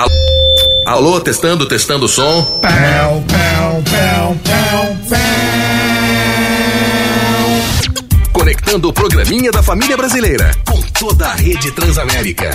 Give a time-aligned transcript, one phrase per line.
[0.00, 0.10] Alô,
[0.86, 2.42] alô, testando, testando o som.
[2.42, 5.18] Pau, pau, pau, pau, pau.
[8.32, 12.50] Conectando o programinha da família brasileira com toda a rede Transamérica.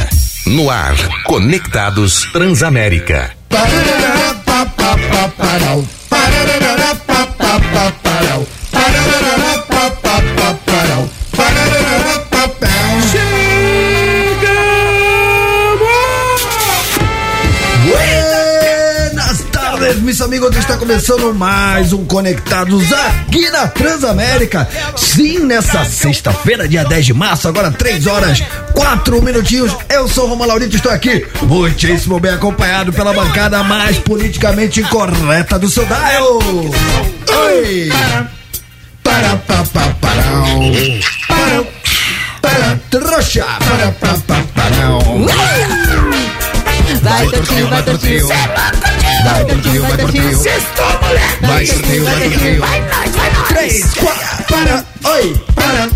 [0.48, 0.96] No ar,
[1.26, 3.32] Conectados Transamérica.
[3.48, 4.36] Parará,
[20.06, 20.56] meus amigos.
[20.56, 24.70] Está começando mais um Conectados aqui na Transamérica.
[24.96, 29.76] Sim, nessa sexta-feira, dia 10 de março, agora 3 horas, 4 minutinhos.
[29.90, 35.58] Eu sou o Roma Laurito, estou aqui muitíssimo bem acompanhado pela bancada mais politicamente incorreta
[35.58, 36.40] do seu dial.
[37.48, 37.90] Oi!
[39.02, 40.60] Para, pa, pa, parau.
[41.28, 41.64] Para,
[42.42, 43.44] para, trouxa.
[43.44, 45.02] Para, pa, pa, parau.
[47.02, 48.28] Vai, Tortinho, vai, Tortinho.
[49.26, 50.44] Vai, Tortinho, vai, Tortinho.
[51.42, 52.62] Vai, Tortinho, vai, Tortinho.
[53.48, 55.90] Três, quatro, para, oi, para,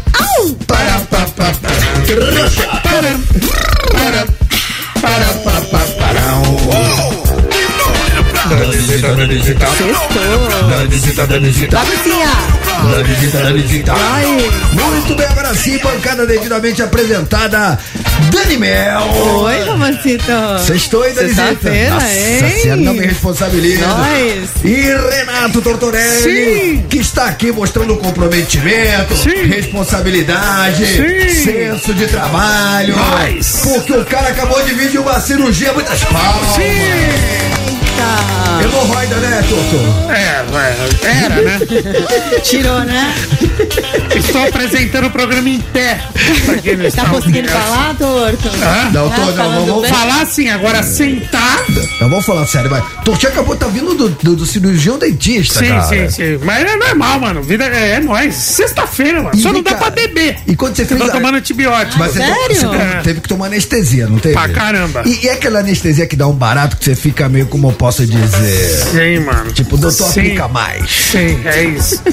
[0.66, 3.12] para, pa, pa, para, trouxa, para,
[3.92, 4.26] para,
[5.02, 7.19] para, pa,
[8.66, 9.68] visita, da visita, da
[10.86, 13.94] visita, da visita, da visita, da visita.
[14.74, 17.78] Muito bem, agora sim, bancada devidamente apresentada,
[18.32, 19.02] Dani Mel.
[19.44, 20.24] Oi, Romancito.
[20.66, 21.44] Sextou aí, Danisita.
[21.44, 22.62] Sexta-feira, hein?
[22.62, 23.88] senhora, não me responsabiliza.
[23.88, 24.50] Nós.
[24.64, 26.86] E Renato Tortorelli, Sim.
[26.90, 29.46] que está aqui mostrando comprometimento, Sim.
[29.48, 31.44] responsabilidade, Sim.
[31.44, 32.96] senso de trabalho.
[32.96, 33.62] Nós.
[33.64, 36.56] Porque o cara acabou de vir de uma cirurgia, muitas palmas.
[38.00, 38.64] Eita.
[38.64, 40.12] Hemorroida, né, Torto?
[40.12, 41.60] É, é, era, né?
[42.44, 43.14] Tirou, né?
[44.16, 46.02] Estou apresentando o programa em pé.
[46.14, 47.64] Não Tá está conseguindo ouvindo.
[47.64, 48.48] falar, Torto?
[48.48, 48.90] Hã?
[48.92, 49.90] Não, Ah, tô, não, falando vamos.
[49.90, 51.64] Falar assim, agora sentar.
[52.02, 52.82] não, vamos falar sério, vai.
[53.04, 55.82] Tortinho acabou, tá vindo do, do, do cirurgião dentista, Sim, cara.
[55.84, 56.40] sim, sim.
[56.44, 57.42] Mas é normal, mano.
[57.44, 58.36] Vida é, é nóis.
[58.36, 59.36] Sexta-feira, mano.
[59.36, 60.38] E Só não dá cá, pra beber.
[60.48, 61.98] E quando você fez Tô a- tomando antibiótico.
[62.00, 62.56] Mas você, Sério?
[62.56, 63.02] você É.
[63.04, 64.34] teve que tomar anestesia, não teve?
[64.34, 65.04] Pra caramba.
[65.06, 67.74] E, e é aquela anestesia que dá um barato que você fica meio, como eu
[67.90, 68.70] posso dizer.
[68.92, 69.52] Sim, mano.
[69.52, 70.20] Tipo, doutor, Sim.
[70.20, 70.92] aplica mais.
[70.92, 72.04] Sim, é isso.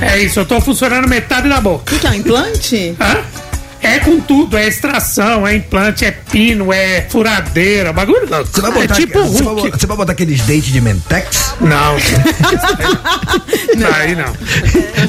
[0.00, 1.94] é isso, eu tô funcionando metade da boca.
[1.94, 2.96] O que é um implante?
[2.98, 3.49] Hã?
[3.82, 8.48] É com tudo, é extração, é implante, é pino, é furadeira, bagulho louco.
[8.52, 11.54] Você vai é botar, tipo você, vai, você vai botar aqueles dentes de Mentex?
[11.60, 11.96] Não.
[13.94, 14.32] Aí não.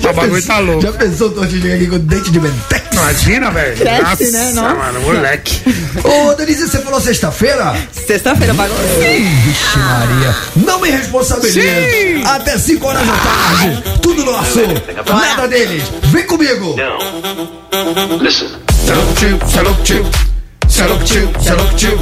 [0.09, 0.81] O bagulho tá louco.
[0.81, 2.81] Já pensou o Tortinho aqui com dente de Mentex?
[2.93, 3.77] Imagina, velho.
[3.77, 4.51] Cresce, Nossa, né?
[4.53, 4.75] Nossa.
[4.75, 5.61] mano, moleque.
[6.03, 7.75] Ô, Denise, você falou sexta-feira?
[7.91, 8.81] Sexta-feira, bagunça.
[8.81, 11.61] Vixe Maria, não me responsabilize.
[11.61, 12.23] Sim.
[12.25, 14.59] Até 5 horas da tarde, tudo nosso,
[15.07, 15.83] nada deles.
[16.03, 16.75] Vem comigo.
[17.71, 18.60] Salup tio,
[21.47, 21.99] salup tio.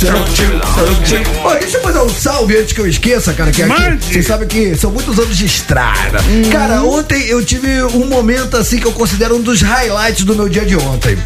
[0.00, 1.20] Salup tio, salup tio.
[1.44, 4.04] Ó, deixa eu mandar um salve antes que eu esqueça, cara, que aqui, Mande.
[4.04, 6.18] você sabe que são muitos anos de estrada.
[6.50, 10.48] Cara, ontem eu tive um momento assim que eu considero um dos highlights do meu
[10.48, 11.16] dia de ontem.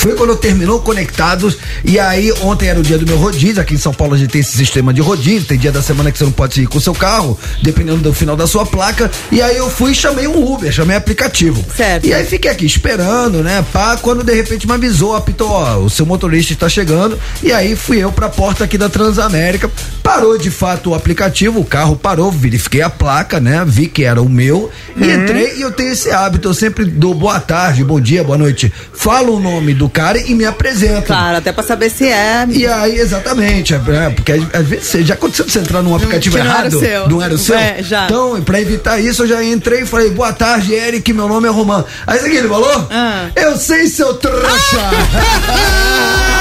[0.00, 3.78] Foi quando terminou Conectados e aí ontem era o dia do meu rodízio, aqui em
[3.78, 6.24] São Paulo a gente tem esse sistema de rodízio, tem dia da semana que você
[6.24, 9.58] não pode ir com o seu carro, dependendo do final da sua placa, e aí
[9.58, 11.62] eu fui e chamei um Uber, chamei aplicativo.
[11.76, 12.06] Certo.
[12.06, 15.90] E aí fiquei aqui esperando, né, pá, quando de repente me avisou, apitou, ó, o
[15.90, 19.70] seu motorista está chegando, e aí fui eu pra porta aqui da Transamérica,
[20.02, 24.22] parou de fato o aplicativo, o carro parou, verifiquei a placa, né, vi que era
[24.22, 28.00] o meu, e entrei e eu tenho esse hábito, eu sempre dou boa tarde, bom
[28.00, 31.06] dia, boa noite, falo o nome do cara e me apresento.
[31.06, 32.46] Claro, até pra saber se é.
[32.48, 35.94] E aí, exatamente, é, é, porque às, vezes você- já aconteceu de você entrar num
[35.94, 36.74] aplicativo que não era errado.
[36.76, 37.08] o seu.
[37.08, 37.56] Não era o seu?
[37.56, 38.04] É, já.
[38.04, 41.50] Então, pra evitar isso, eu já entrei e falei, boa tarde, Eric, meu nome é
[41.50, 41.84] Romã.
[42.06, 42.88] Aí sabe o que ele falou?
[42.90, 43.28] Ah.
[43.36, 44.40] Eu sei, seu trouxa!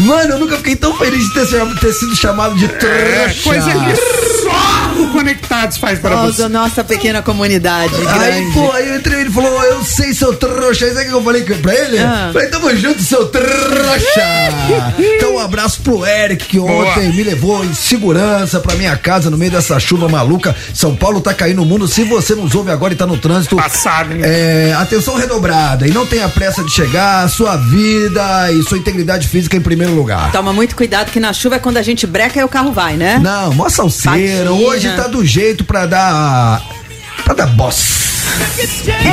[0.00, 3.42] Mano, eu nunca fiquei tão feliz de ter, sido- ter sido chamado de É trouxa.
[3.42, 3.96] coisa que
[4.42, 6.42] só o Conectados faz pra Nós, você.
[6.44, 10.84] a nossa pequena comunidade Aí, pô, aí eu entrei ele falou, eu sei, seu trouxa.
[10.86, 11.98] Aí sabe o que eu falei pra ele?
[11.98, 12.15] Ah.
[12.32, 13.46] Falei, tamo junto, seu trouxa.
[14.98, 16.86] então, um abraço pro Eric, que Boa.
[16.86, 20.54] ontem me levou em segurança pra minha casa no meio dessa chuva maluca.
[20.74, 21.86] São Paulo tá caindo o mundo.
[21.88, 23.56] Se você nos ouve agora e tá no trânsito.
[23.56, 24.20] Passado, hein?
[24.22, 29.56] É, atenção redobrada e não tenha pressa de chegar, sua vida e sua integridade física
[29.56, 30.32] em primeiro lugar.
[30.32, 32.96] Toma muito cuidado que na chuva é quando a gente breca e o carro vai,
[32.96, 33.18] né?
[33.22, 34.52] Não, mó salseira.
[34.52, 36.62] Hoje tá do jeito pra dar.
[37.24, 38.15] pra dar boss.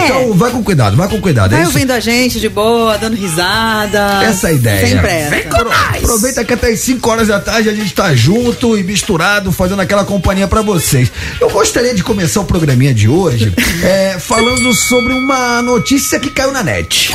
[0.05, 1.53] Então vai com cuidado, vai com cuidado.
[1.53, 1.73] é Vai isso?
[1.73, 4.23] ouvindo a gente de boa, dando risada.
[4.23, 4.87] Essa é a ideia.
[4.87, 5.29] Sem pressa.
[5.29, 5.97] Vem com nós.
[6.03, 9.81] Aproveita que até as 5 horas da tarde a gente tá junto e misturado, fazendo
[9.81, 11.11] aquela companhia pra vocês.
[11.39, 16.51] Eu gostaria de começar o programinha de hoje é, falando sobre uma notícia que caiu
[16.51, 17.13] na net.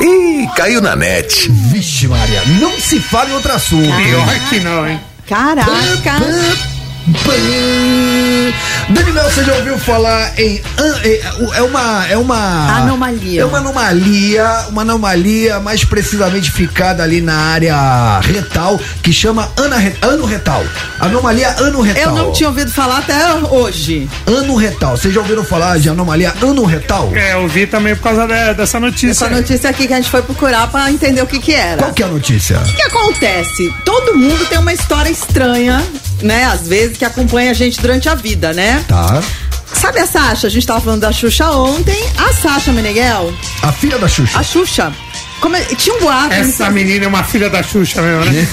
[0.00, 1.50] Ih, caiu na net.
[1.70, 3.94] Vixe, Maria, não se fala em outro assunto.
[3.96, 5.00] Pior que não, hein?
[5.28, 5.70] Caraca.
[8.88, 10.60] Daniel, você já ouviu falar em.
[11.54, 12.06] É uma.
[12.08, 12.76] É uma.
[12.78, 13.42] Anomalia.
[13.42, 19.76] É uma anomalia, uma anomalia mais precisamente ficada ali na área retal, que chama ana,
[20.02, 20.64] ano retal.
[21.00, 22.02] Anomalia ano retal.
[22.02, 23.14] Eu não tinha ouvido falar até
[23.50, 24.08] hoje.
[24.26, 24.96] Ano retal.
[24.96, 27.10] Vocês já ouviram falar de anomalia ano retal?
[27.14, 29.10] É, eu vi também por causa de- dessa notícia.
[29.24, 31.78] Essa notícia aqui que a gente foi procurar pra entender o que que era.
[31.78, 32.58] Qual que é a notícia?
[32.58, 33.72] O que acontece?
[33.84, 35.82] Todo mundo tem uma história estranha,
[36.22, 36.44] né?
[36.44, 38.84] Às vezes que acompanha a gente durante a vida, né?
[38.88, 39.22] Tá.
[39.74, 40.46] Sabe a Sasha?
[40.46, 41.98] A gente tava falando da Xuxa ontem.
[42.18, 43.32] A Sasha Meneghel,
[43.62, 44.38] A filha da Xuxa.
[44.38, 44.92] a Xuxa,
[45.40, 46.32] como é- tinha um boato.
[46.34, 48.46] Essa não sei- menina é uma filha da Xuxa mesmo, né?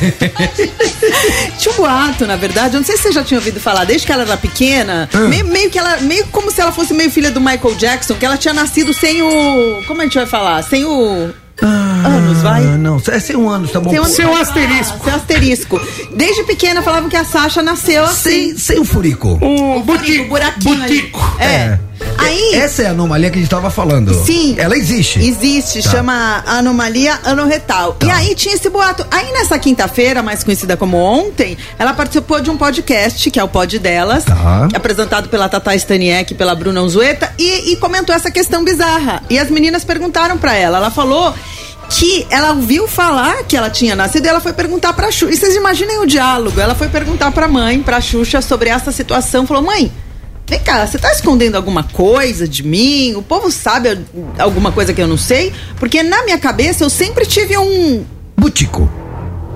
[1.59, 2.75] Tinha um boato, na verdade.
[2.75, 5.45] Eu não sei se você já tinha ouvido falar, desde que ela era pequena, meio,
[5.45, 5.97] meio que ela.
[5.97, 9.21] Meio como se ela fosse meio filha do Michael Jackson, que ela tinha nascido sem
[9.21, 9.83] o.
[9.87, 10.61] Como a gente vai falar?
[10.63, 11.33] Sem o.
[11.67, 12.63] anos, vai?
[12.63, 13.89] Ah, não, é sem um ano, tá bom.
[13.89, 14.97] Sem o- Seu asterisco.
[15.01, 15.81] Ah, sem asterisco.
[16.15, 18.49] Desde pequena falavam que a Sasha nasceu assim.
[18.53, 19.37] Sem, sem o furico.
[19.41, 20.29] O O Butico.
[20.29, 21.01] buraquinho ali.
[21.01, 21.35] Butico.
[21.39, 21.77] É.
[22.17, 22.53] Aí.
[22.55, 24.13] Essa é a anomalia que a gente tava falando.
[24.25, 24.55] Sim.
[24.57, 25.19] Ela existe.
[25.19, 25.89] Existe, Tá.
[25.91, 27.97] chama anomalia anorretal.
[28.05, 29.05] E aí tinha esse boato.
[29.11, 33.47] Aí nessa quinta-feira, mais conhecida como ontem, ela participou de um podcast, que é o
[33.47, 34.67] Pod Delas, Tá.
[34.73, 39.23] apresentado pela Tata Staniek e pela Bruna Unzueta, e, e comentou essa questão bizarra.
[39.29, 40.77] E as meninas perguntaram pra ela.
[40.77, 41.33] Ela falou
[41.89, 45.33] que ela ouviu falar que ela tinha nascido e ela foi perguntar pra Xuxa.
[45.33, 46.59] E vocês imaginem o diálogo.
[46.59, 49.47] Ela foi perguntar pra mãe, pra Xuxa, sobre essa situação.
[49.47, 49.91] Falou, mãe,
[50.49, 53.13] Vem cá, você tá escondendo alguma coisa de mim?
[53.15, 53.99] O povo sabe
[54.39, 55.53] alguma coisa que eu não sei?
[55.79, 58.03] Porque na minha cabeça eu sempre tive um.
[58.35, 58.89] Butico.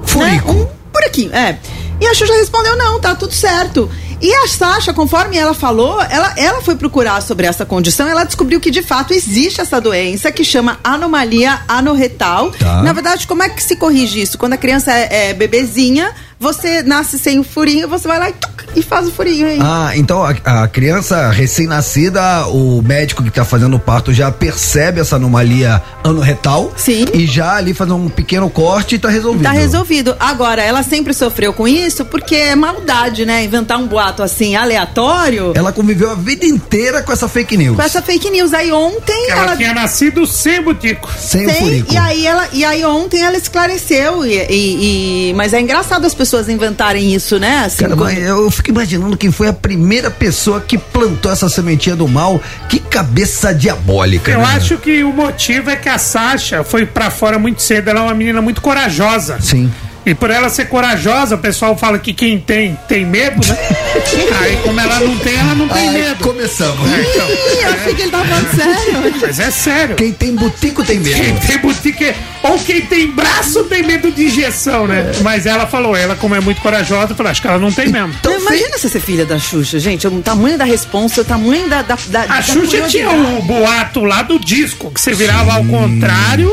[0.05, 0.53] Furico.
[0.53, 1.57] Né, um buraquinho, é.
[1.99, 3.89] E a Xuxa respondeu: não, tá tudo certo.
[4.21, 8.61] E a Sasha, conforme ela falou, ela, ela foi procurar sobre essa condição, ela descobriu
[8.61, 12.51] que de fato existe essa doença que chama anomalia anorretal.
[12.51, 12.83] Tá.
[12.83, 14.37] Na verdade, como é que se corrige isso?
[14.37, 16.13] Quando a criança é, é bebezinha,
[16.43, 19.57] você nasce sem o furinho, você vai lá e, tuc, e faz o furinho aí.
[19.61, 24.99] Ah, então a, a criança recém-nascida, o médico que tá fazendo o parto já percebe
[24.99, 26.71] essa anomalia anorretal.
[26.75, 27.05] Sim.
[27.13, 29.43] E já ali faz um pequeno corte e tá resolvido.
[29.43, 30.15] Tá resolvido.
[30.19, 33.43] Agora, ela sempre sofreu com isso porque é maldade, né?
[33.45, 37.75] Inventar um boato assim aleatório Ela conviveu a vida inteira com essa fake news.
[37.77, 38.53] com essa fake news.
[38.53, 39.55] Aí ontem Ela, ela.
[39.57, 41.09] tinha nascido sem Butico.
[41.17, 41.93] Sem o Tem, furico.
[41.93, 46.13] e aí ela e aí ontem ela esclareceu e, e- e- mas é engraçado as
[46.13, 50.77] pessoas inventarem isso né assim, Cara, eu fico imaginando quem foi a primeira pessoa que
[50.77, 52.41] plantou essa sementinha do mal.
[52.69, 54.31] Que cabeça diabólica.
[54.31, 54.45] Eu né?
[54.45, 57.89] acho que o motivo é que a Sasha foi pra fora muito cedo.
[57.89, 59.39] Ela é uma menina muito corajosa.
[59.41, 59.71] Sim.
[60.05, 63.57] E por ela ser corajosa, o pessoal fala que quem tem, tem medo, né?
[64.41, 66.23] Aí, como ela não tem, ela não tem Ai, medo.
[66.23, 66.91] começamos.
[66.91, 69.95] É, então, Ih, eu achei que ele tava falando sério mas é sério.
[69.95, 71.47] Quem tem butico tem Quem medo.
[71.47, 72.13] tem boutique,
[72.43, 75.11] ou quem tem braço tem medo de injeção, né?
[75.21, 78.13] Mas ela falou, ela como é muito corajosa, falou, acho que ela não tem mesmo.
[78.19, 81.81] Então, imagina você ser filha da Xuxa gente o tamanho da responsa o tamanho da
[81.81, 85.63] da, da da A Xuxa tinha o boato lá do disco, que você virava ao
[85.65, 86.51] contrário.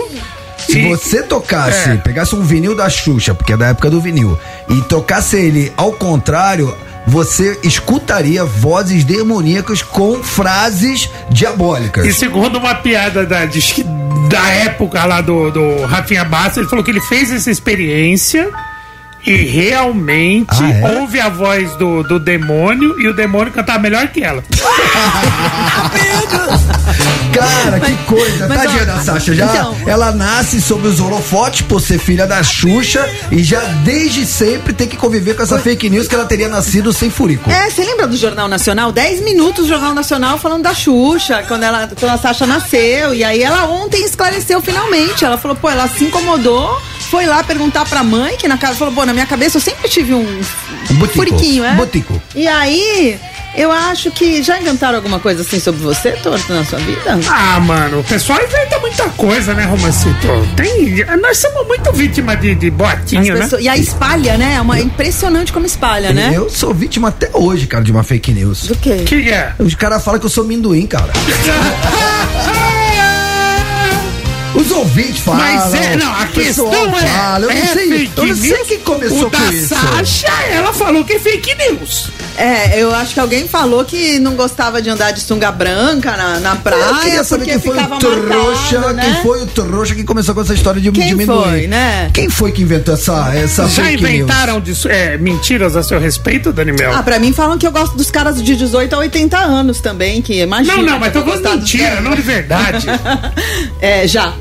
[0.72, 1.96] Se você tocasse, É.
[1.96, 4.38] pegasse um vinil da Xuxa, porque é da época do vinil,
[4.68, 6.74] e tocasse ele ao contrário,
[7.06, 12.06] você escutaria vozes demoníacas com frases diabólicas.
[12.06, 13.40] E segundo uma piada da,
[14.28, 18.48] da época lá do, do Rafinha Bastos, ele falou que ele fez essa experiência
[19.26, 20.98] e realmente Ah, é?
[21.00, 24.42] ouve a voz do, do demônio e o demônio cantava melhor que ela.
[27.32, 28.48] Cara, que coisa.
[28.48, 29.34] mas, Tadinha ó, da Sasha.
[29.34, 34.26] Já, então- ela nasce sob os holofotes por ser filha da Xuxa e já desde
[34.26, 37.48] sempre tem que conviver com essa fake news que ela teria nascido sem furico.
[37.50, 38.90] É, você lembra do Jornal Nacional?
[38.92, 43.14] 10 minutos do Jornal Nacional falando da Xuxa, quando, ela, quando a Sasha nasceu.
[43.14, 45.24] E aí ela ontem esclareceu finalmente.
[45.24, 48.94] Ela falou, pô, ela se incomodou, foi lá perguntar pra mãe, que na casa falou,
[48.94, 50.40] pô, na minha cabeça eu sempre tive um,
[50.90, 51.74] Um furiquinho, é?
[51.74, 52.20] Butico.
[52.34, 53.18] E aí,
[53.56, 57.18] eu acho que já inventaram alguma coisa assim sobre você, Torto, na sua vida?
[57.28, 60.28] Ah, mano, o pessoal inventa muita coisa, né, Romancito?
[60.56, 61.04] Tem.
[61.20, 63.40] Nós somos muito vítima de, de boatinho, né?
[63.42, 64.54] pessoas- E aí espalha, né?
[64.54, 66.30] É uma, é impressionante como espalha, né?
[66.32, 68.68] Eu sou vítima até hoje, cara, de uma fake news.
[68.68, 69.02] Do quê?
[69.04, 69.52] Que é?
[69.58, 71.12] Os caras falam que eu sou minduim, cara.
[74.54, 75.40] Os ouvintes falam.
[75.40, 77.06] Mas é, não, a questão é.
[77.06, 78.68] fala, eu é não sei, fake eu não sei news.
[78.68, 79.68] quem começou o da com isso.
[79.74, 82.08] Sasha, ela falou que é fake news.
[82.36, 86.40] É, eu acho que alguém falou que não gostava de andar de sunga branca na,
[86.40, 86.80] na praia.
[86.82, 89.02] eu queria saber quem foi o trouxa, marcado, né?
[89.04, 91.42] quem foi o trouxa que começou com essa história de, Quem de amendoim.
[91.50, 92.10] foi, né?
[92.12, 96.52] Quem foi que inventou essa, essa Já fake inventaram disso- é, mentiras a seu respeito,
[96.52, 96.92] Dani Mel?
[96.94, 100.22] Ah, pra mim falam que eu gosto dos caras de 18 a 80 anos também,
[100.22, 100.76] que imagina.
[100.76, 102.86] não, não, mas eu gostar dos mentira, não de verdade.
[103.80, 104.34] É, já.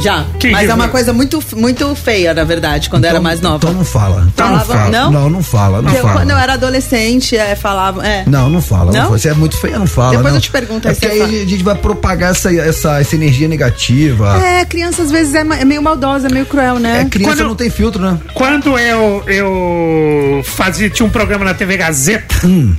[0.00, 0.24] Já.
[0.38, 3.56] Que Mas que é uma coisa muito, muito feia, na verdade, quando era mais nova.
[3.56, 4.26] Então não fala.
[4.32, 4.90] Então não fala.
[4.90, 5.10] não?
[5.10, 6.14] Não, não fala, não eu, fala.
[6.14, 8.06] quando eu era adolescente, é, falava.
[8.06, 8.24] É.
[8.26, 8.92] Não, não fala.
[8.92, 9.10] Não?
[9.10, 10.10] Você é muito feia, não fala.
[10.16, 10.36] Depois não.
[10.36, 11.30] eu te pergunto é porque aí fala.
[11.30, 14.36] a gente vai propagar essa, essa, essa energia negativa.
[14.44, 17.02] É, criança às vezes é, é meio maldosa, meio cruel, né?
[17.02, 18.18] É, criança Quando- não tem filtro, né?
[18.34, 22.74] Quando eu, eu fazia, tinha um programa na TV Gazeta, Hum.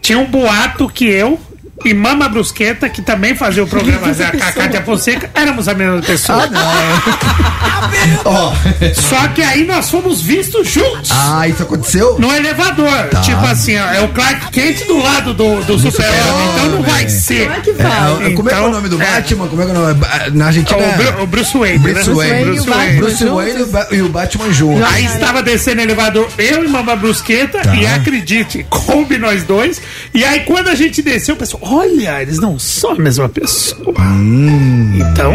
[0.00, 1.38] tinha um boato que eu
[1.84, 6.48] e Mama Brusqueta, que também fazia o programa da Cátia Fonseca, éramos a mesma pessoa.
[8.24, 8.52] Ó.
[8.94, 11.10] Só que aí nós fomos vistos juntos.
[11.12, 12.18] ah, isso aconteceu?
[12.18, 13.08] No elevador.
[13.10, 13.20] Tá.
[13.20, 16.48] Tipo assim, ó, é o Clark Kent do lado do, do Super-Homem.
[16.54, 17.44] Então não vai ser.
[17.46, 18.32] Como é que É, vai?
[18.34, 19.06] como é que é o Então, nome do é.
[19.06, 19.48] Batman?
[19.48, 20.00] Como é que é o nome?
[20.32, 21.78] Na Argentina O, é Bru- o Bruce Wayne.
[21.78, 22.14] Bruce né?
[22.14, 22.44] Wayne.
[22.44, 22.96] Bruce e o Wayne.
[22.98, 24.84] Bruce Wayne e o Ba- o Batman junto.
[24.84, 27.74] Aí estava descendo o elevador, eu e Mama Brusqueta, Tá.
[27.74, 29.80] e acredite, coube nós dois.
[30.12, 34.00] E aí quando a gente desceu, o pessoal, olha, eles não são a mesma pessoa.
[34.00, 34.98] Hum.
[34.98, 35.34] Então,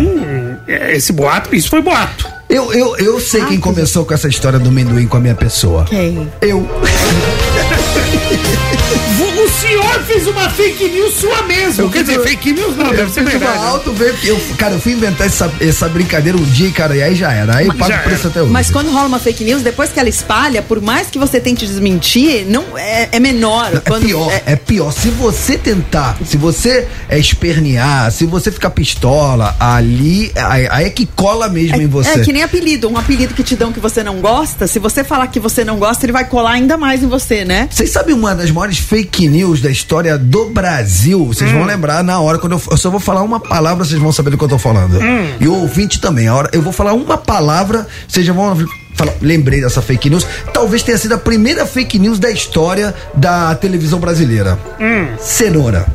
[0.67, 2.27] é, esse boato, isso foi boato.
[2.47, 5.85] Eu, eu, eu sei quem começou com essa história do amendoim com a minha pessoa.
[5.85, 6.31] Quem?
[6.41, 6.67] Eu.
[9.59, 11.89] O senhor fez uma fake news sua mesmo.
[11.91, 13.57] Quer dizer, fake news não, Eu deve ser verdade.
[13.57, 17.03] alto veio que eu, cara, eu fui inventar essa, essa brincadeira um dia, cara, e
[17.03, 17.57] aí já era.
[17.57, 18.53] Aí pago já o preço até hoje.
[18.53, 21.67] Mas quando rola uma fake news, depois que ela espalha, por mais que você tente
[21.67, 23.69] desmentir, não é, é menor.
[23.75, 24.55] É Quando- pior, é- é...
[24.55, 24.93] pior.
[24.93, 30.89] Se você tentar, se você é espernear, se você ficar pistola, ali, aí, aí é
[30.89, 32.11] que cola mesmo em você.
[32.11, 35.03] É que nem apelido, um apelido que te dão que você não gosta, se você
[35.03, 37.67] falar que você não gosta, ele vai colar ainda mais em você, né?
[37.69, 41.25] Vocês sabem uma das maiores fake news da história do Brasil?
[41.25, 41.55] Vocês Hum.
[41.59, 44.29] vão lembrar na hora, quando eu, eu só vou falar uma palavra, vocês vão saber
[44.29, 44.99] do que eu tô falando.
[45.01, 45.27] Hum.
[45.39, 46.27] E o ouvinte também.
[46.27, 48.55] A hora, eu vou falar uma palavra, vocês já vão
[48.95, 49.13] falar.
[49.21, 50.25] Lembrei dessa fake news.
[50.53, 54.59] Talvez tenha sido a primeira fake news da história da televisão brasileira.
[54.79, 55.07] Hum.
[55.19, 55.87] Cenoura.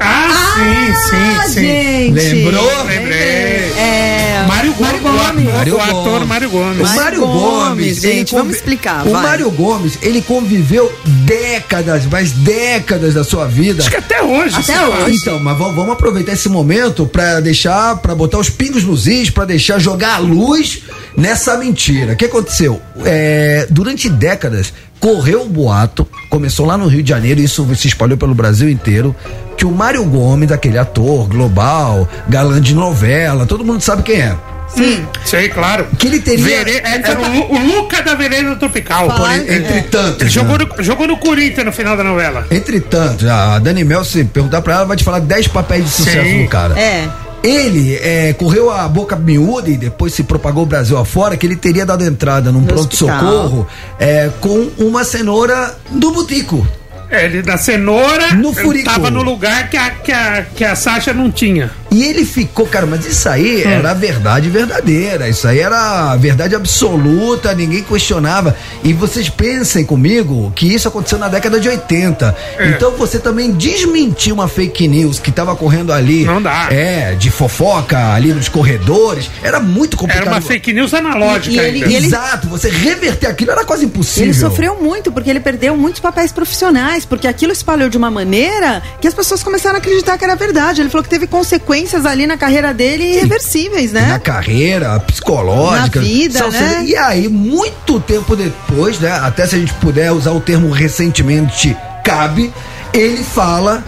[0.00, 1.60] Ah, sim, sim, sim.
[1.60, 2.12] gente!
[2.12, 2.84] Lembrou?
[2.84, 3.72] Lembrei.
[3.76, 4.44] É.
[4.48, 5.00] Mário Gomes.
[5.00, 5.52] Gomes.
[5.52, 6.28] Mário o ator Gomes.
[6.28, 6.90] Mário Gomes.
[6.90, 9.22] O Mário Gomes, gente, vamos explicar, O vai.
[9.22, 13.82] Mário Gomes, ele conviveu décadas, mas décadas da sua vida.
[13.82, 14.56] Acho que até hoje.
[14.56, 15.16] Até hoje.
[15.16, 19.30] Então, mas vamos vamos aproveitar esse momento pra deixar, pra botar os pingos nos is,
[19.30, 20.82] pra deixar jogar a luz
[21.16, 22.12] nessa mentira.
[22.12, 22.80] O que aconteceu?
[23.04, 24.72] É, durante décadas
[25.04, 28.70] correu o boato, começou lá no Rio de Janeiro, e isso se espalhou pelo Brasil
[28.70, 29.14] inteiro,
[29.54, 34.34] que o Mário Gomes, aquele ator global, galã de novela, todo mundo sabe quem é.
[34.66, 35.04] Sim.
[35.22, 35.86] Sei, claro.
[35.98, 39.08] Que ele teria- Vere- é- Era o, o Luca da Vereda Tropical.
[39.08, 40.22] Porém, entre tantos.
[40.22, 40.66] Ele jogou né?
[40.78, 42.46] no, jogou no Corinthians no final da novela.
[42.50, 46.24] Entretanto, a Dani Mel, se perguntar pra ela, vai te falar 10 papéis de sucesso
[46.26, 46.44] Sim.
[46.44, 46.80] do cara.
[46.80, 47.06] É.
[47.44, 51.56] Ele é, correu a boca miúda e depois se propagou o Brasil afora que ele
[51.56, 53.66] teria dado entrada num No pronto-socorro
[53.98, 56.66] é, com uma cenoura do botico.
[57.10, 58.86] Ele da cenoura No furico.
[58.86, 61.70] tava no lugar que a, que, a, que a Sasha não tinha.
[61.94, 63.70] E ele ficou, cara, mas isso aí Hum.
[63.70, 68.56] era a verdade verdadeira, isso aí era a verdade absoluta, ninguém questionava.
[68.82, 72.36] E vocês pensem comigo que isso aconteceu na década de 80.
[72.58, 72.68] É.
[72.70, 76.24] Então você também desmentiu uma fake news que tava correndo ali.
[76.24, 76.66] Não dá.
[76.72, 79.30] É, de fofoca ali nos corredores.
[79.42, 80.26] Era muito complicado.
[80.26, 81.86] Era uma fake news analógica E- e ele- ainda.
[81.92, 84.24] e ele- Exato, você reverter aquilo era quase impossível.
[84.24, 88.82] Ele sofreu muito, porque ele perdeu muitos papéis profissionais, porque aquilo espalhou de uma maneira
[89.00, 90.80] que as pessoas começaram a acreditar que era verdade.
[90.80, 94.18] Ele falou que teve consequências ali na carreira dele irreversíveis, na né?
[94.18, 96.00] carreira psicológica.
[96.00, 96.84] Na vida, Só- né?
[96.86, 99.10] E aí, muito tempo depois, né?
[99.10, 102.52] Até se a gente puder usar o termo recentemente cabe,
[102.92, 103.82] ele fala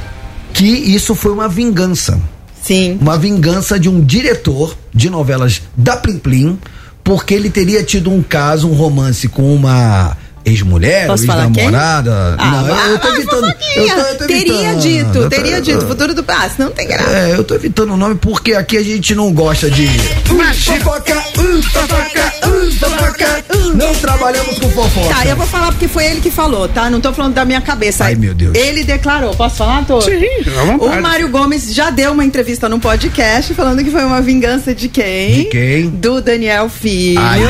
[0.53, 2.19] que isso foi uma vingança.
[2.62, 2.99] Sim.
[3.00, 6.59] Uma vingança de um diretor de novelas da Plim Plim,
[7.05, 12.37] porque ele teria tido um caso, um romance com uma ex-mulher, ex-namorada.
[12.38, 13.47] Ah, Não, eu, eu tô ah, evitando.
[13.47, 15.87] Eu tô, eu tô teria evitando, dito, eu teria dito.
[15.87, 16.25] Futuro do.
[16.29, 17.11] Ah, não tem graça.
[17.11, 19.88] é, eu tô evitando o nome porque aqui a gente não gosta de.
[20.31, 20.81] Imagina.
[20.81, 23.76] Fofoca, uh, fofoca, uh, fofoca, uh.
[23.76, 25.15] Não trabalhamos com fofoca.
[25.15, 26.88] Tá, eu vou falar porque foi ele que falou, tá?
[26.88, 28.05] Não tô falando da minha cabeça.
[28.05, 28.55] Ai, meu Deus.
[28.55, 29.35] Ele declarou.
[29.35, 30.00] Posso falar, Tô?
[30.00, 30.25] Sim,
[30.59, 30.99] à vontade.
[30.99, 34.88] O Mário Gomes já deu uma entrevista num podcast falando que foi uma vingança de
[34.88, 35.35] quem?
[35.35, 35.88] De quem?
[35.88, 37.21] Do Daniel Filho.
[37.21, 37.41] Ai.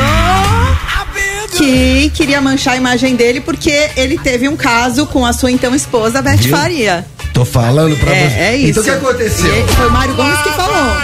[1.57, 5.75] Que queria manchar a imagem dele porque ele teve um caso com a sua então
[5.75, 6.57] esposa, Beth Viu?
[6.57, 7.07] Faria.
[7.33, 8.15] Tô falando pra você.
[8.15, 8.81] É, é isso.
[8.81, 9.65] Então o que aconteceu?
[9.65, 10.97] E foi o Mário Gomes que falou.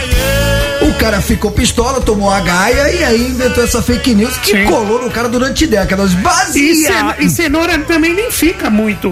[0.89, 4.65] O cara ficou pistola, tomou a gaia e aí inventou essa fake news que Sim.
[4.65, 6.11] colou no cara durante décadas.
[6.55, 9.09] E, ce- e cenoura também nem fica muito.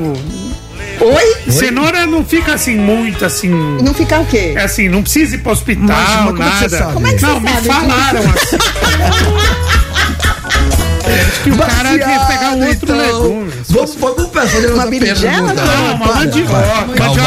[1.00, 1.50] Oi?
[1.52, 3.48] Cenoura não fica assim, muito assim.
[3.82, 4.52] Não ficar o quê?
[4.56, 6.68] É assim, não precisa ir pro hospital, Mas- mas como é que nada.
[6.68, 6.92] você sabe?
[6.92, 7.66] Como é que não, você me sabe?
[7.66, 9.79] falaram assim.
[11.42, 13.49] Que o cara quer pegar um outro então, legume.
[13.68, 15.52] Vamos, vamos fazer Uma berinjela?
[15.54, 16.50] Não, uma mandioca.
[16.96, 17.26] Calma,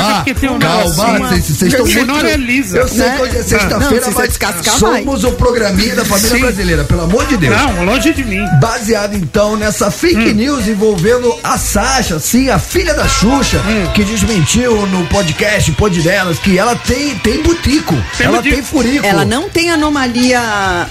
[0.60, 2.26] calma, vocês, estão Cenoura muito...
[2.28, 2.78] é lisa.
[2.78, 3.16] Eu sei Né?
[3.16, 7.26] que hoje é Não, sexta-feira, mas descascar, somos o programinha da família brasileira, pelo amor
[7.28, 7.56] de Deus.
[7.56, 8.44] Não, longe de mim.
[8.60, 10.34] Baseado então nessa fake Hum.
[10.34, 13.92] news envolvendo a Sasha, sim, a filha da Xuxa, Hum.
[13.94, 19.06] que desmentiu no podcast Pod delas que ela tem, tem butico, ela tem furico.
[19.06, 20.42] Ela não tem anomalia.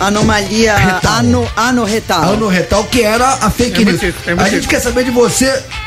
[0.00, 1.12] Anomalia Retal.
[1.18, 2.22] ano, anorretal.
[2.32, 4.00] Ano retal, que era a fake news.
[4.38, 5.31] a gente quer saber de você,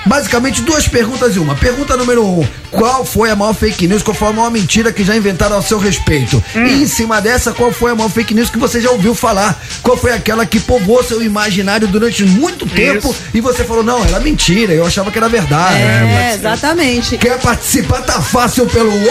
[0.05, 1.55] basicamente, duas perguntas em uma.
[1.55, 5.03] Pergunta número um: qual foi a maior fake news, qual foi a maior mentira que
[5.03, 6.43] já inventaram ao seu respeito?
[6.55, 6.65] Hum.
[6.65, 9.59] E em cima dessa, qual foi a maior fake news que você já ouviu falar?
[9.81, 13.21] Qual foi aquela que povoou seu imaginário durante muito tempo Isso.
[13.33, 15.77] e você falou, não, era mentira, eu achava que era verdade.
[15.77, 17.17] É, exatamente.
[17.17, 18.01] Quer participar?
[18.01, 19.05] Tá fácil pelo 11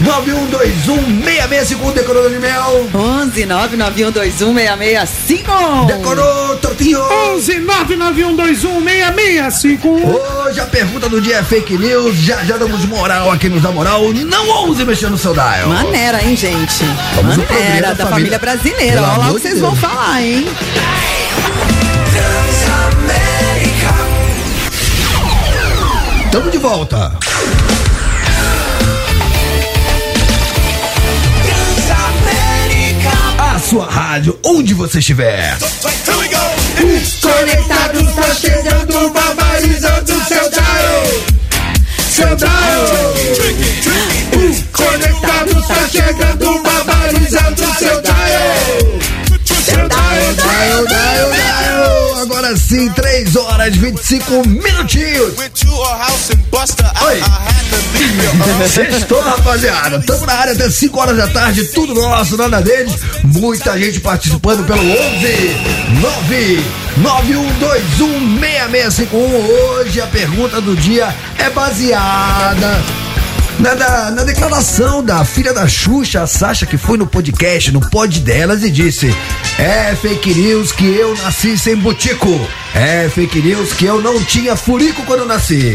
[0.00, 2.88] 99121 6651 decorou de mel.
[2.94, 5.86] 11 991216651.
[5.86, 7.00] Decorou, Tortinho.
[7.34, 10.46] 11 99121 6651.
[10.46, 12.16] Hoje a pergunta do dia é fake news.
[12.18, 14.12] Já já damos moral aqui nos dá moral.
[14.12, 15.68] Não ouse mexer no seu dial.
[15.68, 16.84] Maneira, hein, gente?
[17.14, 18.38] Vamos Maneira da da família.
[18.38, 19.02] família brasileira.
[19.02, 19.66] Olha lá o que vocês Deus.
[19.66, 20.46] vão falar, hein?
[26.30, 27.12] Tamo de volta.
[33.38, 35.56] A sua rádio, onde você estiver.
[37.22, 40.45] Conectados tá chegando, barbarizando seu.
[42.16, 42.48] Seu dial.
[44.72, 48.56] Conectados tá chegando, barbarizando seu dial.
[49.44, 52.22] Seu dial, Dial, dial, dial.
[52.22, 55.34] Agora sim, 3 horas 25 minutinhos.
[57.04, 57.20] Oi.
[58.68, 60.00] Sextou, rapaziada.
[60.02, 62.94] Tamo na área até 5 horas da tarde, tudo nosso, nada deles.
[63.24, 65.56] Muita gente participando pelo 11
[67.00, 69.18] 99121 6651.
[69.18, 73.05] Hoje a pergunta do dia é baseada
[73.58, 77.80] na, da- na declaração da filha da Xuxa, a Sasha, que foi no podcast, no
[77.80, 79.14] pod delas e disse:
[79.58, 82.28] É fake news que eu nasci sem butico.
[82.74, 85.72] É fake news que eu não tinha furico quando nasci.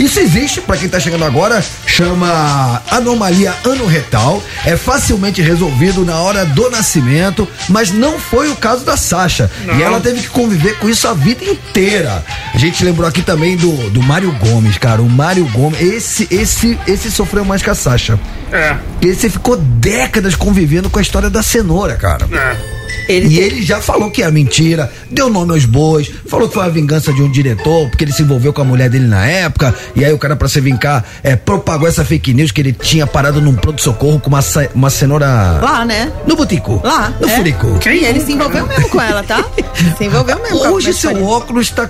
[0.00, 4.42] Isso existe, pra quem tá chegando agora, chama anomalia anorretal.
[4.66, 9.48] É facilmente resolvido na hora do nascimento, mas não foi o caso da Sasha.
[9.78, 12.24] E ela teve que conviver com isso a vida inteira.
[12.52, 15.00] A gente lembrou aqui também do, do Mário Gomes, cara.
[15.00, 18.18] O Mário Gomes, esse, esse, esse sofreu mais que a Sasha.
[18.52, 22.26] É, Esse ficou décadas convivendo com a história da cenoura, cara.
[22.32, 22.82] é.
[23.08, 26.64] Ele E ele já falou que é mentira, deu nome aos bois, falou que foi
[26.64, 29.74] a vingança de um diretor, porque ele se envolveu com a mulher dele na época,
[29.96, 33.04] e aí o cara, pra se vincar, é, propagou essa fake news que ele tinha
[33.06, 34.40] parado num pronto-socorro com uma,
[34.74, 35.26] uma cenoura.
[35.26, 36.12] Lá, né?
[36.26, 36.80] No botico.
[36.84, 37.12] Lá.
[37.20, 37.36] No é.
[37.36, 37.78] furico.
[37.86, 39.44] E ele se envolveu mesmo com ela, tá?
[39.98, 41.28] Se envolveu mesmo com Hoje a seu história.
[41.28, 41.88] óculos tá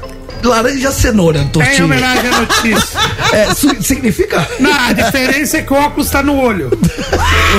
[0.48, 3.00] laranja cenoura, É em homenagem à notícia.
[3.32, 3.46] É,
[3.80, 4.46] significa?
[4.60, 6.70] Não, a diferença é que o óculos tá no olho.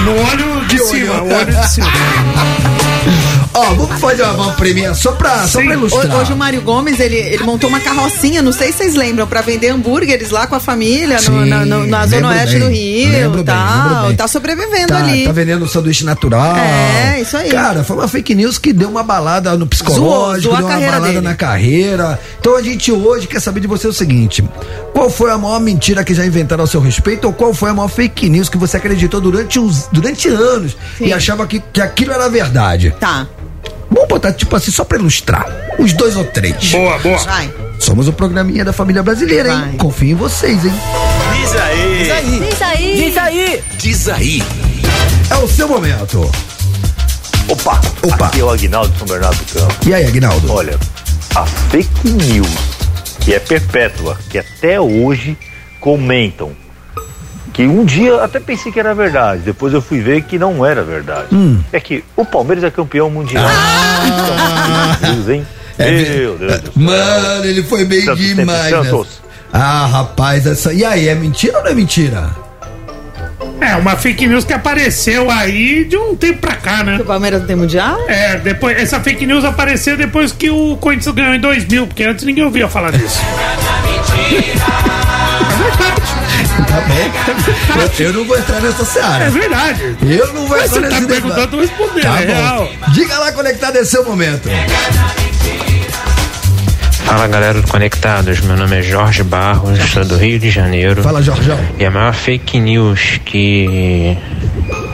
[0.05, 1.23] No olho de Que cima, olho?
[1.31, 1.87] o olho de cima.
[3.55, 6.15] Ó, vamos fazer uma, uma premia só pra, só pra ilustrar.
[6.17, 9.41] Hoje o Mário Gomes, ele, ele montou uma carrocinha, não sei se vocês lembram, pra
[9.41, 12.69] vender hambúrgueres lá com a família no- Sim, na, no- na zona oeste bem, do
[12.69, 14.07] Rio e bem, lembro tal.
[14.07, 14.15] bem.
[14.15, 15.23] Tá sobrevivendo Tá, ali.
[15.25, 16.55] tá vendendo sanduíche natural.
[16.57, 17.49] É, isso aí.
[17.51, 21.07] Cara, foi uma fake news que deu uma balada no psicológico, Zoou, deu uma balada
[21.07, 21.21] dele.
[21.21, 22.19] na carreira.
[22.39, 24.43] Então a gente hoje quer saber de você o seguinte:
[24.93, 27.73] qual foi a maior mentira que já inventaram ao seu respeito ou qual foi a
[27.73, 31.05] maior fake news que você acreditou durante, uns, durante anos Sim.
[31.07, 32.93] e achava que, que aquilo era verdade?
[32.99, 33.27] Tá,
[33.93, 35.45] Vamos botar tipo assim, só pra ilustrar.
[35.77, 36.71] Uns dois ou três.
[36.71, 37.17] Boa, boa.
[37.19, 37.53] vai.
[37.79, 39.59] Somos o programinha da família brasileira, hein?
[39.61, 39.73] Vai.
[39.73, 40.73] Confio em vocês, hein?
[41.35, 41.97] Diz aí.
[41.99, 42.95] Diz aí.
[42.95, 43.63] Diz aí.
[43.77, 44.43] Diz aí.
[45.29, 46.31] É o seu momento.
[47.47, 48.27] Opa, Opa.
[48.27, 49.75] aqui é o Aguinaldo de São Bernardo do Campo.
[49.85, 50.51] E aí, Aguinaldo?
[50.51, 50.79] Olha,
[51.35, 52.47] a fake news,
[53.19, 55.37] que é perpétua, que até hoje
[55.79, 56.51] comentam,
[57.53, 60.81] que um dia até pensei que era verdade, depois eu fui ver que não era
[60.83, 61.27] verdade.
[61.31, 61.59] Hum.
[61.71, 63.45] É que o Palmeiras é campeão mundial.
[63.47, 64.97] Ah.
[64.99, 65.47] Então, Deus, hein?
[65.77, 66.75] É Meu Deus do céu.
[66.75, 68.71] Mano, ele foi bem Santos, demais.
[68.71, 68.83] né?
[68.83, 69.21] Santos.
[69.51, 70.73] Ah, rapaz, essa.
[70.73, 72.29] E aí, é mentira ou não é mentira?
[73.61, 76.97] É, uma fake news que apareceu aí de um tempo pra cá, né?
[77.01, 77.97] O Palmeiras não tem mundial?
[78.09, 82.25] É, depois, essa fake news apareceu depois que o Corinthians ganhou em 2000, porque antes
[82.25, 83.19] ninguém ouvia falar disso.
[86.67, 87.81] Tá bom.
[87.99, 89.29] Eu, eu não vou entrar nessa É seara.
[89.29, 89.97] verdade.
[90.01, 92.69] Eu não vou Mas entrar você tá nesse perguntando, tô respondendo, Tá é real.
[92.93, 94.49] Diga lá, conectado, é seu momento.
[97.05, 101.03] Fala galera do Conectados, meu nome é Jorge Barros, sou do Rio de Janeiro.
[101.03, 101.59] Fala, Jorjão.
[101.77, 104.17] E a maior fake news que,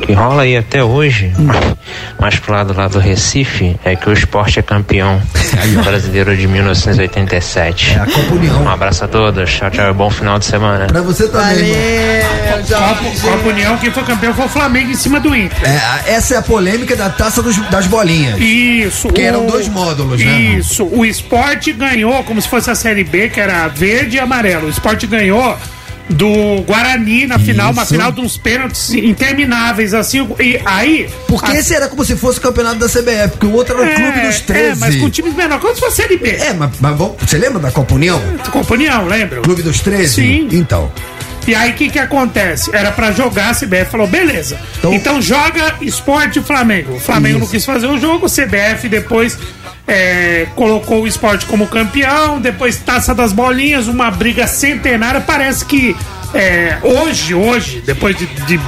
[0.02, 1.32] que rola aí até hoje,
[2.20, 5.22] mais pro lado lá do Recife, é que o esporte é campeão
[5.84, 7.94] brasileiro de 1987.
[7.96, 8.64] É a Copa União.
[8.64, 10.88] Um abraço a todos, tchau, tchau, bom final de semana.
[10.88, 15.36] Pra você também, Valeu, Copa, União, quem foi campeão foi o Flamengo em cima do
[15.36, 15.58] Inter.
[15.64, 18.40] É, essa é a polêmica da taça dos- das bolinhas.
[18.40, 19.08] Isso.
[19.10, 20.32] Que o- eram dois módulos, né?
[20.58, 20.86] Isso.
[20.86, 24.68] O esporte ganhou, como se fosse a Série B, que era verde e amarelo.
[24.68, 25.58] O esporte ganhou
[26.10, 30.28] do Guarani na final, uma final de uns pênaltis intermináveis, assim.
[30.40, 31.10] E aí.
[31.28, 33.92] Porque a- esse era como se fosse o campeonato da CBF, porque o outro era
[33.92, 34.72] o Clube dos 13.
[34.72, 36.30] É, mas com times menores, se fosse a Série B.
[36.30, 38.20] É, mas, mas vamos- você lembra da Copa União?
[38.52, 39.42] Copa União, lembra?
[39.42, 40.16] Clube dos 13?
[40.16, 40.48] Sim.
[40.52, 40.92] Então.
[41.48, 42.70] E aí o que que acontece?
[42.76, 44.60] Era pra jogar, a CBF falou, beleza.
[44.78, 46.96] Então- Então, joga esporte Flamengo.
[46.96, 47.52] O Flamengo não Isso.
[47.54, 49.38] quis fazer o jogo, CBF depois
[49.90, 55.20] é, colocou o esporte como campeão, depois taça das bolinhas, uma briga centenária.
[55.20, 55.96] Parece que
[56.34, 58.60] é, hoje, hoje, depois de, de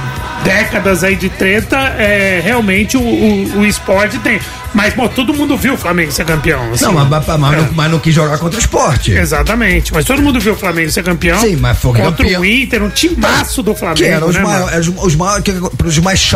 [0.44, 4.40] décadas aí de treta, é, realmente o, o, o esporte tem.
[4.74, 6.72] Mas, bom, todo mundo viu o Flamengo ser campeão.
[6.72, 6.84] assim.
[6.86, 9.12] Não, mas, mas- mas não, mas não quis jogar contra o esporte.
[9.12, 11.38] Exatamente, mas todo mundo viu o Flamengo ser campeão.
[11.40, 12.40] Sim, mas foi contra campeão.
[12.40, 13.98] o Inter, um timaço do Flamengo.
[14.00, 15.44] Que eram os né, maiores, os, os maiores,
[15.84, 16.32] os mais.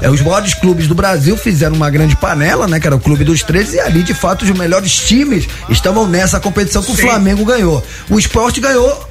[0.00, 2.80] É, os maiores clubes do Brasil fizeram uma grande panela, né?
[2.80, 6.40] Que era o Clube dos 13, e ali, de fato, os melhores times estavam nessa
[6.40, 7.02] competição que o Sim.
[7.02, 7.82] Flamengo ganhou.
[8.10, 9.08] O esporte ganhou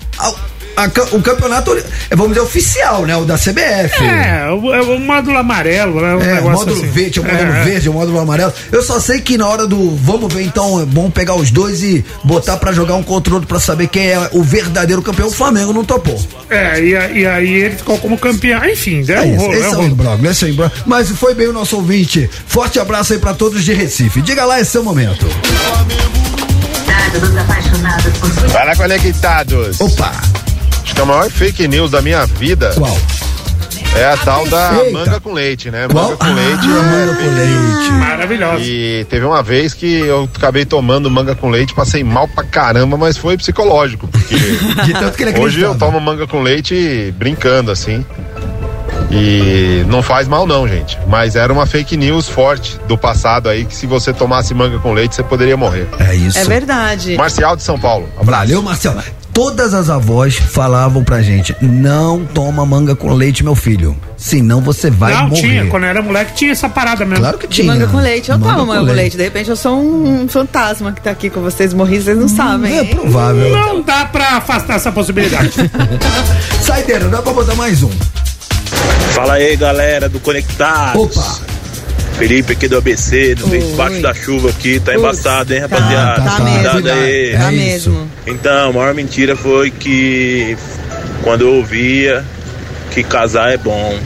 [0.76, 1.76] a o campeonato,
[2.10, 3.16] é, vamos dizer, oficial, né?
[3.18, 4.04] O da CBF.
[4.04, 6.16] É, o, é o módulo amarelo, né?
[6.16, 6.88] Um É, módulo assim.
[6.90, 8.54] verde, o módulo É, verde, o módulo amarelo.
[8.72, 11.84] Eu só sei que na hora do vamos ver então, é bom pegar os dois
[11.84, 15.28] e botar pra jogar um contra o outro pra saber quem é o verdadeiro campeão.
[15.28, 16.20] O Flamengo não topou.
[16.50, 18.64] É, e, e aí ele ficou como campeão.
[18.66, 20.52] Enfim, é, É um isso, rolo, esse é é um o imbróglio, esse é o
[20.52, 20.84] imbróglio.
[20.86, 22.30] Mas foi bem o nosso ouvinte.
[22.48, 24.22] Forte abraço aí pra todos de Recife.
[24.22, 25.26] Diga lá, esse é o momento.
[28.52, 29.80] Fala conectados.
[29.82, 30.12] Opa,
[30.84, 32.98] Acho que a maior fake news da minha vida qual?
[33.96, 34.92] é a tal da Eita.
[34.92, 35.88] manga com leite, né?
[35.90, 36.06] Qual?
[36.06, 37.92] Manga com leite ah, é manga com leite.
[37.92, 38.64] Maravilhoso.
[38.64, 42.98] E teve uma vez que eu acabei tomando manga com leite, passei mal pra caramba,
[42.98, 44.36] mas foi psicológico, porque
[44.86, 48.06] De tanto que ele hoje eu tomo manga com leite brincando assim.
[49.10, 50.98] E não faz mal não, gente.
[51.08, 54.94] Mas era uma fake news forte do passado aí que se você tomasse manga com
[54.94, 55.88] leite, você poderia morrer.
[56.00, 56.40] É isso.
[56.40, 57.18] É verdade.
[57.18, 58.08] Marcial de São Paulo.
[58.22, 59.02] Valeu, Marcelo.
[59.34, 63.96] Todas as avós falavam pra gente: não toma manga com leite, meu filho.
[64.18, 65.42] Senão você vai não, morrer.
[65.42, 65.66] tinha.
[65.68, 67.22] Quando eu era moleque, tinha essa parada mesmo.
[67.22, 67.68] Claro que De tinha.
[67.74, 68.30] manga com leite.
[68.30, 69.18] Eu Manga tomo com manga com leite.
[69.18, 71.74] De repente eu sou um fantasma que tá aqui com vocês.
[71.74, 72.78] Morri, vocês não sabem.
[72.78, 72.90] É hein?
[72.96, 73.50] provável.
[73.50, 75.54] Não dá pra afastar essa possibilidade.
[76.62, 77.92] Saideira, dá pra botar mais um.
[79.14, 81.02] Fala aí, galera do Conectados.
[81.18, 81.61] Opa!
[82.18, 83.72] Felipe aqui do ABC, no meio Oi.
[83.72, 86.22] debaixo da chuva aqui, tá embaçado, hein, tá, rapaziada?
[86.22, 86.54] tá mesmo.
[86.56, 87.00] Cuidado Cuidado.
[87.00, 87.30] aí.
[87.32, 87.90] É Tá isso.
[87.90, 88.12] mesmo.
[88.28, 90.56] Então, a maior mentira foi que
[91.24, 92.24] quando eu ouvia
[92.92, 93.98] que casar é bom.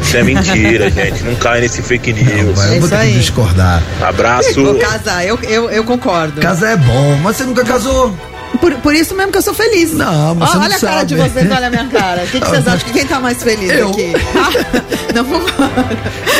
[0.00, 1.24] Isso é mentira, gente.
[1.24, 2.56] Não cai nesse fake Não, news.
[2.58, 3.82] vai, eu É vou isso ter que discordar.
[4.00, 4.62] Abraço.
[4.62, 6.40] Vou casar, eu, eu, eu concordo.
[6.40, 8.16] Casa é bom, mas você nunca casou.
[8.58, 9.92] Por, por isso mesmo que eu sou feliz.
[9.92, 12.22] Não, mas você não Olha a cara de vocês, olha a minha cara.
[12.24, 13.90] O que, que vocês acham que quem tá mais feliz Eu.
[13.90, 14.12] aqui?
[14.36, 15.86] Ah, não concordo.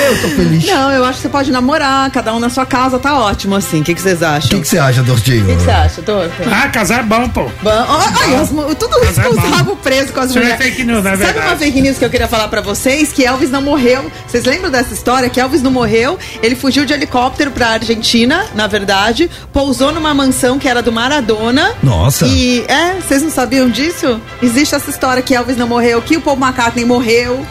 [0.08, 0.66] Eu tô feliz.
[0.66, 3.80] Não, eu acho que você pode namorar, cada um na sua casa, tá ótimo assim.
[3.80, 4.50] O que, que vocês O acham?
[4.50, 5.44] que que você acha, Dortinho?
[5.44, 6.32] O que que você acha, Torto?
[6.50, 7.44] ah, casar é bom, pô.
[7.62, 10.56] Bom, Olha, as mu- tudo isso é com os rabos presos com as Isso é
[10.56, 11.46] fake news, não é Sabe verdade.
[11.48, 13.12] uma fake news que eu queria falar pra vocês?
[13.12, 14.10] Que Elvis não morreu.
[14.26, 15.28] Vocês lembram dessa história?
[15.30, 16.18] Que Elvis não morreu.
[16.42, 19.30] Ele fugiu de helicóptero pra Argentina, na verdade.
[19.52, 21.72] Pousou numa mansão que era do Maradona.
[21.82, 22.05] Nossa.
[22.26, 24.20] E, é, vocês não sabiam disso?
[24.42, 27.44] Existe essa história que Elvis não morreu, que o Paul McCartney morreu.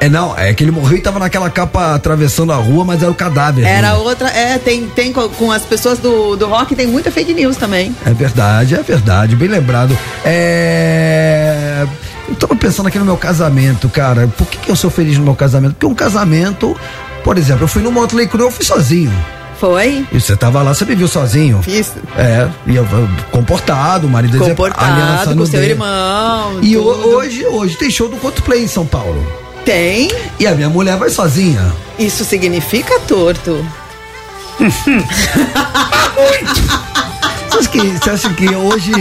[0.00, 3.10] É não, é que ele morreu e tava naquela capa atravessando a rua, mas era
[3.10, 3.66] o cadáver.
[3.66, 4.02] Era dele.
[4.02, 4.28] outra.
[4.30, 7.94] É, tem, tem com, com as pessoas do, do rock, tem muita fake news também.
[8.06, 9.96] É verdade, é verdade, bem lembrado.
[10.24, 11.86] É.
[12.26, 14.26] Eu tava pensando aqui no meu casamento, cara.
[14.38, 15.74] Por que, que eu sou feliz no meu casamento?
[15.74, 16.74] Porque um casamento,
[17.22, 19.12] por exemplo, eu fui no Motley Crue, eu fui sozinho.
[19.60, 20.06] Foi?
[20.10, 21.60] E você tava lá, você me viu sozinho.
[21.62, 21.92] Fiz.
[22.16, 22.86] É, e eu,
[23.30, 25.70] comportado, o marido aliança Comportado no com seu dedo.
[25.72, 26.58] irmão.
[26.62, 27.08] E tudo.
[27.10, 29.22] hoje, hoje tem show do Coldplay em São Paulo.
[29.62, 30.10] Tem?
[30.38, 31.74] E a minha mulher vai sozinha.
[31.98, 33.62] Isso significa torto.
[37.50, 38.92] Você acha, que, você acha que hoje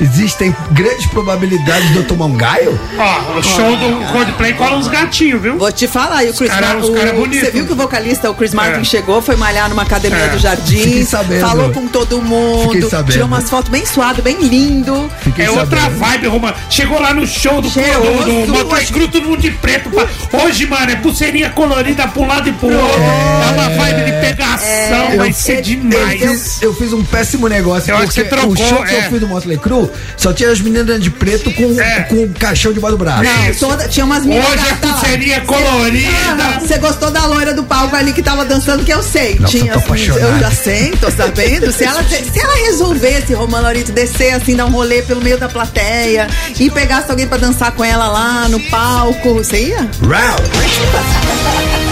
[0.00, 2.78] existem grandes probabilidades de eu tomar um gaio?
[2.98, 5.56] Ó, o show do Coldplay cola uns gatinhos, viu?
[5.58, 6.90] Vou te falar, e o Chris cara- Martin.
[6.90, 7.44] os cara o- bonito.
[7.44, 8.84] Você viu que o vocalista, o Chris Martin, É.
[8.84, 10.28] chegou, foi malhar numa academia É.
[10.28, 11.40] do jardim, Fiquei sabendo.
[11.46, 13.12] falou com todo mundo, Fiquei sabendo.
[13.12, 15.10] tirou umas fotos bem suado, bem lindo.
[15.20, 15.98] Fiquei É outra sabendo.
[15.98, 16.54] vibe, Roma.
[16.68, 19.90] Chegou lá no show do, Cheiroso, do, do acho- Crue, todo mundo de preto.
[19.90, 20.06] pá.
[20.44, 23.00] Hoje, mano, é pulseirinha colorida pra um lado e pro outro.
[23.00, 26.20] É, uma vibe de pegação, vai ser Eu demais.
[26.20, 27.83] fiz, eu fiz um péssimo negócio.
[27.90, 28.98] Eu acho que você trocou, o show que é.
[28.98, 31.74] eu fui do Motley Crue só tinha as meninas de preto com,
[32.08, 33.22] com o caixão debaixo do braço.
[33.24, 34.48] Não, toda, tinha umas meninas.
[34.50, 36.60] Hoje é pulseirinha colorida.
[36.60, 39.38] Você gostou da loira do palco ali que tava dançando, que eu sei.
[39.38, 40.34] Nossa, tinha tô as meninas- apaixonado.
[40.34, 41.72] eu já sei, tô sabendo.
[41.72, 45.48] Se ela, se ela resolvesse, Romana Laurito, descer assim, dar um rolê pelo meio da
[45.48, 46.26] plateia
[46.58, 49.88] e pegasse alguém pra dançar com ela lá no palco, você ia?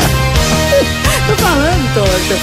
[1.26, 2.40] Tô falando, Toto.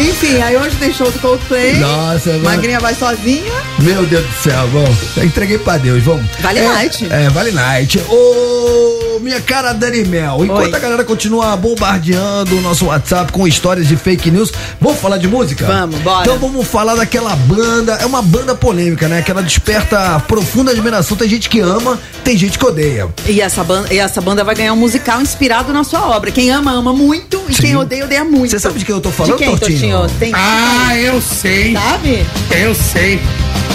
[0.00, 1.74] Enfim, aí hoje tem show do Coldplay.
[1.78, 2.44] Nossa, mano.
[2.44, 3.52] Magrinha vai sozinha.
[3.80, 6.24] Meu Deus do céu, bom, entreguei pra Deus, vamos.
[6.40, 7.06] Vale é, night.
[7.10, 7.98] É, vale night.
[8.08, 10.76] Ô, minha cara Dani Mel, enquanto Oi.
[10.76, 15.26] a galera continua bombardeando o nosso WhatsApp com histórias de fake news, vamos falar de
[15.26, 15.66] música?
[15.66, 16.22] Vamos, bora.
[16.22, 19.22] Então vamos falar daquela banda, é uma banda polêmica, né?
[19.22, 23.08] Que ela desperta profunda admiração, tem gente que ama, tem gente que odeia.
[23.26, 26.30] E essa, banda, e essa banda vai ganhar um musical inspirado na sua obra.
[26.30, 27.42] Quem ama, ama muito.
[27.48, 27.62] E Sim.
[27.62, 28.50] quem odeia, odeia muito.
[28.50, 29.98] Você sabe de quem eu tô falando, de quem, Tortinho?
[29.98, 30.18] Tortinho?
[30.18, 31.72] Tem Ah, eu sei.
[31.74, 32.26] Sabe?
[32.50, 33.20] Eu sei.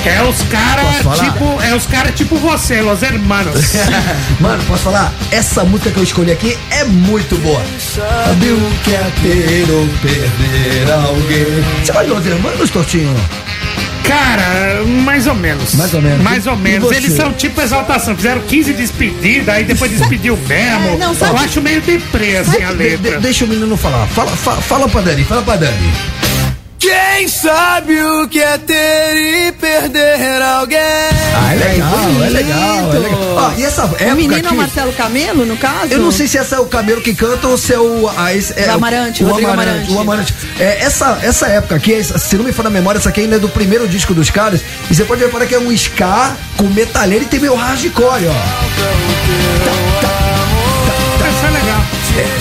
[0.05, 3.73] É os caras tipo, é os caras tipo você, Los Hermanos.
[4.39, 5.13] Mano, posso falar?
[5.29, 7.61] Essa música que eu escolhi aqui é muito boa.
[7.79, 11.63] Sabe o que é ter ou perder alguém?
[11.83, 13.13] Você vai Los Hermanos, Tortinho?
[14.03, 15.75] Cara, mais ou menos.
[15.75, 16.23] Mais ou menos.
[16.23, 16.91] Mais ou menos.
[16.91, 18.15] Eles são tipo exaltação.
[18.15, 20.87] Fizeram 15 despedidas, aí depois despediu mesmo.
[20.93, 23.11] É, não, sabe- Eu acho meio deprê assim a De- letra.
[23.11, 24.07] de- deixa o menino falar.
[24.07, 25.93] Fala, fa- fala pra Dani, fala pra Dani.
[26.79, 30.79] Quem sabe o que é ter e perder alguém?
[30.79, 33.19] Ah, é legal, é legal, é legal.
[33.35, 35.91] Ó, e essa época O menino é aqui, o Marcelo Camelo, no caso?
[35.91, 38.09] Eu não sei se essa é o Camelo que canta ou se é o.
[38.15, 39.77] ah, esse- é O Amarante, o, Rodrigo Amarante.
[39.91, 39.93] Amarante.
[39.93, 40.33] O Amarante.
[40.57, 43.39] É, essa, essa época aqui, se não me for na memória, essa aqui ainda é
[43.39, 44.61] do primeiro disco dos caras.
[44.89, 48.31] E você pode reparar que é um ska com metalheiro e tem meio hardcore, ó.
[48.31, 50.18] É legal.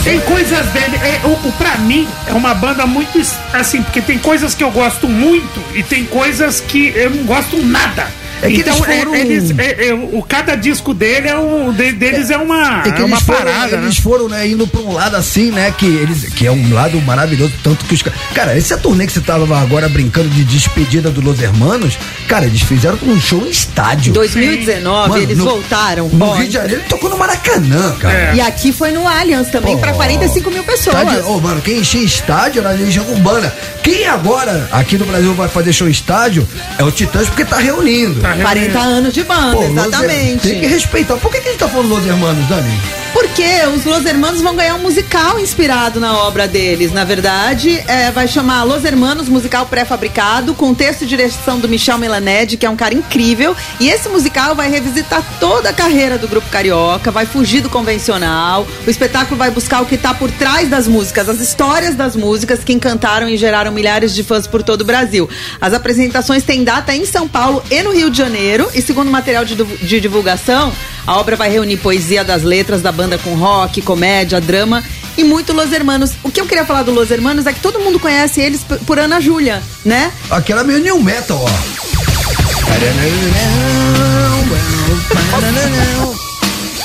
[0.04, 0.96] Tem coisas dele.
[0.96, 3.20] É, o, o, pra mim, é uma banda muito.
[3.52, 7.57] Assim, porque tem coisas que eu gosto muito e tem coisas que eu não gosto
[7.62, 8.07] nada.
[8.42, 11.72] É que então, eles foram- é- eles, é- é, o cada disco dele é um,
[11.72, 13.83] de- deles é, uma, É que é uma eles foram, parada, né?
[13.85, 15.72] eles foram né, indo pra um lado assim, né?
[15.77, 18.18] Que, eles, que é um lado maravilhoso, tanto que os caras.
[18.35, 21.98] Cara, esse turnê que você tava agora brincando de despedida do Los Hermanos,
[22.29, 24.12] cara, eles fizeram um show em estádio.
[24.12, 26.09] 2019, Mano, eles no- voltaram.
[26.09, 28.14] No Rio de Janeiro, ele tocou no Maracanã, cara.
[28.14, 28.35] É.
[28.37, 30.96] E aqui foi no Allianz também, Pô, pra 45 mil pessoas.
[30.96, 33.53] Estádio, oh, mano, quem enchia estádio era a Legião Urbana.
[33.83, 36.46] Quem agora aqui no Brasil vai fazer show em estádio
[36.79, 38.20] é o Titãs porque tá reunindo.
[38.36, 40.48] Tá 40 anos de banda, Pô, exatamente.
[40.48, 41.16] Tem que respeitar.
[41.16, 42.70] Por que, que a gente tá falando Los Hermanos, Dani?
[43.12, 46.92] Porque os Los Hermanos vão ganhar um musical inspirado na obra deles.
[46.92, 51.98] Na verdade, é, vai chamar Los Hermanos, musical pré-fabricado, com texto e direção do Michel
[51.98, 53.56] Melaned, que é um cara incrível.
[53.80, 58.66] E esse musical vai revisitar toda a carreira do grupo carioca, vai fugir do convencional.
[58.86, 62.62] O espetáculo vai buscar o que está por trás das músicas, as histórias das músicas
[62.62, 65.28] que encantaram e geraram milhares de fãs por todo o Brasil.
[65.60, 68.68] As apresentações têm data em São Paulo e no Rio de Janeiro.
[68.74, 70.72] E segundo material de, de divulgação,
[71.07, 74.83] a obra vai reunir poesia das letras da banda com rock, comédia, drama
[75.16, 76.12] e muito Los Hermanos.
[76.22, 78.98] O que eu queria falar do Los Hermanos é que todo mundo conhece eles por
[78.98, 80.12] Ana Júlia, né?
[80.31, 81.48] Aquela meio new metal, ó.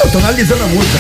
[0.04, 0.98] Eu tô analisando a música.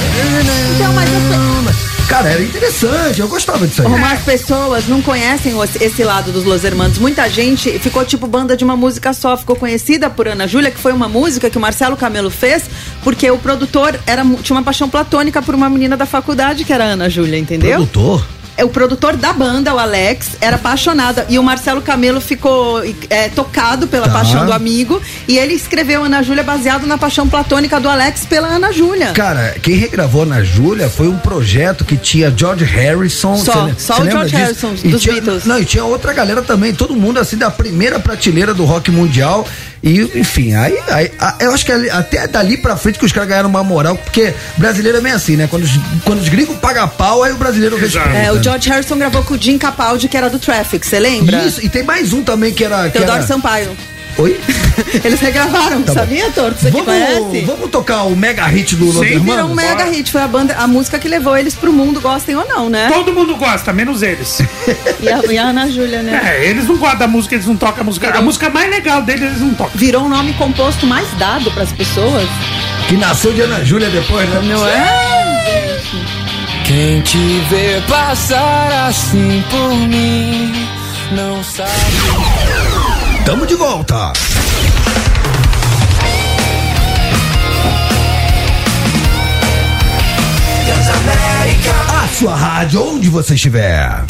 [0.76, 3.88] Então, mas as, Cara, era interessante, eu gostava disso aí.
[3.88, 7.00] Como as pessoas não conhecem esse lado dos Los Hermanos.
[7.00, 10.78] Muita gente ficou tipo banda de uma música só, ficou conhecida por Ana Júlia, que
[10.78, 12.66] foi uma música que o Marcelo Camelo fez,
[13.04, 16.84] porque o produtor era, tinha uma paixão platônica por uma menina da faculdade que era
[16.84, 17.78] Ana Júlia, entendeu?
[17.88, 18.24] Produtor?
[18.62, 21.24] O produtor da banda, o Alex, era apaixonado.
[21.30, 24.14] E o Marcelo Camelo ficou é, tocado pela Tá.
[24.14, 25.02] paixão do amigo.
[25.28, 29.12] E ele escreveu Ana Júlia baseado na paixão platônica do Alex pela Ana Júlia.
[29.14, 33.36] Cara, quem regravou na Júlia foi um projeto que tinha George Harrison.
[33.38, 34.68] Só, cê só cê o George disso?
[34.68, 35.46] Harrison, E dos tinha- Beatles.
[35.46, 39.48] Não, e tinha outra galera também, todo mundo assim da primeira prateleira do rock mundial.
[39.84, 43.28] E, enfim, aí, aí- a- eu acho que até dali pra frente que os caras
[43.28, 45.46] ganharam uma moral, porque brasileiro é meio assim, né?
[45.50, 45.72] Quando os,
[46.06, 48.10] quando os gringos pagam pau, aí o brasileiro respeita.
[48.10, 51.44] É, o George Harrison gravou com o Jim Capaldi, que era do Traffic, você lembra?
[51.44, 52.86] Isso, e tem mais um também que era.
[52.86, 53.28] Que Teodoro era...
[53.28, 53.76] Sampaio.
[54.18, 54.40] Oi?
[55.04, 56.60] Eles regravaram, Tá sabia, Torto?
[56.60, 57.46] Você Vamos, conhece?
[57.46, 59.26] vamos tocar o mega hit do Los Sim, Hermanos?
[59.36, 62.36] Virou um mega hit, foi a banda, a música que levou eles pro mundo, gostem
[62.36, 62.90] ou não, né?
[62.94, 64.42] Todo mundo gosta, menos eles.
[65.02, 66.22] E a, e a Ana Júlia, né?
[66.24, 68.18] É, eles não gostam da música, eles não tocam a música.
[68.18, 69.74] A música mais legal deles, eles não tocam.
[69.76, 72.28] Virou um nome composto mais dado pras pessoas.
[72.88, 74.42] Que nasceu de Ana Júlia depois, né?
[74.44, 75.82] Não é?
[76.66, 77.18] Quem te
[77.50, 80.54] vê passar assim por mim
[81.12, 81.70] não sabe.
[83.26, 84.12] Tamo de volta.
[91.90, 94.04] A sua rádio, onde você estiver.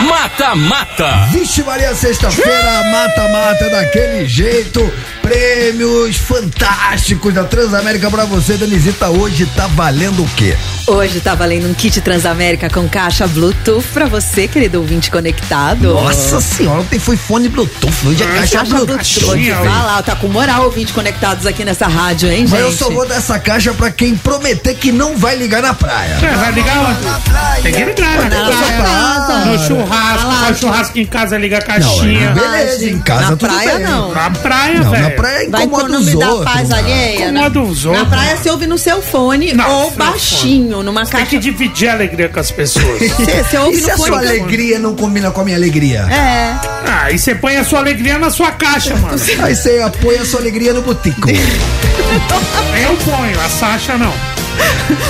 [0.00, 1.26] Mata Mata.
[1.30, 4.92] Vixe Maria, sexta-feira, mata-mata daquele jeito.
[5.20, 9.10] Prêmios fantásticos da Transamérica pra você, Danisita.
[9.10, 10.56] Hoje tá valendo o quê?
[10.86, 15.92] Hoje tá valendo um kit Transamérica com caixa Bluetooth pra você, querido ouvinte conectado.
[15.92, 19.04] Nossa senhora, ontem foi fone Bluetooth, hoje é caixa, Caixa Bluetooth.
[19.04, 22.50] Te falar, tá com moral ouvinte conectados aqui nessa rádio, hein, gente?
[22.52, 25.74] Mas eu só vou dar essa caixa pra quem prometer que não vai ligar na
[25.74, 26.16] praia.
[26.22, 27.62] É, vai ligar onde?
[27.62, 28.38] Tem que ligar, né?
[28.38, 29.44] Na sua casa.
[29.44, 32.28] No churrasco, faz churrasco em casa, liga a Não, caixinha.
[32.30, 33.86] aí beleza, em casa Na tudo praia, bem.
[33.86, 34.12] não.
[34.14, 35.16] Na praia, Não, na velho.
[35.16, 36.44] praia Vai incomoda os outros.
[36.44, 37.32] paz alheia.
[37.32, 38.08] Na, Incomoda os na outros.
[38.08, 41.26] praia você ouve no seu fone Não, ou seu baixinho, numa Tem caixa.
[41.26, 42.98] que dividir a alegria com as pessoas.
[43.48, 44.08] Você, ouve E se no a fone.
[44.08, 46.00] sua alegria não combina com a minha alegria?
[46.10, 46.54] É.
[46.86, 49.18] ah, e você põe a sua alegria na sua caixa, mano.
[49.42, 51.28] Aí você apoia a sua alegria no botico.
[51.30, 54.12] Eu ponho, a Sasha não.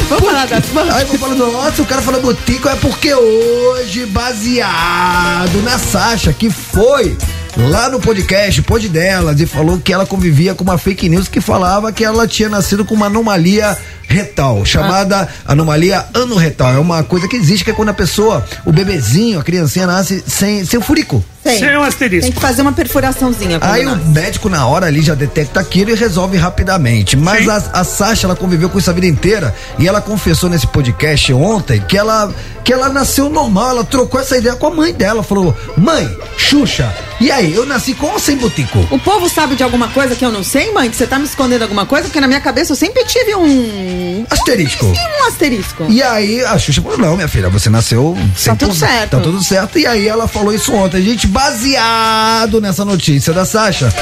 [0.09, 0.95] Vamos falar das fãs?
[0.95, 6.33] Aí eu vou falando, nossa, o cara fala botico é porque hoje, baseado na Sasha,
[6.33, 7.17] que foi
[7.57, 11.41] lá no podcast, pôde delas, e falou que ela convivia com uma fake news que
[11.41, 13.77] falava que ela tinha nascido com uma anomalia
[14.09, 16.73] retal, chamada anomalia anorretal.
[16.73, 20.25] É uma coisa que existe, que é quando a pessoa, o bebezinho, a criancinha nasce
[20.27, 21.23] sem, sem o furico.
[21.44, 21.59] Tem.
[21.59, 22.25] Sem um asterisco.
[22.25, 23.59] Tem que fazer uma perfuraçãozinha.
[23.61, 24.09] Aí o nasce.
[24.09, 27.16] médico na hora ali já detecta aquilo e resolve rapidamente.
[27.16, 30.66] Mas a, a Sasha, ela conviveu com isso a vida inteira e ela confessou nesse
[30.66, 32.33] podcast ontem que ela,
[32.64, 35.23] que ela nasceu normal, ela trocou essa ideia com a mãe dela.
[35.23, 38.79] Falou, mãe, Xuxa, e aí, eu nasci com ou sem butico?
[38.92, 40.88] O povo sabe de alguma coisa que eu não sei, mãe?
[40.88, 42.05] Que você tá me escondendo alguma coisa?
[42.05, 43.98] Porque na minha cabeça eu sempre tive um.
[44.31, 44.87] Asterisco.
[44.87, 45.87] Um asterisco.
[45.89, 49.11] E aí a Xuxa falou, não, minha filha, você nasceu sem tudo certo.
[49.11, 49.79] Tá tudo certo.
[49.79, 51.03] E aí ela falou isso ontem.
[51.03, 53.93] Gente, baseado nessa notícia da Sasha,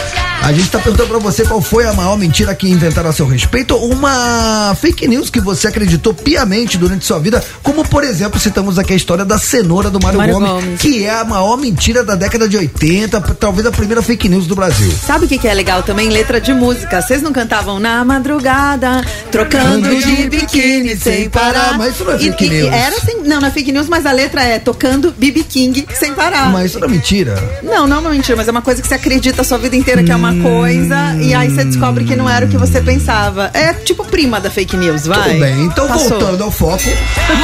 [0.42, 3.26] a gente tá perguntando pra você qual foi a maior mentira que inventaram a seu
[3.26, 8.38] respeito ou uma fake news que você acreditou piamente durante sua vida, como por exemplo,
[8.38, 10.80] citamos aqui a história da cenoura do Mário, Mário Gomes, Gomes.
[10.80, 14.54] que é a maior mentira da década de 80, talvez a primeira fake news do
[14.54, 14.92] Brasil.
[15.04, 16.08] Sabe o que, que é legal também?
[16.10, 17.00] Letra de música.
[17.02, 21.76] Vocês não cantavam na madrugada, trocando de biquíni sem parar.
[21.78, 22.72] Mas isso não é E- fake e- news.
[22.72, 26.12] Era assim, não, não é fake news, mas a letra é tocando BB King sem
[26.14, 26.50] parar.
[26.50, 27.36] Mas isso não é mentira.
[27.62, 29.76] Não, não é uma mentira, mas é uma coisa que você acredita a sua vida
[29.76, 32.80] inteira que é uma coisa e aí você descobre que não era o que você
[32.80, 33.50] pensava.
[33.54, 35.30] É tipo prima da fake news, vai.
[35.30, 36.08] Tudo bem, então Passou.
[36.10, 36.82] voltando ao foco.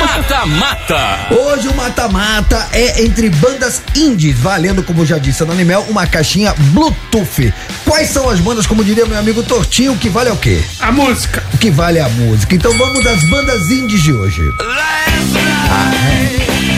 [0.01, 1.19] Mata Mata.
[1.31, 6.07] Hoje o mata-mata é entre bandas indies, valendo, como já disse a Dona Mel, uma
[6.07, 7.53] caixinha Bluetooth.
[7.85, 10.61] Quais são as bandas, como diria meu amigo Tortinho, que vale é o quê?
[10.81, 11.43] A música.
[11.55, 12.32] O que vale é a música.
[12.51, 14.55] Então vamos das bandas indies de hoje.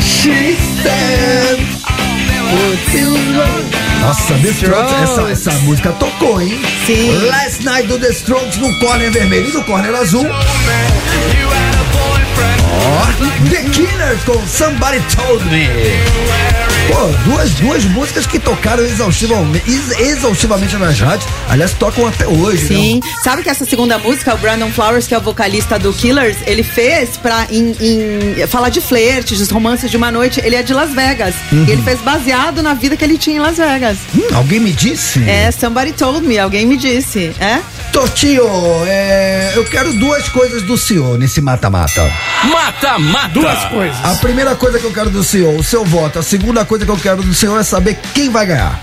[0.02, 1.60] She said,
[4.00, 6.60] Nossa, The Strokes, essa, essa música tocou, hein?
[6.86, 7.12] Sim.
[7.28, 10.26] Last Night do The Strokes no corner vermelho e no corner azul.
[12.72, 16.63] Ó, The Killers com Somebody Told Me.
[16.94, 21.28] Pô, duas, duas músicas que tocaram exaustivamente, ex- exaustivamente nas rádios.
[21.48, 22.68] Aliás, tocam até hoje.
[22.68, 23.00] Sim.
[23.22, 26.62] Sabe que essa segunda música, o Brandon Flowers, que é o vocalista do Killers, ele
[26.62, 30.40] fez pra em, em- falar de flerte, de romances de uma noite.
[30.44, 31.34] Ele é de Las Vegas.
[31.50, 31.64] Uhum.
[31.66, 33.98] E ele fez baseado na vida que ele tinha em Las Vegas.
[34.16, 35.18] Hum, alguém me disse?
[35.28, 37.32] É, somebody told me, alguém me disse.
[37.40, 37.58] É?
[37.94, 38.44] Tortinho,
[38.88, 42.12] é, eu quero duas coisas do senhor nesse mata-mata.
[42.42, 43.28] Mata Mata.
[43.28, 44.04] Duas coisas.
[44.04, 46.18] A primeira coisa que eu quero do senhor, o seu voto.
[46.18, 48.82] A segunda coisa que eu quero do senhor é saber quem vai ganhar.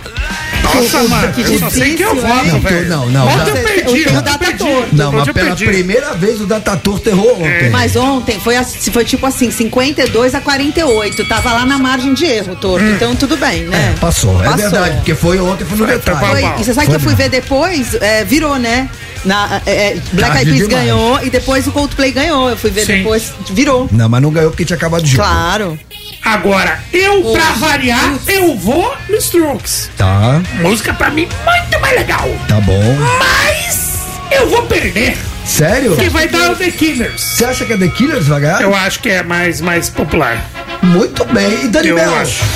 [0.75, 2.59] Nossa, mano, eu só sei que eu hein?
[2.59, 2.89] velho.
[2.89, 4.63] Não, não, Ontem já- eu perdi, ontem eu data perdi.
[4.93, 5.65] Não, mas pela perdi.
[5.65, 7.69] primeira vez o Data Torta errou ontem.
[7.69, 8.55] Mas ontem foi,
[8.91, 11.27] foi tipo assim, 52 a 48.
[11.27, 12.85] Tava lá na margem de erro, Torto.
[12.85, 13.93] Então tudo bem, né?
[13.95, 16.19] É, passou, é verdade, porque foi ontem, foi no detalhe.
[16.19, 17.93] foi e você sabe foi que eu fui ver depois?
[17.95, 18.89] É, virou, né?
[19.23, 22.49] Na, é, é, Black Tarde Eyed Peas ganhou e depois o Coldplay ganhou.
[22.49, 22.97] Eu fui ver Sim.
[22.97, 23.87] depois, virou.
[23.91, 25.23] Não, mas não ganhou porque tinha acabado o jogo.
[25.23, 25.79] Claro.
[26.23, 29.89] Agora, eu, pra variar, eu vou no Strokes.
[29.97, 32.29] Tá, Música pra mim muito mais legal.
[32.47, 32.95] tá bom.
[33.19, 33.97] Mas
[34.31, 35.17] eu vou perder.
[35.45, 35.95] Sério?
[35.97, 37.21] Que vai dar o The Killers.
[37.21, 38.61] Você acha que é The Killers vai ganhar?
[38.61, 40.37] Eu acho que é mais, mais popular.
[40.81, 41.65] Muito bem.
[41.65, 42.11] E Dani Mel,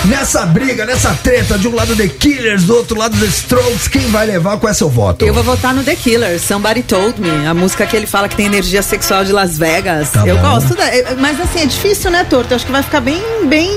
[0.06, 4.02] nessa briga, nessa treta, de um lado The Killers, do outro lado The Strokes, quem
[4.10, 4.58] vai levar?
[4.58, 5.24] Qual é seu voto?
[5.24, 7.46] Eu vou votar no The Killers, Somebody Told Me.
[7.46, 10.10] A música que ele fala que tem energia sexual de Las Vegas.
[10.10, 10.42] Tá eu bom.
[10.42, 10.94] gosto da.
[10.96, 12.52] eu- Mas assim, é difícil, né, Torto?
[12.52, 13.22] Eu acho que vai ficar bem.
[13.46, 13.70] Bem.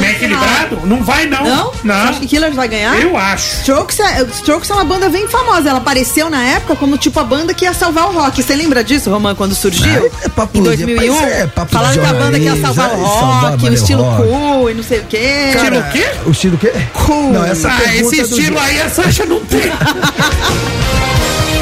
[0.00, 0.80] Bem equilibrado?
[0.84, 1.44] Não vai, não.
[1.44, 1.70] Não?
[1.72, 1.94] Você Não.
[1.94, 2.98] acha que Killers vai ganhar?
[3.00, 3.56] Eu acho.
[3.60, 5.68] Strokes é, Strokes é uma banda bem famosa.
[5.68, 8.42] Ela apareceu na época como tipo a banda que ia salvar o rock.
[8.42, 10.10] Você lembra disso, Roman, quando surgiu?
[10.14, 11.14] Ah, é papo em de- 2001?
[11.14, 14.02] mas é papo Falaram que a banda que ia salvar o rock, o o estilo
[14.02, 14.22] rock.
[14.28, 15.52] cool e não sei o quê.
[15.54, 16.06] Estilo o quê?
[16.26, 16.72] O estilo o quê?
[16.92, 17.32] Cool.
[17.32, 19.60] Não, essa Ah, pergunta esse é do estilo aí a Sasha não tem.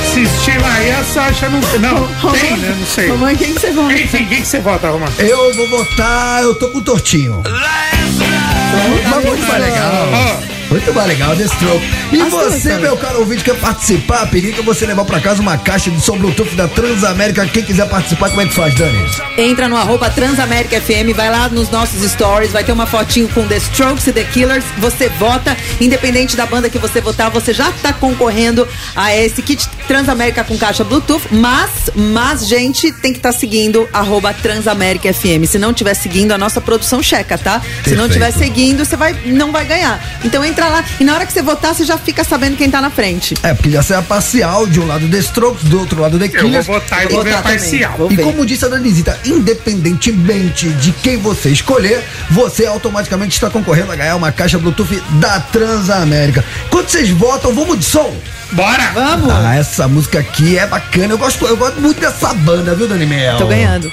[0.05, 1.81] esse estilo aí a Sasha não tem.
[1.81, 2.77] Não, tem, né?
[2.79, 3.09] Não sei.
[3.09, 3.93] Roman, quem que você vota?
[3.93, 5.13] Enfim, quem que você vota, Romano?
[5.19, 7.43] Eu vou votar, eu tô com o Tortinho.
[9.11, 10.09] Mas muito mais legal.
[10.75, 11.87] Muito mais legal, The Stroke.
[12.13, 12.81] E As você, também.
[12.81, 14.27] meu caro ouvinte, quer participar?
[14.27, 17.47] Periga você levar pra casa uma caixa de som Bluetooth da Transamérica.
[17.47, 18.99] Quem quiser participar, como é que faz, Dani?
[19.39, 23.47] Entra no arroba Transamérica FM, vai lá nos nossos stories, vai ter uma fotinho com
[23.47, 24.65] The Strokes e The Killers.
[24.79, 28.67] Você vota, independente da banda que você votar, você já tá concorrendo
[28.97, 31.29] a esse kit Transamérica com caixa Bluetooth.
[31.31, 35.47] Mas, mas, gente, tem que estar seguindo arroba Transamérica FM.
[35.47, 37.63] Se não tiver seguindo, a nossa produção checa, tá?
[37.85, 40.03] Se não tiver seguindo, você vai, não vai ganhar.
[40.25, 42.81] Então entra lá e na hora que você votar, você já fica sabendo quem tá
[42.81, 43.35] na frente.
[43.43, 46.31] É, porque já a parcial de um lado The Strokes, do outro lado The Eu
[46.31, 46.67] vou Killers.
[46.67, 47.95] votar e Vou vou ver a votar parcial.
[47.99, 48.23] Vou E ver.
[48.25, 54.17] como disse a Danisita, independentemente de quem você escolher, você automaticamente está concorrendo a ganhar
[54.17, 56.45] uma caixa Bluetooth da Transamérica.
[56.71, 58.15] Quando vocês votam, vamos de som?
[58.53, 58.91] Bora!
[58.95, 59.31] Vamos!
[59.31, 61.13] Ah, essa música aqui é bacana.
[61.15, 63.37] Eu gosto, eu gosto muito dessa banda, viu, Dani Mel?
[63.39, 63.91] Tô ganhando.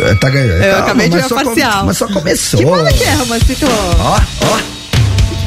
[0.00, 0.52] É, Tá ganhando.
[0.54, 1.86] Eu Calma, acabei de mas ver só a com- parcial.
[1.86, 2.58] Mas só começou.
[2.60, 3.66] Que banda que é, Romancito?
[3.98, 4.73] Ó, ó.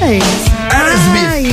[0.01, 0.51] É isso.
[0.71, 1.27] Aerosmith.
[1.27, 1.43] Ai,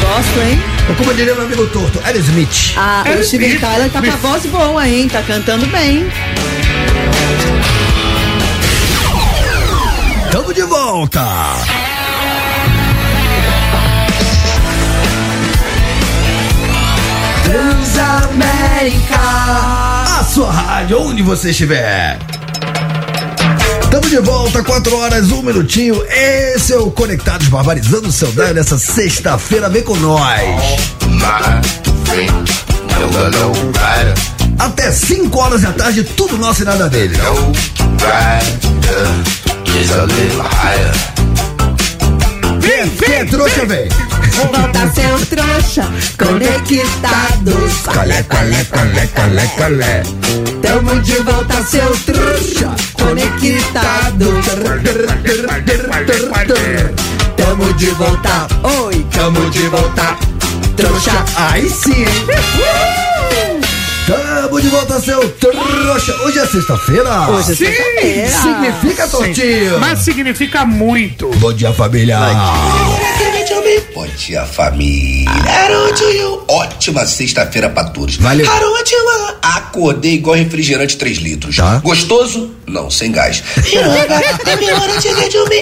[0.00, 0.62] gosto, hein?
[0.88, 2.74] Ou como diria meu amigo torto, Aerosmith.
[2.76, 3.26] Ah, o Aerosmith.
[3.28, 5.08] Steven Tyler tá com a voz boa, hein?
[5.08, 6.06] Tá cantando bem.
[10.30, 11.24] Tamo de volta.
[17.44, 19.18] Transamérica.
[20.20, 22.18] A sua rádio, onde você estiver.
[23.98, 26.00] Tamo de volta, 4 horas, um minutinho.
[26.08, 29.68] Esse é o Conectados Barbarizando o seu Daio nessa sexta-feira.
[29.68, 30.40] Vem com nós.
[34.56, 37.16] Até 5 horas da tarde, tudo nosso e nada dele.
[42.78, 43.88] Vem, vem, trouxa, vem.
[44.52, 45.82] Volta seu trouxa,
[46.16, 47.78] conectados.
[47.92, 50.02] Calé, calé, calé, calé, calé.
[50.62, 54.46] Tamo de volta, seu trouxa, conectados.
[57.36, 60.16] Tamo de volta, oi, Tamo de volta.
[60.76, 61.24] trouxa.
[61.34, 63.57] Aí sim, hein?
[64.08, 66.16] Tamo de volta, seu trouxa.
[66.22, 67.28] Hoje é sexta-feira.
[67.28, 68.28] Hoje é Sim, sexta-feira.
[68.30, 69.78] Significa, Tortinho.
[69.78, 71.28] Mas significa muito.
[71.36, 72.18] Bom dia, família.
[72.18, 73.87] Bom dia,
[74.46, 75.30] família.
[75.30, 76.02] Harold,
[76.48, 78.16] ótima sexta-feira pra todos.
[78.16, 78.50] Valeu.
[78.50, 78.78] Harold,
[79.42, 81.56] acordei igual refrigerante 3 litros.
[81.56, 81.78] Tá.
[81.78, 82.54] Gostoso?
[82.66, 83.42] Não, sem gás.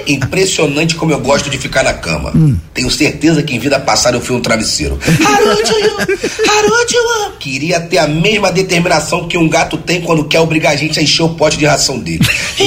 [0.07, 2.33] Impressionante como eu gosto de ficar na cama.
[2.75, 4.99] Tenho certeza que em vida passada eu fui um travesseiro.
[7.39, 11.03] Queria ter a mesma determinação que um gato tem quando quer obrigar a gente a
[11.03, 12.21] encher o pote de ração dele.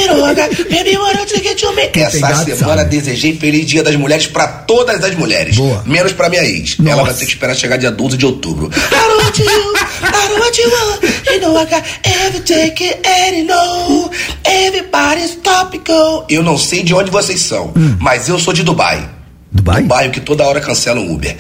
[2.00, 2.18] Essa
[2.58, 5.58] semana desejei feliz dia das mulheres pra todas as mulheres.
[5.60, 5.84] Boa.
[5.86, 6.78] Menos pra minha ex.
[6.78, 6.92] Nossa.
[6.92, 8.70] Ela vai ter que esperar chegar dia 12 de outubro.
[8.74, 13.46] I want you, I want you, you know I got every take it and you
[13.46, 14.10] know
[14.46, 16.26] everybody stop and go.
[16.30, 19.19] Eu não sei de onde vocês são, mas eu sou de Dubai.
[19.52, 19.82] Dubai?
[19.82, 21.36] Dubai, o que toda hora cancela um Uber.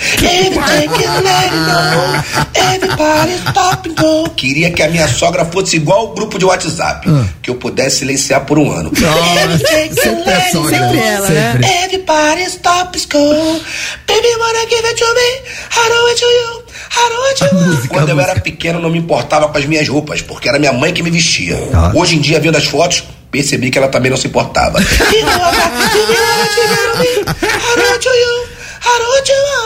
[2.55, 4.29] Everybody stop and go.
[4.31, 7.07] Queria que a minha sogra fosse igual o grupo de WhatsApp,
[7.41, 8.91] que eu pudesse silenciar por um ano.
[8.91, 10.77] It Sempre é and you sogra.
[10.77, 11.51] Sempre ela, né?
[11.53, 11.69] Sempre.
[11.83, 13.61] Everybody stop and go.
[14.07, 15.29] Baby, wanna give it to me?
[15.71, 16.69] I to you.
[17.53, 18.31] Música, Quando a eu música.
[18.31, 21.11] era pequeno, não me importava com as minhas roupas, porque era minha mãe que me
[21.11, 21.55] vestia.
[21.71, 21.91] Tá.
[21.95, 24.79] Hoje em dia, vendo as fotos, percebi que ela também não se importava.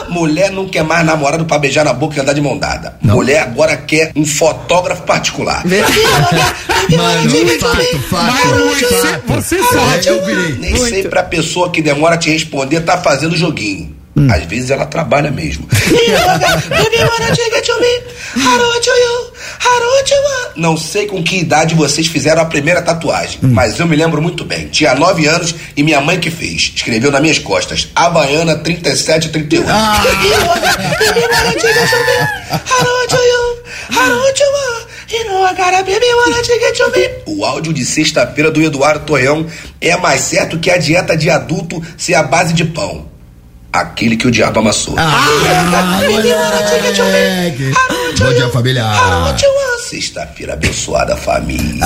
[0.08, 2.96] Mulher não quer mais namorado pra beijar na boca e andar de mão dada.
[3.02, 5.62] Mulher agora quer um fotógrafo particular.
[6.96, 8.32] Mano, fato, fato.
[8.80, 10.08] Você, você sorte.
[10.58, 13.93] Nem sempre a pessoa que demora a te responder tá fazendo joguinho.
[14.30, 15.66] Às vezes ela trabalha mesmo.
[20.56, 24.44] Não sei com que idade vocês fizeram a primeira tatuagem, mas eu me lembro muito
[24.44, 24.68] bem.
[24.68, 26.72] Tinha 9 anos e minha mãe que fez.
[26.76, 29.68] Escreveu nas minhas costas: Havaiana 3738.
[37.26, 39.46] O áudio de sexta-feira do Eduardo Torreão
[39.80, 43.12] é mais certo que a dieta de adulto ser a base de pão.
[43.74, 44.94] Aquele que o diabo amassou.
[44.96, 46.00] Ah,
[47.02, 47.72] moleque.
[48.20, 48.84] Bom dia, família.
[49.90, 51.84] Sexta-feira abençoada, família.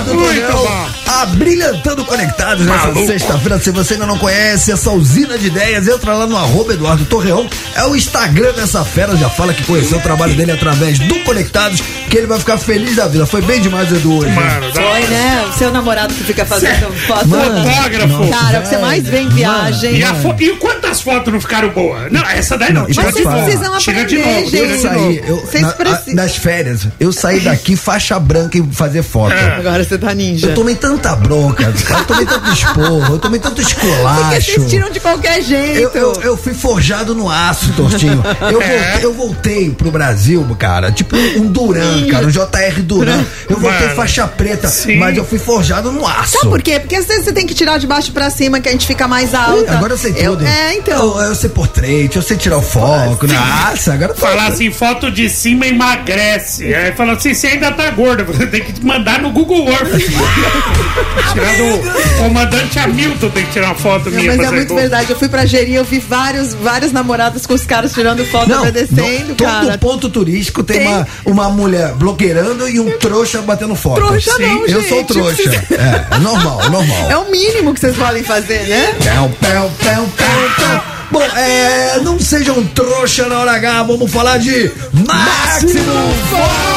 [0.00, 3.58] Eduardo Muito abrilhantando conectados nessa sexta-feira.
[3.58, 7.48] Se você ainda não conhece essa usina de ideias, entra lá no arroba Eduardo Torreão.
[7.74, 9.16] É o Instagram dessa fera.
[9.16, 11.80] Já fala que conheceu o trabalho dele através do Conectados.
[12.10, 13.26] que ele vai ficar feliz da vida.
[13.26, 14.30] Foi bem demais, Edu, hoje.
[14.30, 15.44] Mano, Foi, né?
[15.48, 17.26] O seu namorado que fica fazendo foto.
[17.28, 18.30] Mano, fotógrafo.
[18.30, 19.96] Cara, o que você mais vê em viagem.
[19.96, 22.10] E, a fo- e quantas fotos não ficaram boas?
[22.12, 22.82] Não, essa daí não.
[22.82, 24.50] Não, mas de vocês precisam de aprender, novo.
[24.50, 24.56] gente.
[24.56, 29.02] Eu de saí, eu, na- a- nas férias, eu saí daqui faixa branca e fazer
[29.02, 29.34] foto.
[29.34, 30.48] Agora você tá ninja.
[30.48, 34.52] Eu tomei tanta bronca, eu tomei tanto esporro, eu tomei tanto Porque esculacho.
[34.52, 35.96] vocês tiram de qualquer jeito.
[35.96, 38.22] Eu, eu, eu fui forjado no aço, Tortinho.
[38.50, 38.66] Eu, É.
[38.92, 43.24] voltei, eu voltei pro Brasil, cara, tipo um Duran, cara, um JR Duran.
[43.48, 44.96] Eu voltei Mano, faixa preta, sim.
[44.98, 46.32] mas eu fui forjado no aço.
[46.38, 46.78] Sabe por quê?
[46.80, 49.06] Porque às vezes você tem que tirar de baixo pra cima, que a gente fica
[49.08, 49.72] mais alta.
[49.72, 50.44] Agora eu sei tudo.
[50.46, 51.18] é, então.
[51.18, 53.26] Eu, eu sei portrait, eu sei tirar o foco.
[53.26, 54.20] Nossa, agora eu tô...
[54.26, 56.74] Falar assim, foto de cima emagrece.
[56.74, 61.32] Aí fala assim, você ainda tá gorda, você tem que mandar no Google Earth.
[61.32, 64.82] tirar do comandante Hamilton tem que tirar uma foto Não, minha mas é muito gorda.
[64.82, 65.10] verdade.
[65.10, 68.62] Eu fui pra Jeri, eu vi vários, várias namoradas com os caras tirando foto Não,
[68.62, 69.78] obedecendo, não, todo cara.
[69.78, 70.86] ponto turístico tem, Tem.
[70.88, 73.96] Uma, uma mulher bloqueirando e um trouxa batendo foto.
[74.06, 74.88] Trouxa não, Eu gente.
[74.88, 75.36] sou trouxa.
[75.76, 77.10] É, é normal, é normal.
[77.10, 78.94] É o mínimo que vocês podem fazer, né?
[79.04, 80.82] Pão, pão, pão, pão, pão.
[81.10, 85.84] Bom, é, não sejam trouxa na hora H, vamos falar de Máximo
[86.30, 86.75] Force!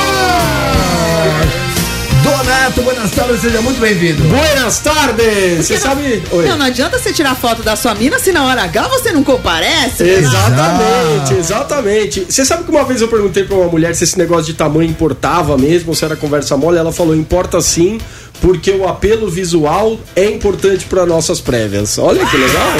[2.69, 4.23] Donato, buenas tardes, seja muito bem-vindo.
[4.25, 5.65] Buenas tardes!
[5.65, 6.21] Você sabe.
[6.31, 6.45] Oi.
[6.47, 9.23] Não, não adianta você tirar foto da sua mina se na hora H você não
[9.23, 10.03] comparece.
[10.03, 10.13] né?
[10.15, 12.25] Exatamente, exatamente.
[12.29, 14.89] Você sabe que uma vez eu perguntei pra uma mulher se esse negócio de tamanho
[14.89, 17.99] importava mesmo, se era conversa mole, ela falou: importa sim,
[18.41, 21.97] porque o apelo visual é importante para nossas prévias.
[21.97, 22.71] Olha que legal,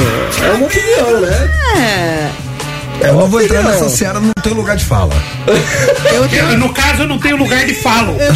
[0.43, 1.49] é uma opinião, né?
[1.77, 2.48] É.
[3.01, 5.13] É, eu não vou entrar nessa seara, não tem lugar de fala.
[6.13, 6.57] Eu tenho...
[6.57, 8.17] No caso, eu não tenho lugar de falo.
[8.19, 8.33] Eu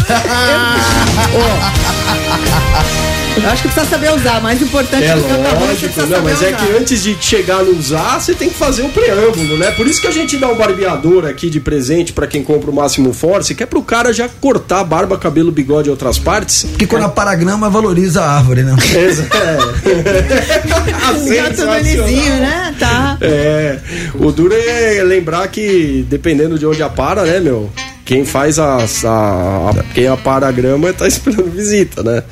[3.50, 4.40] acho que precisa saber usar.
[4.40, 6.56] Mais importante É do que o lógico, precisa não, saber mas é usar.
[6.56, 9.70] que antes de chegar no usar, você tem que fazer o preâmbulo, né?
[9.72, 12.74] Por isso que a gente dá um barbeador aqui de presente pra quem compra o
[12.74, 16.64] Máximo Force, que é pro cara já cortar barba, cabelo, bigode e outras partes.
[16.64, 18.74] Porque quando a paragrama valoriza a árvore, né?
[18.84, 19.84] É.
[21.34, 22.74] Já tudo lisinho, né?
[22.78, 23.18] Tá.
[23.20, 23.78] É,
[24.14, 27.70] o duro é lembrar que dependendo de onde apara, né, meu?
[28.04, 32.22] Quem faz a, a, a- quem apara a grama tá esperando visita, né?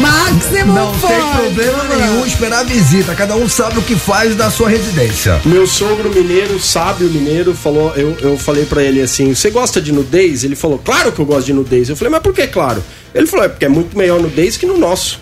[0.00, 3.14] Máximo Não tem problema nenhum esperar a visita.
[3.14, 5.40] Cada um sabe o que faz da sua residência.
[5.44, 9.92] Meu sogro mineiro, sábio mineiro, falou, eu, eu falei pra ele assim, você gosta de
[9.92, 10.44] nudez?
[10.44, 11.88] Ele falou, claro que eu gosto de nudez.
[11.88, 12.82] Eu falei, mas por que claro?
[13.14, 15.20] Ele falou, é porque é muito melhor nudez que no nosso.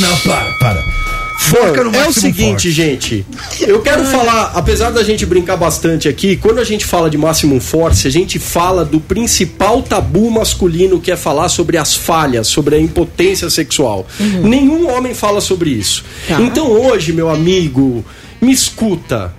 [0.00, 1.03] Não, para, para.
[1.36, 2.70] Foca no é o seguinte, Forte.
[2.70, 3.26] gente.
[3.60, 7.60] Eu quero falar, apesar da gente brincar bastante aqui, quando a gente fala de Maximum
[7.60, 12.76] Force, a gente fala do principal tabu masculino que é falar sobre as falhas, sobre
[12.76, 14.06] a impotência sexual.
[14.42, 16.04] Nenhum homem fala sobre isso.
[16.28, 16.40] Tá.
[16.40, 18.04] Então hoje, meu amigo,
[18.40, 19.34] me escuta.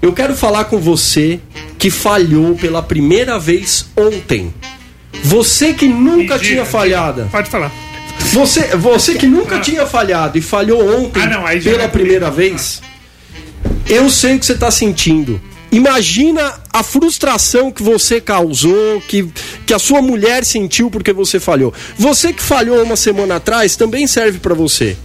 [0.00, 1.40] Eu quero falar com você
[1.78, 4.52] que falhou pela primeira vez ontem.
[5.22, 7.28] Você que nunca diga, tinha falhado.
[7.30, 7.89] Pode falar.
[8.32, 12.80] Você, você que nunca tinha falhado e falhou ontem Ah, não, pela é primeira vez,
[13.88, 15.40] eu sei o que você está sentindo.
[15.72, 19.28] Imagina a frustração que você causou, que,
[19.66, 21.72] que a sua mulher sentiu porque você falhou.
[21.96, 24.96] Você que falhou uma semana atrás também serve para você.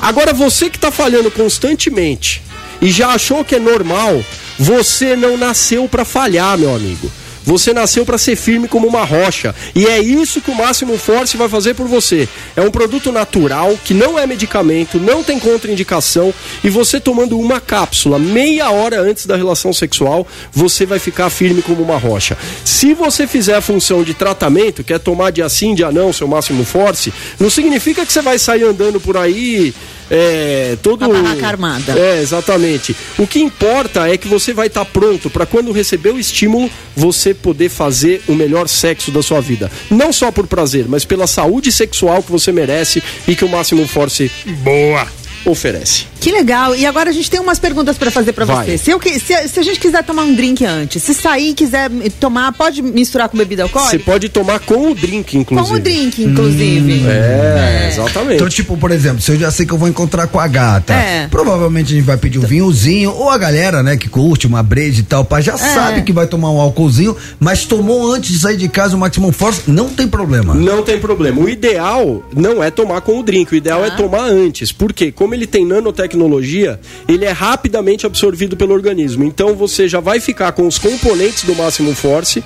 [0.00, 2.42] Agora você que está falhando constantemente
[2.80, 4.22] e já achou que é normal,
[4.58, 7.10] você não nasceu para falhar, meu amigo.
[7.46, 9.54] Você nasceu para ser firme como uma rocha.
[9.72, 12.28] E é isso que o Máximo Force vai fazer por você.
[12.56, 16.34] É um produto natural, que não é medicamento, não tem contraindicação.
[16.64, 21.62] E você tomando uma cápsula meia hora antes da relação sexual, você vai ficar firme
[21.62, 22.36] como uma rocha.
[22.64, 26.26] Se você fizer a função de tratamento, que é tomar dia sim, dia não, seu
[26.26, 29.72] Máximo Force, não significa que você vai sair andando por aí.
[30.10, 31.04] É, todo.
[31.04, 31.98] A barraca armada.
[31.98, 32.96] É, exatamente.
[33.18, 37.34] O que importa é que você vai estar pronto para quando receber o estímulo, você
[37.34, 39.70] poder fazer o melhor sexo da sua vida.
[39.90, 43.86] Não só por prazer, mas pela saúde sexual que você merece e que o Máximo
[43.86, 44.30] Force
[44.62, 45.06] Boa.
[45.46, 46.04] Oferece.
[46.20, 46.74] Que legal.
[46.74, 48.66] E agora a gente tem umas perguntas pra fazer pra Vai.
[48.66, 48.78] você.
[48.78, 51.54] Se, eu, que- se, se a gente quiser tomar um drink antes, se sair e
[51.54, 51.88] quiser
[52.18, 54.04] tomar, pode misturar com bebida Você alcoólica?
[54.04, 55.68] pode tomar com o drink, inclusive.
[55.68, 57.04] Com o drink, inclusive.
[57.06, 58.34] É, exatamente.
[58.34, 60.92] Então, tipo, por exemplo, se eu já sei que eu vou encontrar com a gata,
[60.92, 61.28] É.
[61.28, 65.00] provavelmente a gente vai pedir um vinhozinho, ou a galera, né, que curte uma breja
[65.00, 68.56] e tal, pá, já sabe que vai tomar um álcoolzinho, mas tomou antes de sair
[68.56, 70.54] de casa o Maximum Force, não tem problema.
[70.54, 71.40] Não tem problema.
[71.40, 74.72] O ideal não é tomar com o drink, o ideal é tomar antes.
[74.72, 79.24] Porque, como ele tem nanotecnologia, ele é rapidamente absorvido pelo organismo.
[79.24, 82.42] Então você já vai ficar com os componentes do Máximo Force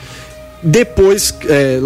[0.63, 1.79] depois, é,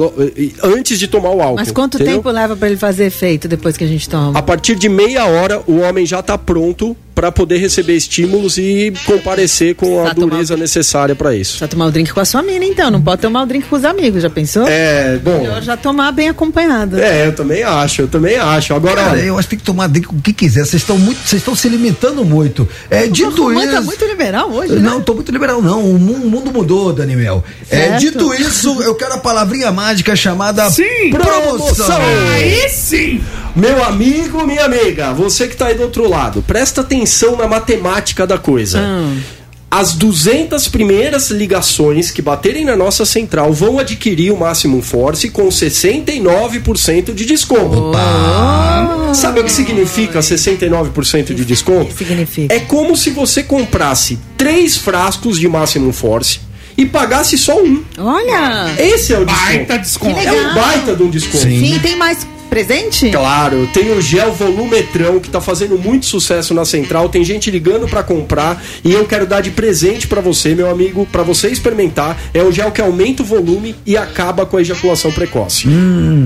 [0.62, 1.56] antes de tomar o álcool.
[1.56, 2.16] Mas quanto entendeu?
[2.16, 4.36] tempo leva pra ele fazer efeito depois que a gente toma?
[4.36, 8.92] A partir de meia hora, o homem já está pronto para poder receber estímulos e
[9.06, 11.58] comparecer com a Tá tomar- dureza necessária para isso.
[11.58, 12.90] Já tomar o drink com a sua mina, então.
[12.90, 14.66] Não pode tomar o drink com os amigos, já pensou?
[14.66, 15.38] É, bom.
[15.40, 16.98] Melhor já tomar bem acompanhado.
[16.98, 18.74] É, eu também acho, eu também acho.
[18.74, 20.64] Agora, Cara, eu acho que tem que tomar drink com o que quiser.
[20.64, 22.68] Vocês estão muito, vocês estão se limitando muito.
[22.90, 23.70] É dito isso.
[23.70, 24.80] tá muito liberal hoje, né?
[24.80, 25.84] Não, tô muito liberal, não.
[25.88, 27.44] O mu- o mundo mudou, Daniel.
[27.70, 31.10] É, dito isso, eu quero a palavrinha mágica chamada Sim!
[31.10, 31.96] promoção.
[32.34, 33.22] Aí sim!
[33.54, 37.03] Meu amigo, minha amiga, você que tá aí do outro lado, presta atenção
[37.36, 38.80] na matemática da coisa.
[39.70, 45.48] As 200 primeiras ligações que baterem na nossa central vão adquirir o Maximum Force com
[45.48, 47.90] 69% de desconto.
[49.14, 51.92] Sabe o que significa 69% de desconto?
[51.92, 52.54] Significa.
[52.54, 56.38] É como se você comprasse três frascos de Maximum Force
[56.76, 57.82] e pagasse só um.
[57.98, 58.74] Olha!
[58.78, 59.46] Esse é o desconto.
[59.46, 60.20] Baita desconto.
[60.20, 61.38] Que É um baita de um desconto.
[61.38, 62.24] Sim, tem mais
[62.54, 63.10] presente?
[63.10, 67.88] Claro, tem o gel volumetrão que tá fazendo muito sucesso na central, tem gente ligando
[67.88, 72.16] pra comprar e eu quero dar de presente pra você, meu amigo, pra você experimentar.
[72.32, 75.66] É o gel que aumenta o volume e acaba com a ejaculação precoce.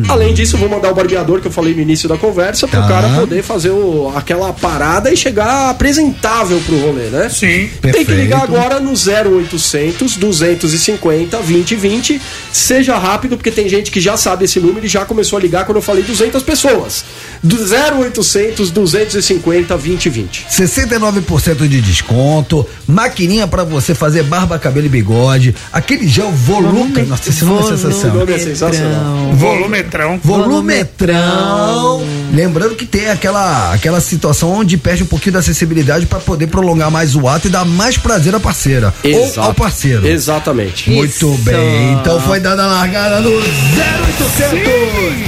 [0.06, 2.86] Além disso, vou mandar o barbeador que eu falei no início da conversa pro Tá.
[2.88, 7.30] cara poder fazer o- aquela parada e chegar apresentável pro rolê, né?
[7.30, 7.46] Sim.
[7.46, 8.12] Tem que Perfeito.
[8.12, 12.20] ligar agora no 0800 250 2020.
[12.52, 15.64] Seja rápido, porque tem gente que já sabe esse número e já começou a ligar
[15.64, 17.04] quando eu falei 200 pessoas.
[17.42, 20.46] Do 0800 250 2020.
[20.50, 27.28] 69% de desconto, maquininha pra você fazer barba, cabelo e bigode, aquele gel volume, nossa,
[27.28, 28.28] esse nome é sensacional.
[28.28, 29.32] é sensacional.
[29.34, 30.20] Volumetrão.
[30.22, 32.02] Volumetrão.
[32.32, 36.90] Lembrando que tem aquela, aquela situação onde perde um pouquinho da acessibilidade pra poder prolongar
[36.90, 38.94] mais o ato e dar mais prazer à parceira.
[39.04, 40.06] Ou ao parceiro.
[40.06, 40.90] Exatamente.
[40.90, 45.18] Muito bem, então foi dada a largada no 0800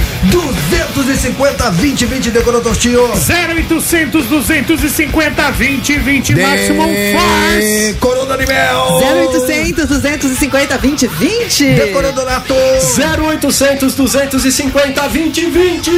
[1.03, 3.11] 250 20 20 decorou Tostinho.
[3.11, 7.95] 0800 250 20 20 Maximum Force.
[7.99, 8.99] Corona Animel.
[9.31, 11.73] 0800 250 20 20.
[11.73, 12.53] Decorou Donato.
[12.53, 15.91] 0800 250 2020.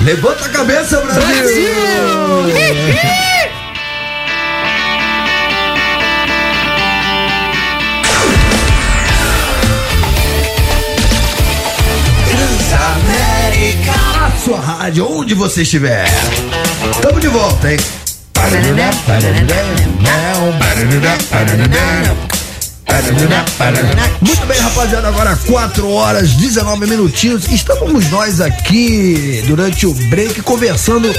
[0.00, 1.22] Levanta a cabeça, Brasil.
[1.22, 3.35] Transamérica.
[14.46, 16.06] Sua rádio, onde você estiver.
[17.02, 17.78] Tamo de volta, hein?
[24.20, 27.48] Muito bem, rapaziada, agora 4 horas 19 minutinhos.
[27.48, 31.12] Estamos nós aqui durante o break conversando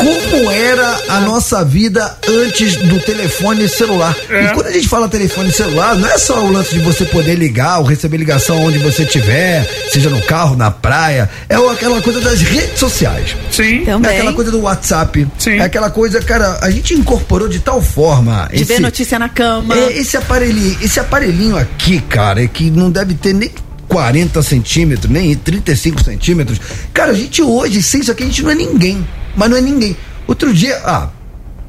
[0.00, 4.16] como era a nossa vida antes do telefone celular.
[4.30, 7.34] E quando a gente fala telefone celular, não é só o lance de você poder
[7.34, 12.20] ligar ou receber ligação onde você estiver, seja no carro, na praia, é aquela coisa
[12.20, 13.36] das redes sociais.
[13.50, 13.84] Sim.
[13.86, 15.26] É aquela coisa do WhatsApp.
[15.46, 18.48] É aquela coisa, cara, a gente incorporou de tal forma.
[18.52, 19.76] De ver notícia na cama.
[19.76, 23.50] É, esse aparelhinho, esse aparelhinho aqui, cara, é que não deve ter nem
[23.86, 26.58] 40 centímetros, nem 35 centímetros.
[26.94, 29.04] Cara, a gente hoje, sem isso aqui, a gente não é ninguém.
[29.36, 29.96] Mas não é ninguém.
[30.26, 31.08] Outro dia, ah,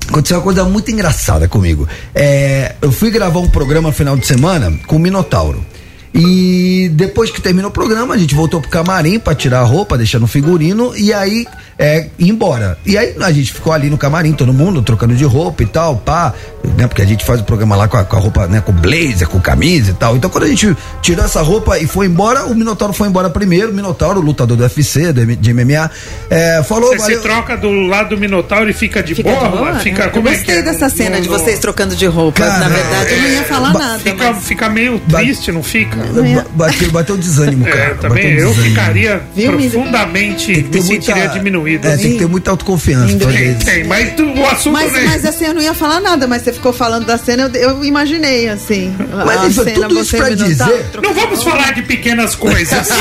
[0.08, 1.88] aconteceu uma coisa muito engraçada comigo.
[2.14, 5.66] É, eu fui gravar um programa final de semana com o Minotauro.
[6.14, 9.98] E depois que terminou o programa, a gente voltou pro camarim pra tirar a roupa,
[9.98, 11.48] deixar no figurino e aí
[11.80, 12.78] é, ir embora.
[12.86, 15.96] E aí a gente ficou ali no camarim, todo mundo trocando de roupa e tal,
[15.98, 16.34] pá,
[16.78, 16.88] né?
[16.88, 18.62] Porque a gente faz o programa lá com a, com a roupa, né?
[18.62, 20.16] Com blazer, com camisa e tal.
[20.16, 23.72] Então quando a gente tirou essa roupa e foi embora, o Minotauro foi embora primeiro.
[23.72, 25.90] O Minotauro, lutador do UFC, do, de MMA,
[26.30, 27.22] é, falou, Você se valeu.
[27.22, 29.50] troca do lado do Minotauro e fica de Fica boa?
[29.50, 30.12] de boa, Fica, né?
[30.12, 30.62] como eu é que gostei é?
[30.64, 32.42] dessa cena No- de no- vocês trocando de roupa.
[32.44, 34.00] Cara, Na verdade, eu não ia falar ba- nada.
[34.00, 35.98] Fica, mas- fica meio triste, não fica?
[35.98, 37.80] Ba- Bateu, bateu desânimo, cara.
[37.80, 38.76] É, também bateu eu desânimo.
[38.76, 41.88] ficaria Viu, profundamente, me muita- sentiria diminuído.
[41.88, 43.18] É, tem que ter muita autoconfiança.
[43.18, 46.42] Tem, tem, mas tu- o assunto Mas, mas assim, eu não ia falar nada, mas
[46.44, 48.96] você ficou falando da cena, eu, eu imaginei, assim.
[49.26, 52.88] Mas a isso, cena, tudo isso você pra dizer- Não vamos falar de pequenas coisas.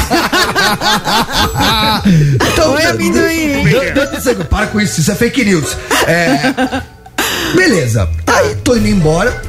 [2.53, 3.64] Então, Oi, amendoim.
[3.94, 5.76] Dan- Dan- Para com isso, isso é fake news.
[6.07, 6.82] É,
[7.55, 8.09] beleza.
[8.26, 9.40] Aí tô indo embora.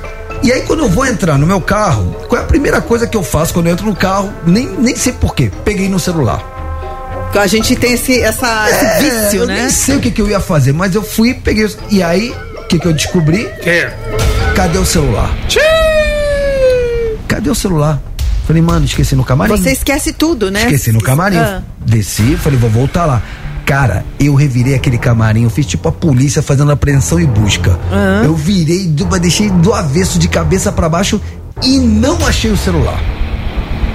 [0.43, 3.16] E aí, quando eu vou entrar no meu carro, qual é a primeira coisa que
[3.16, 4.34] eu faço quando eu entro no carro?
[4.45, 5.52] Nem, nem sei porquê.
[5.64, 6.41] Peguei no celular.
[7.36, 9.62] A gente tem esse, essa, esse É, vício, eu né?
[9.62, 11.66] nem sei o que, que eu ia fazer, mas eu fui, peguei.
[11.66, 12.34] o- E aí,
[12.72, 13.45] que, que eu descobri?
[13.65, 13.91] É.
[14.55, 15.30] Cadê o celular?
[17.28, 18.01] Cadê o celular?
[18.47, 19.51] Falei, mano, esqueci no camarim.
[19.51, 20.61] Você esquece tudo, né?
[20.61, 21.38] Esqueci no camarim.
[21.38, 21.61] Ah.
[21.86, 23.22] Desci, falei, vou voltar lá.
[23.65, 27.78] Cara, eu revirei aquele camarim, eu fiz tipo a polícia fazendo apreensão e busca.
[27.91, 28.24] Aham.
[28.24, 28.88] Eu virei,
[29.19, 31.22] deixei do avesso de cabeça pra baixo
[31.61, 32.99] e não achei o celular.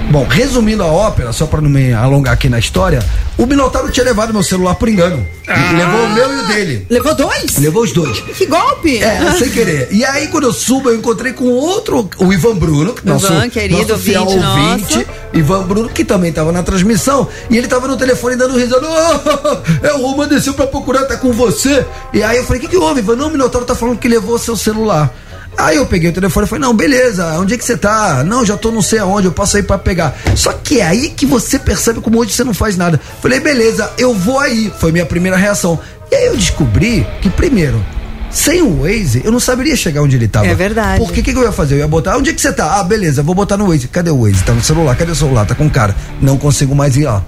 [0.09, 2.99] Bom, resumindo a ópera, só pra não me alongar aqui na história,
[3.37, 5.25] o Minotauro tinha levado meu celular por engano.
[5.45, 5.71] Ah.
[5.73, 6.87] Levou o meu e o dele.
[6.89, 7.57] Levou dois?
[7.57, 8.19] Levou os dois.
[8.21, 8.97] Que golpe!
[8.97, 9.89] É, sem querer.
[9.91, 13.49] E aí, quando eu subo, eu encontrei com outro, o Ivan Bruno, que nosso, Ivan,
[13.49, 14.97] querido nosso fiel ouvinte ouvinte.
[14.97, 15.07] nosso.
[15.33, 18.87] Ivan Bruno, que também estava na transmissão, e ele tava no telefone dando risada.
[18.87, 21.85] Oh, é o Roman desceu pra procurar, tá com você.
[22.13, 23.17] E aí eu falei, o que, que houve, Ivan?
[23.17, 25.13] Não, o Minotauro tá falando que levou seu celular.
[25.57, 28.23] Aí eu peguei o telefone e falei, não, beleza, onde é que você tá?
[28.23, 30.15] Não, já tô não sei aonde, eu posso ir pra pegar.
[30.35, 33.01] Só que é aí que você percebe como hoje você não faz nada.
[33.21, 34.71] Falei, beleza, eu vou aí.
[34.79, 35.79] Foi minha primeira reação.
[36.11, 37.83] E aí eu descobri que, primeiro,
[38.29, 40.45] sem o Waze, eu não saberia chegar onde ele tava.
[40.45, 40.99] É verdade.
[41.03, 41.75] Porque o que, que eu ia fazer?
[41.75, 42.79] Eu ia botar, onde é que você tá?
[42.79, 43.87] Ah, beleza, vou botar no Waze.
[43.87, 44.43] Cadê o Waze?
[44.43, 45.45] Tá no celular, cadê o celular?
[45.45, 45.95] Tá com o cara.
[46.21, 47.23] Não consigo mais ir lá.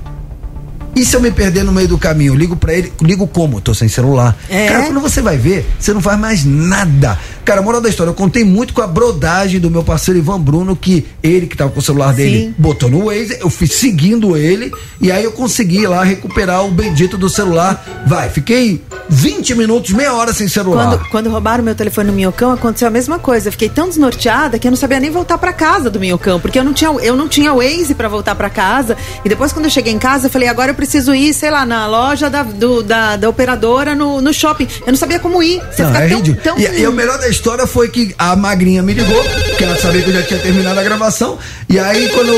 [0.95, 2.35] E se eu me perder no meio do caminho?
[2.35, 3.61] Ligo pra ele, ligo como?
[3.61, 4.35] Tô sem celular.
[4.49, 4.67] É?
[4.67, 7.17] Cara, quando você vai ver, você não faz mais nada.
[7.49, 10.75] Cara, moral da história, eu contei muito com a brodagem do meu parceiro Ivan Bruno,
[10.75, 12.55] que ele que tava com o celular dele Sim.
[12.55, 14.71] botou no Waze, eu fui seguindo ele,
[15.01, 18.03] e aí eu consegui lá recuperar o bendito do celular.
[18.05, 18.79] Vai, fiquei
[19.09, 20.89] 20 minutos, meia hora sem celular.
[20.99, 23.47] Quando, quando roubaram meu telefone no Minhocão, aconteceu a mesma coisa.
[23.47, 26.59] Eu fiquei tão desnorteada que eu não sabia nem voltar pra casa do Minhocão, porque
[26.59, 28.95] eu não tinha, eu não tinha Waze pra voltar pra casa.
[29.25, 31.65] E depois, quando eu cheguei em casa, eu falei, agora eu preciso ir, sei lá,
[31.65, 34.67] na loja da, do- da, da operadora no, no shopping.
[34.85, 35.59] Eu não sabia como ir.
[35.71, 38.35] Você Não, fica é tão, tão- E, e o melhor da história foi que a
[38.35, 41.37] magrinha me ligou, porque ela sabia que eu já tinha terminado a gravação.
[41.69, 42.33] E aí, quando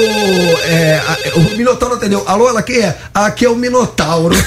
[0.65, 2.95] é, a- o Minotauro atendeu, alô, ela quem é?
[3.13, 4.35] Aqui é o Minotauro.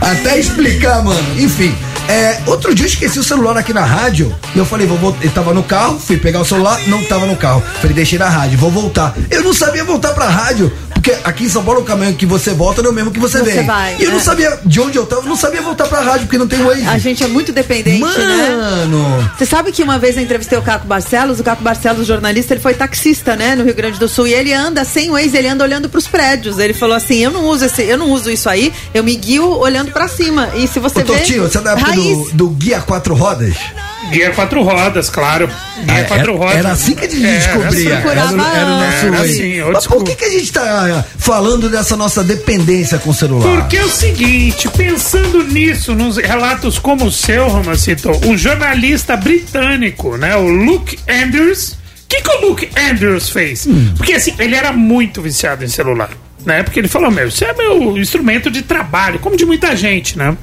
[0.00, 1.20] Até explicar, mano.
[1.38, 1.74] Enfim.
[2.08, 4.34] É, outro dia eu esqueci o celular aqui na rádio.
[4.54, 5.20] E eu falei, vou voltar.
[5.22, 7.62] Ele tava no carro, fui pegar o celular, não tava no carro.
[7.80, 9.14] Falei, deixei na rádio, vou voltar.
[9.30, 10.72] Eu não sabia voltar pra rádio.
[11.00, 13.18] Porque aqui em São Paulo o caminho que você volta não é o mesmo que
[13.18, 13.66] você, Você vem.
[13.66, 14.20] vai, e eu não é.
[14.20, 16.86] sabia de onde eu tava, eu não sabia voltar pra rádio, porque não tem Waze.
[16.86, 18.50] A gente é muito dependente, né?
[18.50, 19.30] Mano!
[19.36, 22.60] Você sabe que uma vez eu entrevistei o Caco Barcelos, o Caco Barcelos, jornalista, ele
[22.60, 25.64] foi taxista, né, no Rio Grande do Sul, e ele anda sem Waze, ele anda
[25.64, 26.58] olhando pros prédios.
[26.58, 29.46] Ele falou assim: "Eu não uso esse, eu não uso isso aí, eu me guio
[29.58, 30.50] olhando pra cima".
[30.54, 33.56] E se você Ô, vê Totinho, você é da época do, do Guia Quatro Rodas?
[34.10, 35.46] Guia quatro rodas, claro.
[35.84, 36.56] Guia Ah, quatro era, rodas.
[36.56, 37.90] era assim que a gente É, descobria.
[37.92, 41.04] Era, procurava o- era o nosso Era assim, Mas por que, que a gente tá
[41.18, 43.60] falando dessa nossa dependência com o celular?
[43.60, 50.16] Porque é o seguinte, pensando nisso, nos relatos como o seu, Romancito, um jornalista britânico,
[50.16, 51.76] né, o Luke Andrews, o
[52.08, 53.66] que, que o Luke Andrews fez?
[53.96, 56.10] Porque assim, ele era muito viciado em celular,
[56.44, 56.62] né?
[56.64, 60.36] Porque ele falou, meu, isso é meu instrumento de trabalho, como de muita gente, né?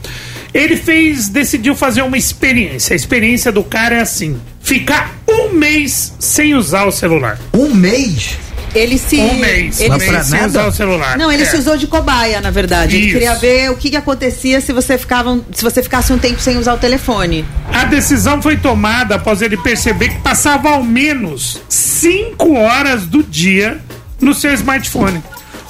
[0.54, 2.94] Ele fez, decidiu fazer uma experiência.
[2.94, 7.40] A experiência do cara é assim: ficar um mês sem usar o celular.
[7.54, 8.38] Um mês?
[8.76, 9.80] ele se Um mês.
[9.80, 10.46] ele um pra nada?
[10.46, 11.18] usar o celular.
[11.18, 11.46] Não, ele É.
[11.46, 12.96] se usou de cobaia, na verdade.
[12.96, 13.14] Ele Isso.
[13.14, 16.58] queria ver o que, que acontecia se você ficava, se você ficasse um tempo sem
[16.58, 17.44] usar o telefone.
[17.74, 23.80] A decisão foi tomada após ele perceber que passava ao menos 5 horas do dia
[24.22, 25.24] no seu smartphone.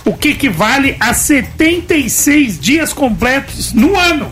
[0.03, 4.31] O que equivale a 76 dias completos no ano.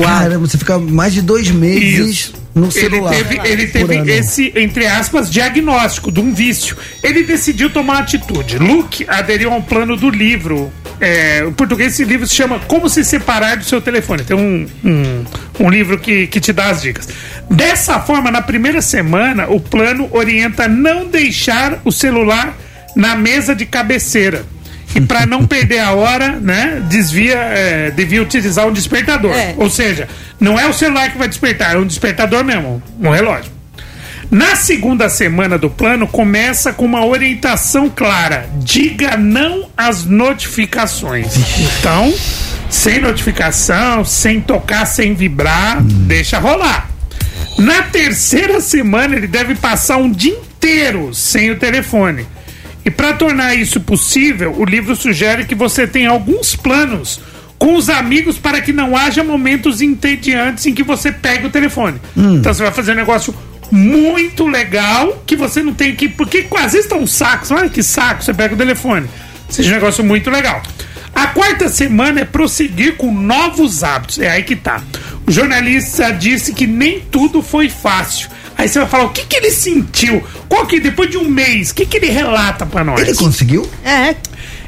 [0.00, 2.34] Caramba, você fica mais de dois meses Isso.
[2.54, 3.14] no Ele celular.
[3.14, 6.76] teve, ele teve esse, entre aspas, diagnóstico de um vício.
[7.02, 8.58] Ele decidiu tomar uma atitude.
[8.58, 10.72] Luke aderiu a um plano do livro.
[11.00, 14.22] É, em português, esse livro se chama Como se separar do seu telefone.
[14.22, 15.24] Tem um, um,
[15.60, 17.08] um livro que, que te dá as dicas.
[17.50, 22.56] Dessa forma, na primeira semana, o plano orienta não deixar o celular
[22.96, 24.44] na mesa de cabeceira.
[24.94, 29.34] E para não perder a hora, né, desvia, é, devia utilizar um despertador.
[29.34, 29.54] É.
[29.56, 33.50] Ou seja, não é o celular que vai despertar, é um despertador mesmo, um relógio.
[34.30, 41.34] Na segunda semana do plano, começa com uma orientação clara: diga não às notificações.
[41.58, 42.14] Então,
[42.70, 46.88] sem notificação, sem tocar, sem vibrar, deixa rolar.
[47.58, 52.26] Na terceira semana, ele deve passar um dia inteiro sem o telefone.
[52.84, 57.20] E para tornar isso possível, o livro sugere que você tenha alguns planos
[57.58, 62.00] com os amigos para que não haja momentos entediantes em que você pega o telefone.
[62.34, 63.32] Então você vai fazer um negócio
[63.70, 66.08] muito legal que você não tem que.
[66.08, 69.08] Porque às vezes tá um saco, olha que saco, você pega o telefone.
[69.48, 70.60] Seja um negócio muito legal.
[71.14, 74.18] A quarta semana é prosseguir com novos hábitos.
[74.18, 74.82] É aí que tá.
[75.26, 78.28] O jornalista disse que nem tudo foi fácil.
[78.56, 80.22] Aí você vai falar, o que, que ele sentiu?
[80.48, 83.00] Qual que, depois de um mês, o que, que ele relata pra nós?
[83.00, 83.68] Ele conseguiu?
[83.84, 84.14] É,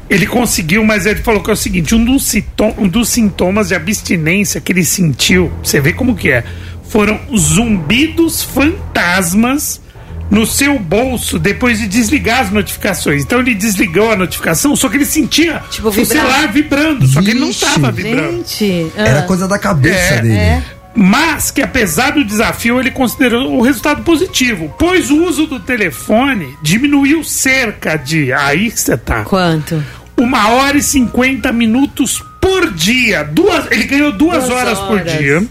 [0.09, 2.31] Ele conseguiu, mas ele falou que é o seguinte: um dos,
[2.77, 6.43] um dos sintomas de abstinência que ele sentiu, você vê como que é,
[6.89, 9.81] foram zumbidos fantasmas
[10.29, 13.21] no seu bolso depois de desligar as notificações.
[13.23, 17.29] Então ele desligou a notificação, só que ele sentia Tipo, o celular vibrando, só que
[17.31, 17.65] ele não Vixe.
[17.65, 18.37] tava vibrando.
[18.47, 18.91] gente.
[18.97, 19.07] ah.
[19.07, 20.33] Era coisa da cabeça É, dele.
[20.35, 20.63] é.
[20.95, 26.55] Mas que apesar do desafio ele considerou o resultado positivo, pois o uso do telefone
[26.61, 29.23] diminuiu cerca de aí que você tá.
[29.23, 29.83] Quanto?
[30.17, 33.23] Uma hora e 50 minutos por dia.
[33.23, 35.17] Duas, ele ganhou duas, Duas horas, por horas.
[35.17, 35.43] dia.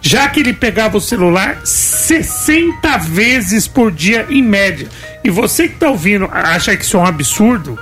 [0.00, 4.88] Já que ele pegava o celular 60 vezes por dia em média.
[5.24, 7.76] E você que tá ouvindo acha que isso é um absurdo,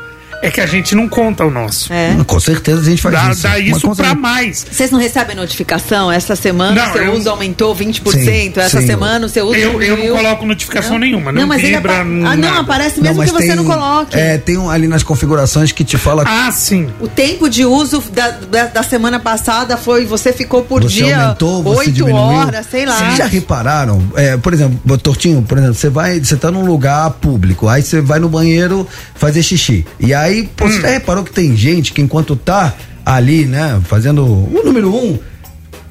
[0.47, 1.92] é que a gente não conta o nosso.
[1.92, 2.16] É.
[2.26, 3.42] Com certeza a gente faz Dá, isso.
[3.42, 4.66] dá isso certeza- mais.
[4.70, 6.11] Vocês não recebem notificação?
[6.12, 8.86] Essa semana Não, o seu eu- uso aumentou 20%, Sim, essa sim.
[8.86, 11.92] semana o seu uso Eu, eu não coloco notificação nenhuma, não, Não, mas ele vibra,
[11.92, 14.16] apa- Ah, não, aparece Não, mesmo que você tem- não coloque.
[14.18, 16.88] É, tem um, ali nas configurações que te fala Ah, sim.
[17.01, 21.20] O tempo de uso da, da, da semana passada foi, você ficou por você dia
[21.22, 22.16] aumentou, você 8 diminuiu.
[22.16, 22.97] horas, sei lá.
[22.99, 24.03] Vocês já repararam?
[24.16, 28.01] É, por exemplo, Tortinho, por exemplo, você vai, você tá num lugar público, aí você
[28.01, 29.86] vai no banheiro fazer xixi.
[30.01, 30.68] E aí, pô, Hum.
[30.70, 32.74] você já reparou que tem gente que enquanto tá
[33.07, 35.18] ali, né, fazendo o número um,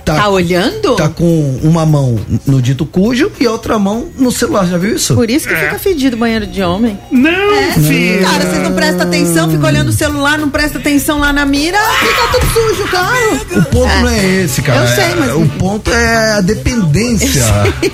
[0.06, 0.98] Tá olhando?
[0.98, 4.98] Tá com uma mão no dito cujo e a outra mão no celular, já viu
[4.98, 5.16] isso?
[5.16, 7.00] Por isso que fica fedido o banheiro de homem.
[7.10, 8.22] Não, é, filho.
[8.22, 11.78] Cara, vocês não prestam atenção, fica olhando o celular, não presta atenção lá na mira,
[12.02, 13.42] fica tudo sujo, claro.
[13.62, 14.82] O ponto não é esse, cara.
[14.82, 17.42] Eu sei, mas- É- O ponto é a dependência.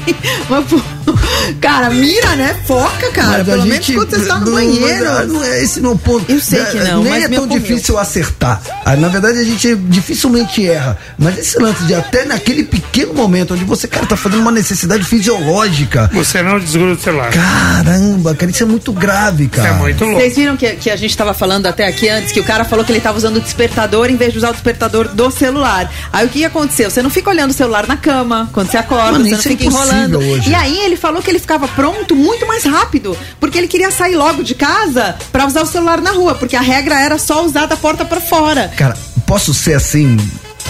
[0.49, 0.81] Mas, pô,
[1.61, 2.55] cara, mira, né?
[2.65, 3.29] Foca, cara.
[3.29, 5.05] Mas a Pelo menos gente- quando você está no não- banheiro.
[5.05, 6.31] Não, não é esse não é o ponto.
[6.31, 8.61] Eu sei que não, Nem mas é tão difícil acertar.
[8.85, 10.97] Ah, Na verdade, a gente dificilmente erra.
[11.17, 15.03] Mas esse lance de até naquele pequeno momento onde você, cara, tá fazendo uma necessidade
[15.03, 16.09] fisiológica.
[16.13, 17.31] Você não desgruda o celular.
[17.31, 19.67] Caramba, cara, isso é muito grave, cara.
[19.69, 20.19] Isso é muito louco.
[20.19, 22.83] Vocês viram que, que a gente tava falando até aqui antes, que o cara falou
[22.83, 25.91] que ele tava usando o despertador em vez de usar o despertador do celular.
[26.11, 26.89] Aí o que aconteceu?
[26.89, 29.47] Você não fica olhando o celular na cama quando você acorda, Mano, você não isso
[29.47, 30.19] é fica impossível enrolando.
[30.19, 30.49] hoje.
[30.49, 34.15] E aí ele falou que ele ficava pronto muito mais rápido, porque ele queria sair
[34.15, 37.65] logo de casa pra usar o celular na rua, porque a regra era só usar
[37.65, 38.71] da porta pra fora.
[38.77, 38.95] Cara,
[39.25, 40.17] posso ser assim,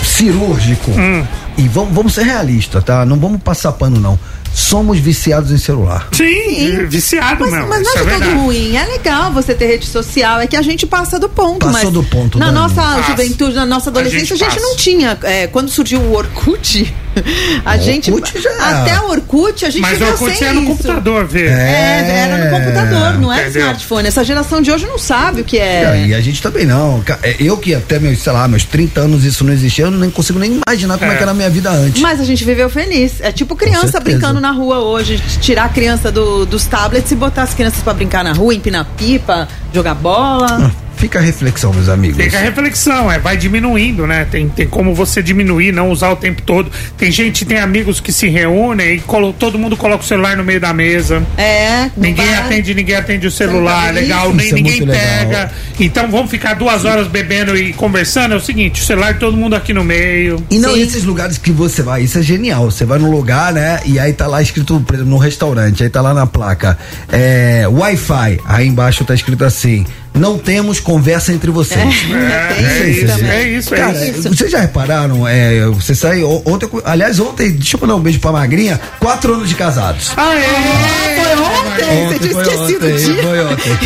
[0.03, 0.91] cirúrgico?
[0.91, 1.25] Hum.
[1.57, 3.05] E vamos, vamos ser realistas, tá?
[3.05, 4.17] Não vamos passar pano, não.
[4.59, 6.07] Somos viciados em celular.
[6.11, 7.67] Sim, viciado Mas, mesmo.
[7.69, 8.33] mas não é é de todo verdade.
[8.39, 8.75] ruim.
[8.75, 10.39] É legal você ter rede social.
[10.39, 11.65] É que a gente passa do ponto.
[11.65, 12.57] Passou mas do ponto, Na Dani.
[12.57, 13.03] nossa Passa.
[13.11, 14.67] juventude, na nossa adolescência, a gente gente, passa.
[14.67, 15.17] não tinha.
[15.23, 16.93] é, quando surgiu o Orkut,
[17.65, 18.11] a O gente.
[18.11, 20.69] Orkut já- Até o Orkut, a gente Mas o viveu Orkut sem é no isso.
[20.71, 21.45] computador, vê.
[21.47, 23.61] É, era no computador, não é Entendeu?
[23.61, 24.07] smartphone.
[24.07, 26.05] Essa geração de hoje não sabe o que é.
[26.07, 27.03] E a gente também não.
[27.23, 30.09] É, Eu que até meus, sei lá, meus 30 anos isso não existia, eu nem
[30.11, 31.17] consigo nem imaginar como é, É.
[31.17, 32.01] que era a minha vida antes.
[32.01, 33.21] Mas a gente viveu feliz.
[33.21, 35.21] É tipo criança brincando na rua hoje.
[35.41, 38.85] Tirar a criança do- dos tablets e botar as crianças pra brincar na rua, empinar
[38.97, 40.71] pipa, jogar bola.
[40.99, 42.17] Fica a reflexão, meus amigos.
[42.21, 44.27] Fica a reflexão, é, vai diminuindo, né?
[44.29, 46.69] Tem, tem como você diminuir, não usar o tempo todo.
[46.97, 50.43] Tem gente, tem amigos que se reúnem e colo- todo mundo coloca o celular no
[50.43, 51.23] meio da mesa.
[51.37, 52.35] É, Ninguém vai.
[52.35, 54.95] atende, ninguém atende o celular, legal, nem isso é ninguém legal.
[54.95, 55.51] pega.
[55.79, 58.33] Então vamos ficar duas horas bebendo e conversando.
[58.33, 60.43] É o seguinte, o celular todo mundo aqui no meio.
[60.51, 60.81] E não Sim.
[60.81, 62.69] esses lugares que você vai, isso é genial.
[62.69, 63.79] Você vai num lugar, né?
[63.85, 66.77] E aí tá lá escrito, por exemplo, num restaurante, aí tá lá na placa,
[67.07, 68.39] é, Wi-Fi.
[68.45, 69.85] Aí embaixo tá escrito assim:
[70.19, 71.79] não temos conversa entre vocês.
[72.13, 73.29] É, é isso, também.
[73.31, 74.29] é isso, é Cara, isso.
[74.29, 75.27] vocês já repararam?
[75.27, 79.33] É, você sai o- ontem, aliás, ontem, deixa eu mandar um beijo pra Magrinha, quatro
[79.33, 80.11] anos de casados.
[80.17, 83.23] Ah, é, Foi ontem, você tinha esquecido ontem, o dia.
[83.23, 83.79] Foi ontem.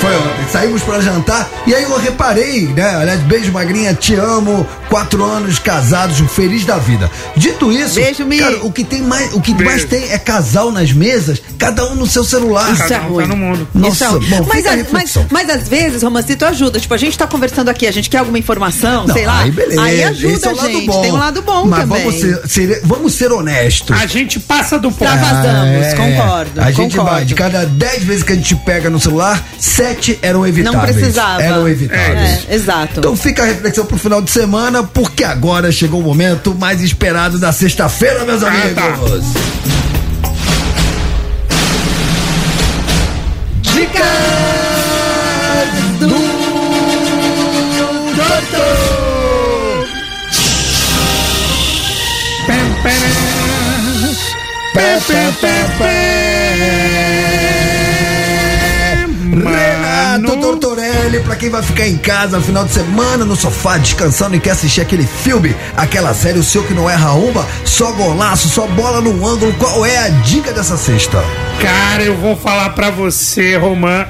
[0.00, 0.48] Foi ontem.
[0.50, 2.96] Saímos pra jantar e aí eu reparei, né?
[2.96, 4.66] Aliás, beijo, Magrinha, te amo.
[4.88, 7.08] Quatro anos casados, feliz da vida.
[7.36, 9.70] Dito isso, Beijo, cara, o que tem mais, o que Beijo.
[9.70, 12.72] mais tem é casal nas mesas, cada um no seu celular.
[12.72, 13.22] Isso é Cada um ruim.
[13.22, 13.68] tá no mundo.
[13.72, 14.28] Nossa, Isso é ruim.
[14.30, 16.80] bom, mas, a mas, mas às vezes, Romancito, ajuda.
[16.80, 19.42] Tipo, a gente tá conversando aqui, a gente quer alguma informação, Não, sei lá.
[19.42, 19.80] Aí beleza.
[19.80, 20.86] Aí ajuda Esse é o a lado gente.
[20.86, 21.02] bom.
[21.02, 22.02] Tem um lado bom Mas também.
[22.04, 23.96] Vamos ser, ser- vamos ser honestos.
[23.96, 25.04] A gente passa do ponto.
[25.04, 26.60] Extravasamos, É, concordo.
[26.60, 27.10] A gente concordo.
[27.16, 29.89] vai, de cada 10 vezes que a gente pega no celular, sete
[30.22, 30.86] eram evitáveis.
[30.86, 31.42] Não precisava.
[31.42, 32.46] Eram evitáveis.
[32.48, 33.00] É, exato.
[33.00, 37.38] Então fica a reflexão pro final de semana, porque agora chegou o momento mais esperado
[37.38, 38.74] da sexta-feira, meus Ah, amigos.
[38.74, 38.96] tá.
[43.62, 44.08] Dicas
[46.00, 46.08] do
[48.16, 49.86] Doutor.
[52.46, 52.64] Pem,
[54.72, 55.99] Pé, pé, pé, pé.
[61.24, 64.80] Pra quem vai ficar em casa final de semana, no sofá, descansando e quer assistir
[64.80, 69.26] aquele filme, aquela série, o seu que não erra uma, só golaço, só bola no
[69.26, 71.22] ângulo, qual é a dica dessa sexta?
[71.60, 74.06] Cara, eu vou falar pra você, Roman.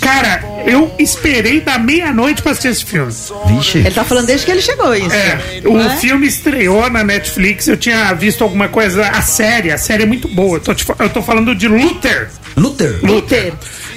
[0.00, 3.12] Cara, eu esperei da meia-noite pra assistir esse filme.
[3.46, 3.78] Vixe.
[3.78, 5.12] Ele tá falando desde que ele chegou, isso.
[5.12, 5.96] É, o é?
[5.98, 7.68] filme estreou na Netflix.
[7.68, 9.06] Eu tinha visto alguma coisa.
[9.08, 10.56] A série, a série é muito boa.
[10.56, 12.30] Eu tô, te eu tô falando de Luther.
[12.56, 12.98] Luther.
[13.02, 13.52] Luther.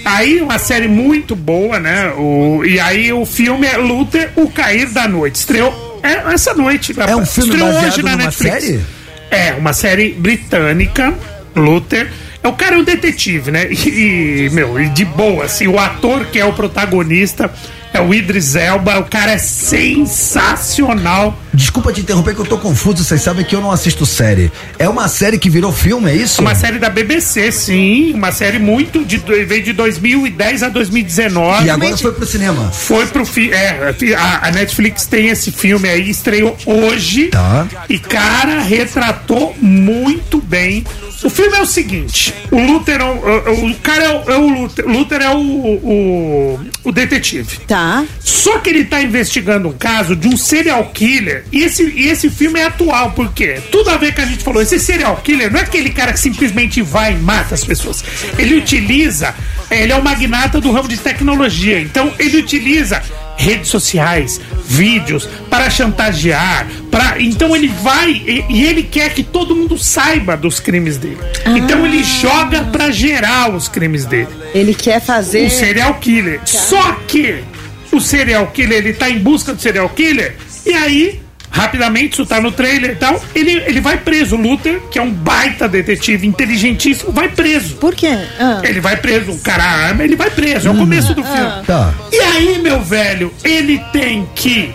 [0.06, 2.12] Aí, uma série muito boa, né?
[2.18, 5.36] O, e aí, o filme é Luther, O Cair da Noite.
[5.36, 6.94] Estreou é, essa noite.
[6.98, 8.64] É um filme Estreou baseado hoje na numa Netflix.
[8.64, 8.80] série?
[9.30, 11.14] É, uma série britânica,
[11.56, 12.10] Luther.
[12.42, 13.68] É o cara é um detetive, né?
[13.72, 17.52] E, e, meu, e de boa, assim, o ator que é o protagonista
[17.94, 21.38] é o Idris Elba, o cara é sensacional.
[21.54, 24.52] Desculpa te interromper que eu tô confuso, vocês sabem que eu não assisto série.
[24.78, 26.42] É uma série que virou filme, é isso?
[26.42, 31.66] Uma série da BBC, sim, uma série muito de veio de 2010 a 2019.
[31.66, 32.72] E agora foi pro cinema.
[32.72, 37.28] Foi pro fi, é, a, a Netflix tem esse filme aí, estreou hoje.
[37.28, 37.68] Tá.
[37.90, 40.86] E cara, retratou muito bem
[41.24, 44.50] o filme é o seguinte: o Luther, é o, o cara é o, é o
[44.50, 47.60] Luther, Luther é o, o, o, detetive.
[47.68, 48.06] Tá.
[48.20, 51.46] Só que ele tá investigando um caso de um serial killer.
[51.52, 54.62] E esse, e esse filme é atual, porque tudo a ver com a gente falou.
[54.62, 58.04] Esse serial killer não é aquele cara que simplesmente vai e mata as pessoas.
[58.38, 59.34] Ele utiliza.
[59.70, 61.80] Ele é o magnata do ramo de tecnologia.
[61.80, 63.02] Então ele utiliza
[63.38, 69.56] redes sociais, vídeos para chantagear, para então ele vai e, e, ele quer que todo
[69.56, 71.20] mundo saiba dos crimes dele.
[71.46, 71.58] Ah.
[71.58, 74.30] Então ele joga para gerar os crimes dele.
[74.54, 76.42] Ele quer fazer o serial killer.
[76.46, 77.44] Só que
[77.92, 80.36] o serial killer ele tá em busca do serial killer
[80.66, 83.22] e aí rapidamente, isso tá no trailer e tal.
[83.34, 84.36] Ele, ele vai preso.
[84.36, 87.76] O Luther, que é um baita detetive inteligentíssimo, vai preso.
[87.76, 88.18] Por quê?
[88.40, 88.62] Ah.
[88.64, 89.32] Ele vai preso.
[89.32, 90.68] O cara arma, ele vai preso.
[90.68, 90.80] É o hum.
[90.80, 91.40] começo do filme.
[91.40, 91.64] Ah.
[91.66, 91.94] Tá.
[92.12, 94.74] E aí, meu velho, ele tem que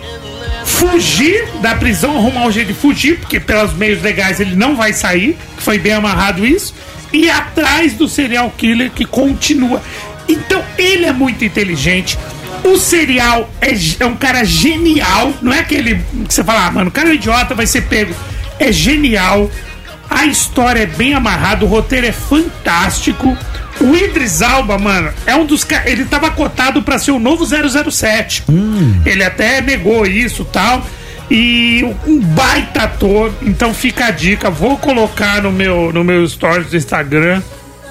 [0.65, 4.93] fugir da prisão, arrumar um jeito de fugir, porque pelos meios legais ele não vai
[4.93, 5.37] sair.
[5.57, 6.73] Foi bem amarrado isso.
[7.11, 9.81] E atrás do serial killer que continua.
[10.27, 12.17] Então, ele é muito inteligente.
[12.63, 15.33] O serial é, é, um cara genial.
[15.41, 15.95] Não é aquele
[16.27, 18.13] que você fala, ah, mano, o cara é um idiota, vai ser pego.
[18.59, 19.49] É genial.
[20.09, 23.37] A história é bem amarrada, o roteiro é fantástico.
[23.81, 25.91] O Idris Alba, mano, é um dos caras.
[25.91, 28.43] Ele tava cotado para ser o novo 007.
[28.49, 29.01] Hum.
[29.05, 30.85] Ele até negou isso tal.
[31.29, 33.33] E um baita ator.
[33.41, 34.49] Então fica a dica.
[34.49, 37.41] Vou colocar no meu, no meu stories do Instagram,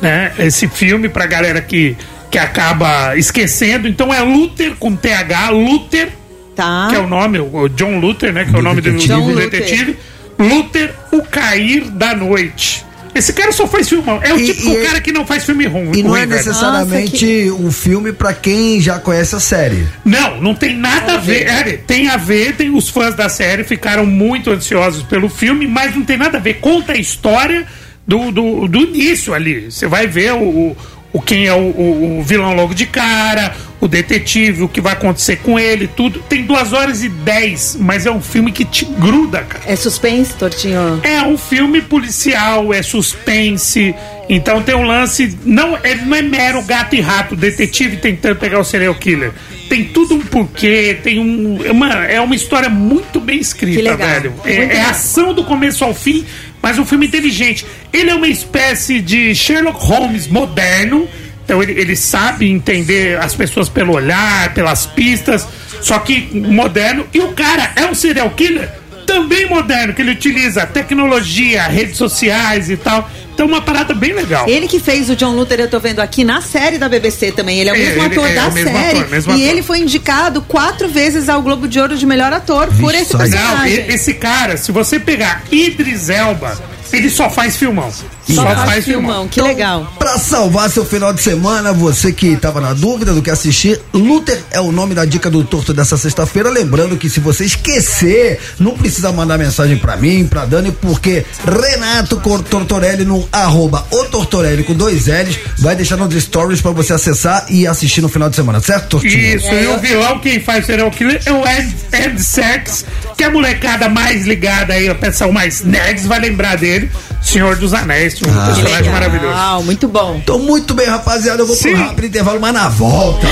[0.00, 0.32] né?
[0.38, 1.96] Esse filme pra galera que
[2.32, 3.86] que acaba esquecendo.
[3.86, 6.08] Então é Luther com TH, Luther,
[6.56, 6.86] tá.
[6.88, 8.46] que é o nome, o John Luther, né?
[8.46, 9.98] Que é o nome do, do detetive.
[10.38, 12.86] Luther, o cair da noite.
[13.14, 14.04] Esse cara só faz filme.
[14.22, 15.92] É o e, tipo e, cara que não faz filme ruim.
[15.94, 17.62] E não é necessariamente Nossa, que...
[17.62, 19.86] um filme para quem já conhece a série.
[20.02, 21.46] Não, não tem nada a ver.
[21.46, 25.94] É, tem a ver, tem os fãs da série ficaram muito ansiosos pelo filme, mas
[25.94, 26.54] não tem nada a ver.
[26.54, 27.66] Conta a história
[28.08, 29.70] do, do, do início ali.
[29.70, 30.74] Você vai ver o,
[31.12, 34.94] o quem é o, o, o, vilão logo de cara, o detetive, o que vai
[34.94, 36.20] acontecer com ele, tudo.
[36.20, 39.64] Tem duas horas e dez, mas é um filme que te gruda, cara.
[39.66, 41.00] É suspense, Tortinho?
[41.02, 43.94] É um filme policial, é suspense.
[44.28, 45.36] Então tem um lance.
[45.44, 49.32] Não, ele não é mero gato e rato, detetive tentando pegar o serial killer.
[49.68, 51.70] Tem tudo um porquê, tem um.
[51.70, 54.34] Uma, é uma história muito bem escrita, velho.
[54.44, 56.24] É, é ação do começo ao fim
[56.62, 57.66] mas um filme inteligente.
[57.92, 61.08] Ele é uma espécie de Sherlock Holmes moderno.
[61.44, 65.46] Então ele, ele sabe entender as pessoas pelo olhar, pelas pistas,
[65.80, 67.04] só que moderno.
[67.12, 68.81] E o cara é um serial killer
[69.12, 73.10] também moderno, que ele utiliza tecnologia, redes sociais e tal.
[73.34, 74.48] Então, uma parada bem legal.
[74.48, 77.58] Ele que fez o John Luther, eu tô vendo aqui na série da BBC também.
[77.58, 78.98] Ele é o mesmo ator é da mesmo série.
[78.98, 79.38] Ator, e ator.
[79.38, 83.16] ele foi indicado quatro vezes ao Globo de Ouro de melhor ator Vixe, por esse
[83.16, 83.86] personagem.
[83.86, 86.58] Não, esse cara, se você pegar Idris Elba
[86.92, 87.90] ele só faz filmão.
[87.90, 89.10] Só, só faz, filmão.
[89.12, 89.28] filmão.
[89.28, 89.92] Que legal.
[89.98, 94.40] Pra salvar seu final de semana, você que tava na dúvida do que assistir, Luther
[94.50, 96.50] é o nome da dica do Torto dessa sexta-feira.
[96.50, 102.20] Lembrando que se você esquecer, não precisa mandar mensagem pra mim, pra Dani, porque Renato
[102.42, 107.46] Tortorelli no arroba o Tortorelli com dois L's vai deixar nos stories pra você acessar
[107.48, 109.36] e assistir no final de semana, certo, Tortinho?
[109.36, 109.64] Isso, é.
[109.64, 112.84] e o vilão quem faz será o killer é o Ed, Ed Sex,
[113.16, 116.81] que é a molecada mais ligada aí, a pessoa mais nerds vai lembrar dele,
[117.20, 119.34] Senhor dos Anéis um ah, personagem maravilhoso.
[119.34, 120.20] Ah, muito bom.
[120.26, 121.42] Tô muito bem, rapaziada.
[121.42, 121.74] Eu vou Sim.
[121.74, 123.26] pro rápido intervalo, mas na volta.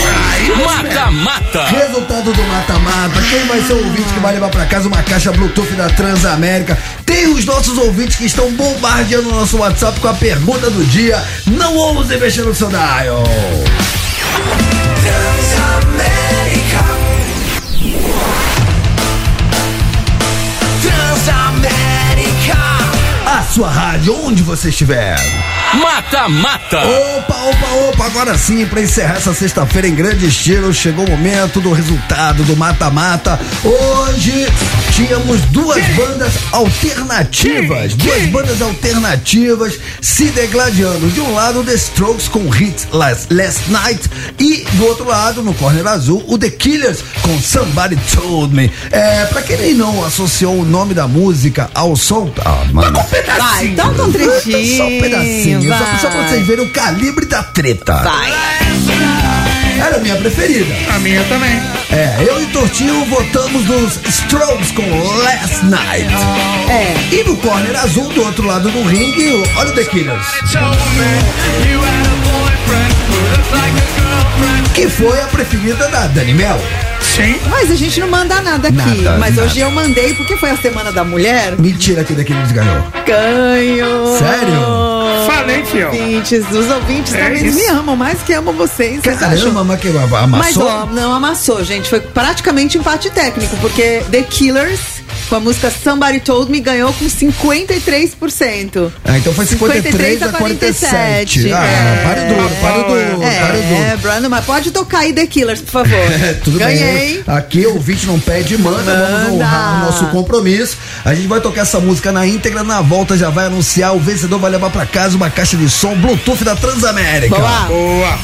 [0.65, 1.65] Mata-mata.
[1.65, 3.21] Resultado do mata-mata.
[3.29, 6.79] Quem vai ser o ouvinte que vai levar pra casa uma caixa Bluetooth da Transamérica?
[7.05, 11.23] Tem os nossos ouvintes que estão bombardeando o nosso WhatsApp com a pergunta do dia.
[11.47, 13.25] Não ouse mexer no seu dial.
[23.51, 25.17] Sua rádio, onde você estiver.
[25.75, 26.81] Mata Mata.
[26.81, 31.61] Opa, opa, opa, agora sim, pra encerrar essa sexta-feira em grande estilo, chegou o momento
[31.61, 33.39] do resultado do Mata Mata.
[33.65, 34.49] Hoje
[34.93, 41.09] tínhamos duas bandas alternativas, duas bandas alternativas se degladiando.
[41.11, 44.11] De um lado, The Strokes com o hit Last, Last Night
[44.41, 48.73] e do outro lado, no corner azul, o The Killers com Somebody Told Me.
[48.91, 52.99] É, pra quem não associou o nome da música ao som, ah, mano.
[53.39, 54.77] Vai, toca um trechinho.
[54.77, 56.01] Só um pedacinho, só, vai.
[56.01, 57.97] só pra vocês verem o calibre da treta.
[57.97, 58.33] Vai.
[59.79, 60.75] Era a minha preferida.
[60.95, 61.61] A minha também.
[61.91, 64.83] É, eu e Tortinho votamos nos Strokes com
[65.23, 66.07] Last Night.
[66.69, 67.15] É.
[67.15, 70.27] E no corner azul, do outro lado do ringue, olha o The Killers.
[74.75, 76.59] Que foi a preferida da Dani Mel.
[77.01, 77.39] Sim.
[77.51, 78.77] Mas a gente não manda nada aqui.
[79.03, 79.49] Nada, mas nada.
[79.49, 81.55] hoje eu mandei porque foi a semana da mulher.
[81.59, 82.83] Mentira que The Killers ganhou.
[83.07, 84.19] Ganho.
[84.19, 84.91] Sério?
[85.27, 85.89] Falei, fiel.
[85.89, 87.59] Ouvintes, os ouvintes É também isso.
[87.59, 89.01] me amam mais que amam vocês.
[89.03, 90.29] Caramba, mas que amassou?
[90.29, 91.89] Mas ó, não amassou, gente.
[91.91, 95.00] Foi praticamente empate técnico, porque The Killers,
[95.31, 98.91] com a música Somebody Told Me, ganhou com 53%.
[99.05, 101.53] Ah, então foi 53 a 47.
[101.53, 102.03] Ah, é.
[102.05, 103.83] para o duro, para o duro, É, para duro.
[103.93, 105.95] é, Brandon, mas pode tocar aí The Killers, por favor.
[105.99, 107.23] É, tudo Ganhei.
[107.25, 107.25] bem.
[107.27, 109.45] Aqui o ouvinte não pede, manda, vamos Manda.
[109.45, 110.77] honrar o nosso compromisso.
[111.05, 114.41] A gente vai tocar essa música na íntegra, na volta já vai anunciar, o vencedor
[114.41, 117.37] vai levar pra casa uma caixa de som Bluetooth da Transamérica.
[117.37, 117.61] Boa.
[117.67, 118.19] Boa.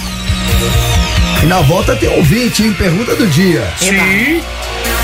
[1.42, 2.74] E na volta tem ouvinte, hein?
[2.76, 3.62] Pergunta do dia.
[3.78, 3.86] Sim.
[3.96, 4.95] Breaking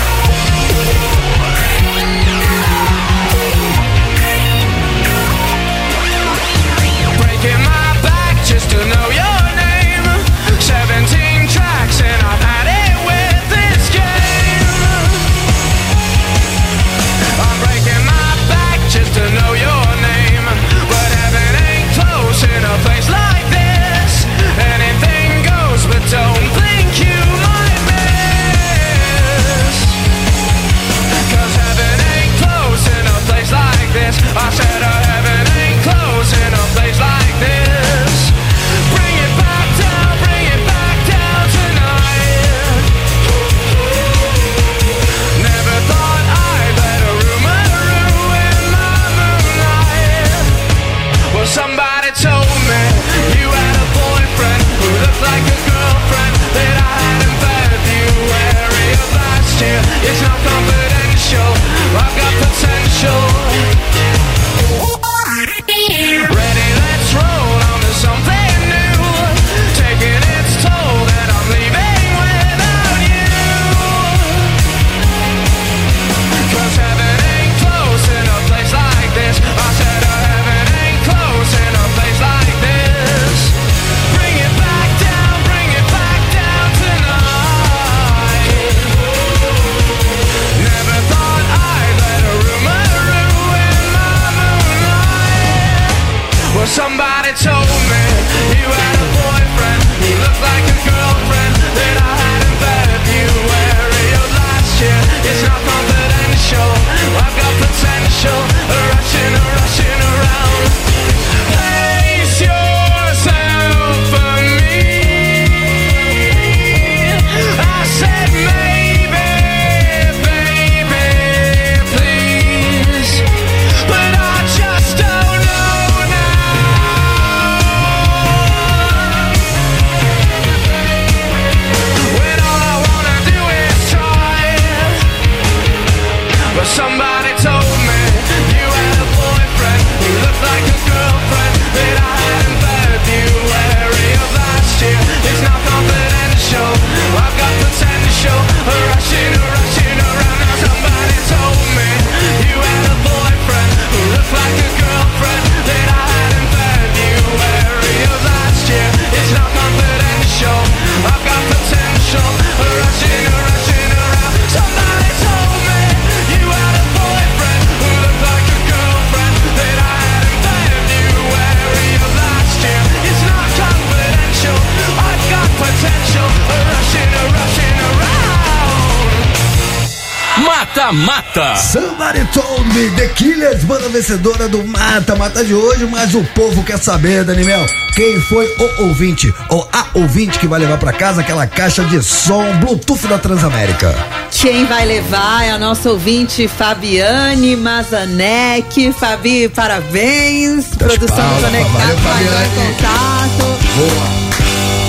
[180.91, 181.55] Mata-Mata.
[181.55, 186.61] Somebody told me, The Killers, banda vencedora do Mata Mata de hoje, mas o povo
[186.63, 187.65] quer saber, Daniel,
[187.95, 192.03] quem foi o ouvinte ou a ouvinte que vai levar pra casa aquela caixa de
[192.03, 193.95] som Bluetooth da Transamérica?
[194.31, 198.91] Quem vai levar é a nossa ouvinte Fabiane Mazanek.
[198.93, 200.65] Fabi, parabéns.
[200.75, 202.45] Produção Conectada valeu, vai Fabiane.
[202.45, 203.59] em contato.
[203.77, 204.32] Boa.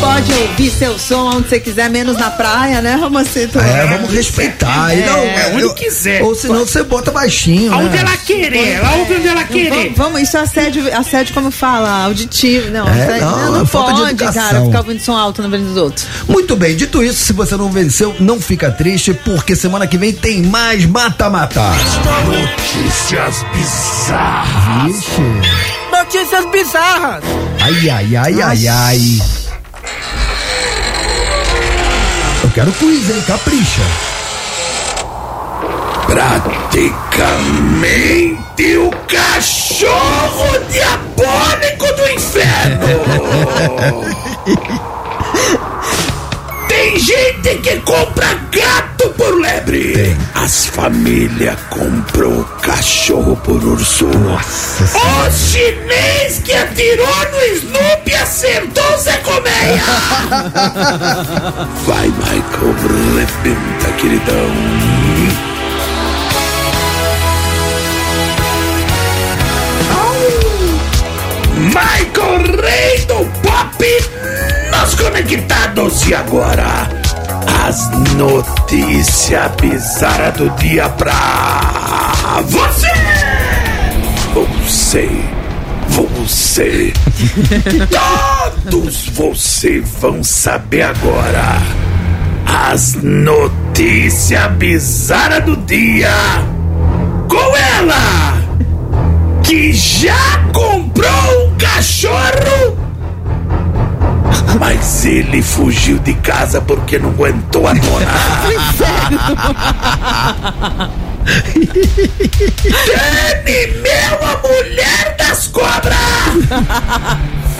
[0.04, 3.58] Pode ouvir seu som onde você quiser, menos na praia, né, Romacito?
[3.58, 4.94] É, vamos respeitar.
[4.94, 6.22] E não, É, eu- onde quiser.
[6.22, 7.72] Ou senão você bota baixinho.
[7.72, 7.98] Aonde né?
[8.00, 9.70] ela querer, ela ouve onde ela querer.
[9.70, 12.70] Vamos, vamos, isso é assédio, assédio como fala, auditivo.
[12.70, 15.42] Não, É, assédio, não, não, não é falta de pode, cara, ficar ouvindo som alto
[15.42, 16.06] na frente dos outros.
[16.28, 20.12] Muito bem, dito isso, se você não venceu, não fica triste, porque semana que vem
[20.12, 21.62] tem mais mata-mata.
[22.26, 24.84] Notícias bizarras.
[24.94, 25.22] Vixe.
[25.90, 27.24] Notícias bizarras.
[27.60, 29.22] Ai, ai, ai, ai, ai.
[32.42, 33.22] Eu quero quiz, hein?
[33.26, 33.82] Capricha.
[36.06, 36.94] Praticamente
[38.76, 42.86] o cachorro diabólico do inferno.
[46.68, 50.16] Tem gente que compra gato por lebre.
[50.34, 54.08] As famílias compram cachorro por urso.
[54.08, 59.82] O chinês que atirou no Snoopy acertou Zé Colmeia.
[61.86, 62.74] Vai, Michael,
[63.14, 64.50] rebenta, queridão.
[71.74, 73.24] Michael Rei do
[74.92, 76.88] Conectados e agora
[77.66, 82.86] as notícias bizarras do dia pra você.
[84.66, 85.08] Você,
[85.88, 86.92] você,
[88.70, 91.62] todos você vão saber agora
[92.46, 96.10] as notícias bizarras do dia
[97.28, 98.34] com ela
[99.42, 102.83] que já comprou um cachorro,
[104.58, 108.06] mas ele fugiu de casa porque não aguentou a dona.
[112.44, 115.96] Dani, meu, a mulher das cobras!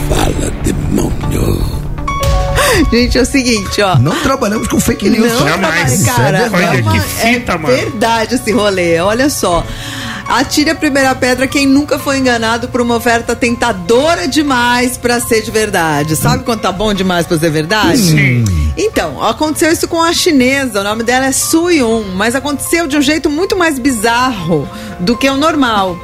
[0.08, 1.74] Fala, demônio.
[2.90, 3.96] Gente, é o seguinte, ó.
[3.98, 5.32] Não trabalhamos com fake news.
[5.32, 6.02] Não, Jamais.
[6.02, 7.74] trabalha- cara, Isso é é, Olha que fita, é mano.
[7.76, 8.98] verdade esse rolê.
[9.00, 9.64] Olha só.
[10.28, 15.42] Atire a primeira pedra quem nunca foi enganado por uma oferta tentadora demais pra ser
[15.42, 16.16] de verdade.
[16.16, 17.98] Sabe quando tá bom demais pra ser verdade?
[17.98, 18.44] Sim.
[18.76, 20.80] Então, aconteceu isso com a chinesa.
[20.80, 24.68] O nome dela é Su Yun, mas aconteceu de um jeito muito mais bizarro
[24.98, 25.96] do que o normal.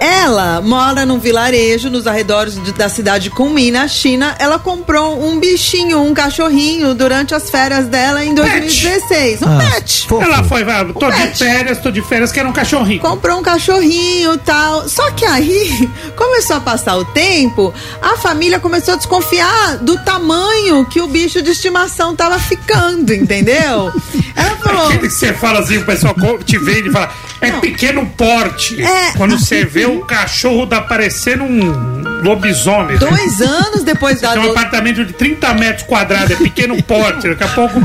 [0.00, 4.36] Ela mora num vilarejo nos arredores de- da cidade de Kunming, na China.
[4.38, 9.40] Ela comprou um bichinho, um cachorrinho, durante as férias dela em 2016.
[9.42, 10.06] Um Ah, pet.
[10.06, 10.22] fofo.
[10.22, 11.38] Ela foi, vai, tô de pet.
[11.38, 13.00] férias, tô de férias, quero um cachorrinho.
[13.00, 14.86] Comprou um cachorrinho e tal.
[14.88, 20.84] Só que aí, começou a passar o tempo, a família começou a desconfiar do tamanho
[20.86, 23.92] que o bicho de estimação tava ficando, entendeu?
[24.36, 24.86] Ela falou.
[24.88, 26.14] Aquele que você fala assim, o pessoal
[26.44, 27.10] te vê e fala,
[27.40, 28.82] é pequeno porte.
[28.82, 29.12] É.
[29.16, 32.92] Quando você vê o cachorro tá parecendo um lobisomem.
[32.92, 32.98] né?
[32.98, 34.32] Dois anos depois da.
[34.32, 37.28] Tem um do- apartamento de 30 metros quadrados, é pequeno porte.
[37.28, 37.80] Daqui a pouco.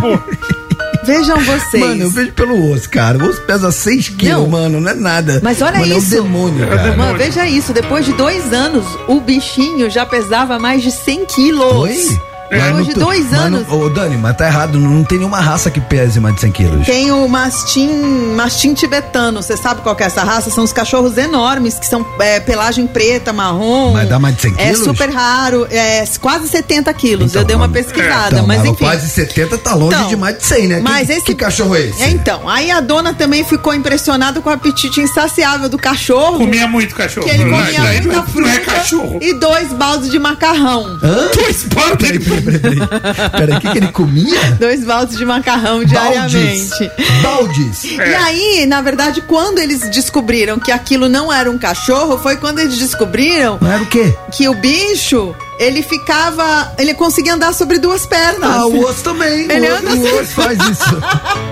[1.04, 1.84] Vejam vocês.
[1.84, 3.18] Mano, eu vejo pelo osso, cara.
[3.18, 4.48] O osso pesa 6 quilos, Não.
[4.48, 4.80] mano.
[4.80, 5.40] Não é nada.
[5.44, 6.16] Mas olha mano, isso.
[6.16, 6.96] É um demônio, cara.
[6.96, 7.74] Mano, veja isso.
[7.74, 11.74] Depois de dois anos, o bichinho já pesava mais de 100 quilos.
[11.76, 12.20] Oi?
[12.52, 13.68] Mas Depois não de tu- dois mas anos.
[13.68, 14.78] não- Ô, Dani, mas tá errado.
[14.78, 16.86] Não, não tem nenhuma raça que pese mais de 100 quilos.
[16.86, 17.90] Tem o mastim,
[18.36, 19.42] mastim tibetano.
[19.42, 20.50] Você sabe qual que é essa raça?
[20.50, 23.94] São os cachorros enormes, que são é, pelagem preta, marrom.
[23.94, 24.80] Mas dá mais de 100 É quilos?
[24.84, 25.66] super raro.
[25.72, 27.32] É quase 70 quilos.
[27.32, 28.84] Então, Eu dei uma pesquisada, Então, mas mas enfim.
[28.84, 30.76] quase 70 tá longe Então, de mais de 100, né?
[30.78, 32.04] Que- Mas esse que cachorro é esse?
[32.04, 36.38] É, então, aí a dona também ficou impressionada com o apetite insaciável do cachorro.
[36.40, 37.26] Comia muito cachorro.
[37.26, 39.20] Que ele Não, comia aí muita não, fruta não é cachorro.
[39.22, 41.00] e dois baldes de macarrão.
[41.02, 41.30] Hã?
[41.34, 42.12] Dois baldes.
[42.12, 44.40] Peraí, peraí, o que, que ele comia?
[44.60, 45.90] Dois baldes de macarrão Baldes.
[45.92, 46.92] diariamente.
[47.22, 47.84] Baldes.
[47.84, 52.60] E aí, na verdade, quando eles descobriram que aquilo não era um cachorro, foi quando
[52.60, 54.14] eles descobriram Não era o quê?
[54.32, 56.74] que o bicho, ele ficava.
[56.80, 58.50] Ele conseguia andar sobre duas pernas.
[58.50, 59.46] Ah, o osso também.
[59.52, 60.20] Ele o, anda o assim.
[60.20, 61.02] osso faz isso.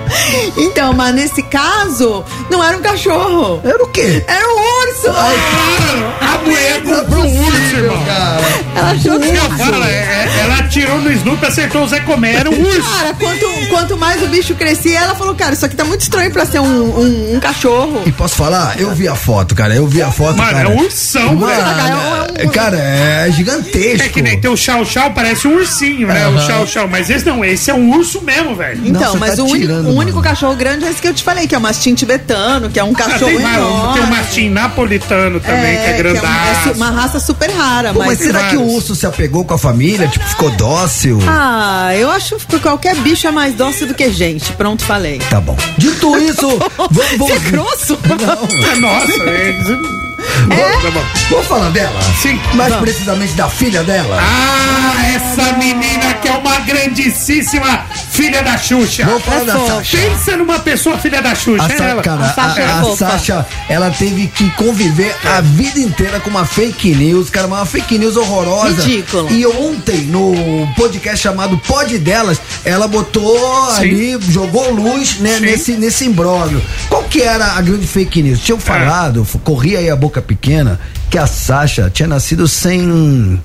[0.58, 3.62] Então, mas nesse caso, não era um cachorro.
[3.64, 4.24] Era o quê?
[4.28, 5.10] Era um urso.
[5.10, 8.06] A mulher comprou um urso, irmão.
[8.06, 8.40] Cara.
[8.76, 9.20] Ela achou
[9.58, 12.82] falo, é, é, ela atirou no Snoopy, acertou o Zé Comé, era um urso.
[12.90, 16.32] Cara, quanto, quanto mais o bicho crescia, ela falou, cara, isso aqui tá muito estranho
[16.32, 16.66] pra ser um,
[17.00, 18.02] um, um cachorro.
[18.06, 18.80] E posso falar?
[18.80, 19.76] Eu vi a foto, cara.
[19.76, 20.70] Eu vi a foto, Mano, cara.
[20.70, 22.34] é um ursão, Mano, velho.
[22.36, 23.99] é- Cara, é gigantesco.
[24.06, 26.28] É que nem tem o Chau Chau, parece um ursinho, né?
[26.28, 26.88] O Chau Chau.
[26.88, 28.82] Mas esse não, esse é um urso mesmo, velho.
[28.86, 31.24] Então, mas tá o, único, tirando, o único cachorro grande é esse que eu te
[31.24, 33.94] falei, que é o mastim tibetano, que é um Ah, cachorro tem, mais, enorme.
[33.94, 36.64] tem o mastim napolitano também, que é um- é grandaço.
[36.70, 38.18] su- uma raça super rara, Pô, mas mas...
[38.20, 40.08] será que o urso se apegou com a família?
[40.08, 41.20] Tipo, ficou dócil?
[41.28, 44.52] Ah, eu acho que qualquer bicho é mais dócil do que gente.
[44.54, 45.20] Pronto, falei.
[45.30, 45.58] Tá bom.
[45.78, 46.48] Dito isso,
[46.78, 47.18] vamos.
[47.18, 47.98] Você é grosso?
[48.80, 50.09] Nossa, é...
[50.20, 51.04] Vamos, bom.
[51.30, 52.00] vamos falar dela?
[52.22, 52.40] Sim.
[52.54, 54.18] Mais precisamente da filha dela?
[54.22, 59.06] Ah, essa menina que é uma grandíssima filha da Xuxa.
[59.06, 59.54] Vamos falar É da.
[59.68, 59.98] Sasha.
[59.98, 62.02] Pensa numa pessoa filha da Xuxa, A, é ela.
[62.02, 63.10] cara, A Sasha a, é a fofa.
[63.12, 67.98] Sasha, ela teve que conviver a vida inteira com uma fake news, cara, uma fake
[67.98, 68.82] news horrorosa.
[68.82, 69.32] Ridículo.
[69.32, 70.34] E ontem, no
[70.76, 75.40] podcast chamado Pod Delas, ela botou ali, jogou luz né, Sim.
[75.42, 76.62] nesse, nesse imbróglio.
[76.90, 78.40] Qual que era a grande fake news?
[78.40, 78.44] É.
[78.44, 80.80] Tinham falado, f- corria aí a boca pequena,
[81.10, 83.40] que a Sasha tinha nascido sem.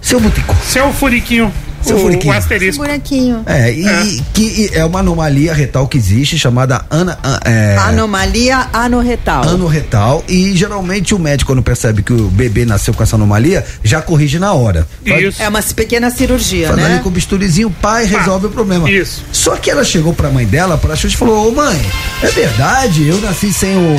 [0.00, 0.54] seu butico.
[0.66, 1.52] Seu furiquinho.
[1.82, 2.32] Seu o, furiquinho.
[2.32, 2.80] o asterisco.
[2.80, 3.42] Buraquinho.
[3.44, 9.42] É, e que é uma anomalia retal que existe, chamada ana, an- é, Anomalia anorretal.
[9.48, 10.22] anorretal.
[10.28, 14.38] E geralmente o médico, quando percebe que o bebê nasceu com essa anomalia, já corrige
[14.38, 14.86] na hora.
[15.04, 15.42] Faz- Isso.
[15.42, 17.00] É uma pequena cirurgia, Faz ali né?
[17.02, 18.88] com o bisturizinho, o pai resolve o problema.
[18.88, 19.24] Isso.
[19.32, 21.80] Só que ela chegou pra mãe dela, pra Xuxa, e falou: Ô mãe,
[22.22, 23.96] é verdade, eu nasci sem o.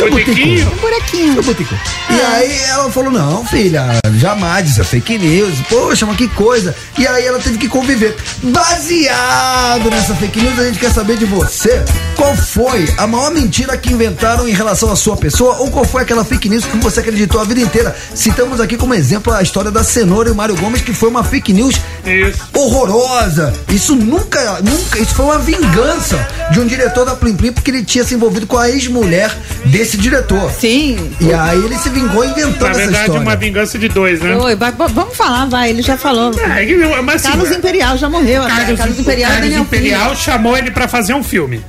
[0.00, 0.64] Seu Botiquinho.
[0.64, 0.80] butico.
[0.80, 1.34] Buraquinho.
[1.34, 1.74] Seu butico.
[2.08, 3.84] E aí ela falou: não, filha,
[4.16, 5.54] jamais, isso é fake news.
[5.68, 6.74] Poxa, mas que coisa.
[6.98, 8.16] E aí ela teve que conviver.
[8.42, 11.82] Baseado nessa fake news, a gente quer saber de você
[12.16, 16.02] qual foi a maior mentira que inventaram em relação à sua pessoa ou qual foi
[16.02, 17.94] aquela fake news que você acreditou a vida inteira.
[18.14, 21.22] Citamos aqui como exemplo a história da cenoura e o Mário Gomes, que foi uma
[21.22, 22.40] fake news Isso.
[22.54, 23.52] horrorosa.
[23.68, 27.82] Isso nunca, nunca, isso foi uma vingança de um diretor da Plim Plim porque ele
[27.84, 29.30] tinha se envolvido com a ex-mulher
[29.66, 30.50] desse diretor.
[30.50, 31.10] Sim.
[31.20, 33.20] E aí ele se vingou inventando Na essa verdade, história.
[33.22, 34.36] uma vingança de dois, né?
[34.36, 36.32] Oi, vai- vamos falar, vai, ele já falou.
[36.38, 38.54] É, mas, assim, Carlos Imperial já morreu até.
[38.56, 41.60] Carlos, Carlos Imperial o e Carlos Daniel Imperial chamou ele pra fazer um filme.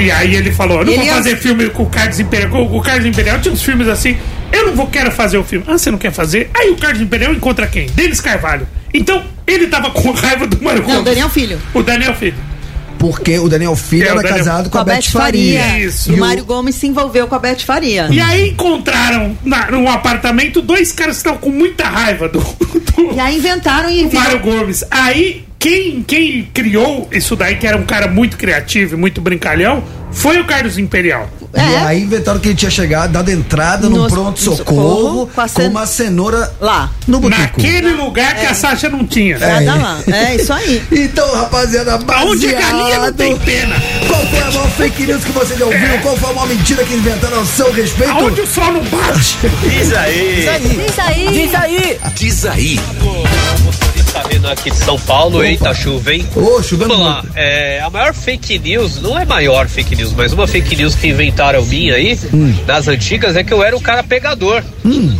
[0.00, 2.50] E aí ele falou: Eu não Ele vou é- fazer filme com o Carlos Imperial.
[2.50, 4.16] Com O Carlos Imperial tinha uns filmes assim.
[4.50, 5.64] Eu não vou quero fazer o filme.
[5.68, 6.50] Ah, você não quer fazer?
[6.54, 7.86] Aí o Carlos Imperial encontra quem?
[7.88, 8.66] Denis Carvalho.
[8.92, 11.04] Então, ele tava com raiva do Mário Não, Gomes.
[11.04, 11.58] Daniel Filho.
[11.72, 12.36] O Daniel Filho.
[13.02, 15.78] Porque o Daniel Filho É, o era Daniel- casado com, Com a Beth Faria.
[15.80, 16.10] Isso.
[16.10, 18.06] E o o- Mário Gomes se envolveu com a Beth Faria.
[18.10, 23.12] E aí encontraram na, num apartamento dois caras que estavam com muita raiva do, do
[23.14, 24.84] E aí inventaram e Mário Gomes.
[24.88, 29.82] Aí, quem, quem criou isso daí, que era um cara muito criativo e muito brincalhão,
[30.12, 31.28] foi o Carlos Imperial.
[31.54, 31.78] E É.
[31.84, 35.68] aí inventaram que ele tinha chegado, dado entrada no No- pronto-socorro com a com cen-
[35.68, 36.90] uma cenoura Lá.
[37.06, 37.42] no botico.
[37.42, 39.38] Naquele lugar que a Sasha não tinha.
[39.38, 39.98] Nada lá.
[40.10, 40.82] É isso aí.
[40.90, 42.28] Então, rapaziada, baseado...
[42.30, 43.76] Onde a galinha não tem pena.
[44.08, 45.98] Qual foi a maior fake news que você já ouviu?
[46.00, 48.12] Qual foi a maior mentira que inventaram ao seu respeito?
[48.12, 49.36] Aonde o sol não bate.
[49.68, 50.36] Diz aí.
[50.86, 51.28] Diz aí.
[51.32, 51.98] Diz aí.
[52.14, 52.80] Diz aí.
[54.12, 56.28] Tá vendo aqui de São Paulo, eita chuva, hein?
[56.36, 60.32] Ô, chovendo Vamos lá, é, a maior fake news, não é maior fake news, mas
[60.34, 62.54] uma fake news que inventaram minha aí, Hum.
[62.66, 64.62] nas antigas, é que eu era um cara pegador.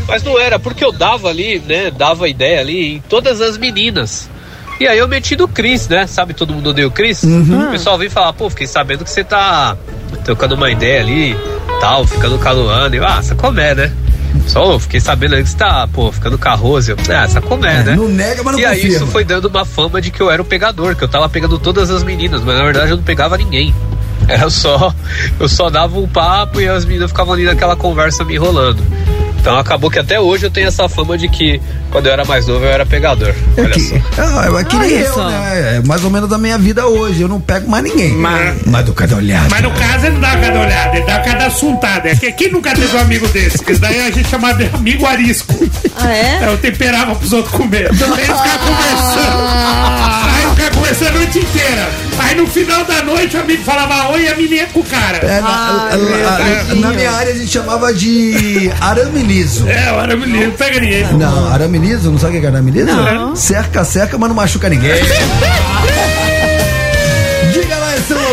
[0.07, 4.29] Mas não era, porque eu dava ali, né, dava ideia ali em todas as meninas.
[4.79, 6.07] E aí eu meti no Cris, né?
[6.09, 7.23] Sabe, todo mundo odeia o Cris?
[7.23, 7.69] Uhum.
[7.69, 9.77] O pessoal vem falar, pô, fiquei sabendo que você tá
[10.25, 11.37] trocando uma ideia ali,
[11.81, 12.97] tal, ficando caluando.
[12.97, 13.93] E eu, ah, sacomé, né?
[14.47, 16.39] Só fiquei sabendo aí que você tá, pô, ficando.
[16.89, 17.97] Eu, ah, sacomé, É, né?
[17.97, 18.97] não nega, mas não E aí confirma.
[18.97, 21.59] isso foi dando uma fama de que eu era o pegador, que eu tava pegando
[21.59, 23.75] todas as meninas, mas na verdade eu não pegava ninguém.
[24.29, 24.95] Era só.
[25.41, 28.81] Eu só dava um papo e as meninas ficavam ali naquela conversa me enrolando.
[29.41, 31.61] Então acabou que até hoje eu tenho essa fama de que
[31.93, 33.35] quando eu era mais novo eu era pegador.
[33.57, 33.95] É Olha que, só.
[34.19, 35.29] ah, é que nem Olha eu, só.
[35.29, 35.77] né?
[35.77, 37.21] É mais ou menos da minha vida hoje.
[37.23, 38.13] Eu não pego mais ninguém.
[38.15, 39.49] Mas- Mas do cada olhada.
[39.51, 42.09] Mas no caso ele não dá cada olhada, ele dá cada assuntada.
[42.09, 43.59] É que quem nunca teve um amigo desse?
[43.69, 45.55] Esse daí a gente chamava de amigo arisco.
[45.97, 46.41] Ah, é?
[46.47, 47.87] Eu temperava pros outros comer.
[47.91, 49.43] Eles ficavam conversando.
[50.35, 51.89] Aí ficava conversando a noite inteira.
[52.19, 54.85] Aí no final da noite o amigo falava oi e a menina ia com o
[54.85, 55.19] cara.
[55.19, 56.81] É, na, Ai, Deus.
[56.81, 59.69] na minha área a gente chamava de arame liso.
[59.69, 61.05] É, o era menino, não pega ninguém.
[61.15, 62.87] Não, arame liso, não sabe o que é liso?
[62.87, 63.37] Não.
[63.37, 64.93] Cerca, cerca, mas não machuca ninguém.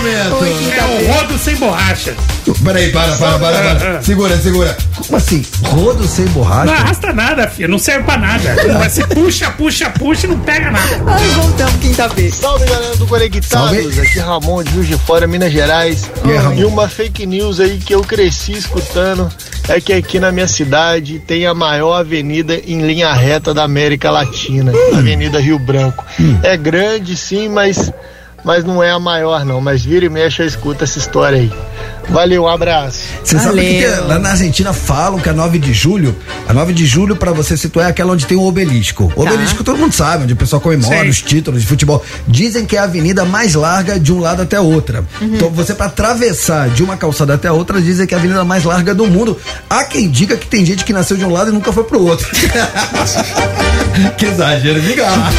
[0.04, 0.46] Momento.
[0.74, 2.16] É o rodo sem borracha.
[2.64, 3.98] Peraí, para, para, para, Ah, para.
[3.98, 4.02] ah.
[4.02, 4.78] Segura, segura.
[5.06, 5.46] Como assim?
[5.64, 6.72] Rodo sem Não borracha?
[6.74, 7.70] arrasta nada, filho.
[7.70, 8.56] Não serve pra nada.
[8.90, 11.04] Você puxa, puxa, puxa e não pega nada.
[11.08, 12.36] Ai, voltamos, quinta vez.
[12.36, 13.48] Salve galera do Conectados,
[13.84, 14.02] Salve.
[14.02, 16.10] aqui é Ramon de Juiz de Fora, Minas Gerais.
[16.56, 16.60] E?
[16.60, 19.30] E uma fake news aí que eu cresci escutando
[19.68, 24.10] é que aqui na minha cidade tem a maior avenida em linha reta da América
[24.10, 24.96] Latina, Hum.
[24.96, 26.04] a Avenida Rio Branco.
[26.44, 27.92] É grande sim, mas,
[28.44, 31.52] mas não é a maior não, mas vira e mexe eu escuto essa história aí.
[32.10, 33.02] Valeu, um abraço.
[33.24, 36.16] Você sabe que tem- lá na Argentina falam que a 9 de julho,
[36.48, 39.14] a 9 de julho, pra você situar, é aquela onde tem o obelisco.
[39.16, 41.10] O obelisco todo mundo sabe, onde o pessoal comemora Sim.
[41.10, 42.04] os títulos de futebol.
[42.28, 45.06] Dizem que é a avenida mais larga de um lado até a outra.
[45.22, 48.44] Então você, pra atravessar de uma calçada até a outra, dizem que é a avenida
[48.44, 49.38] mais larga do mundo.
[49.70, 52.04] Há quem diga que tem gente que nasceu de um lado e nunca foi pro
[52.04, 52.28] outro.
[54.18, 55.32] que exagero, lá.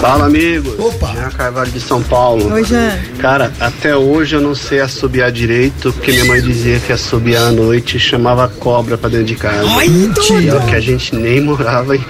[0.00, 0.74] Fala, amigos.
[0.78, 1.12] Opa.
[1.14, 2.13] Jean Carvalho de São Paulo.
[2.16, 2.96] Oi, Jean.
[3.18, 7.50] Cara, até hoje eu não sei assobiar direito, porque minha mãe dizia que assobiar à
[7.50, 9.68] noite chamava cobra pra dentro de casa.
[9.76, 10.54] Ai, mentira.
[10.58, 12.04] olha que a gente nem morava em,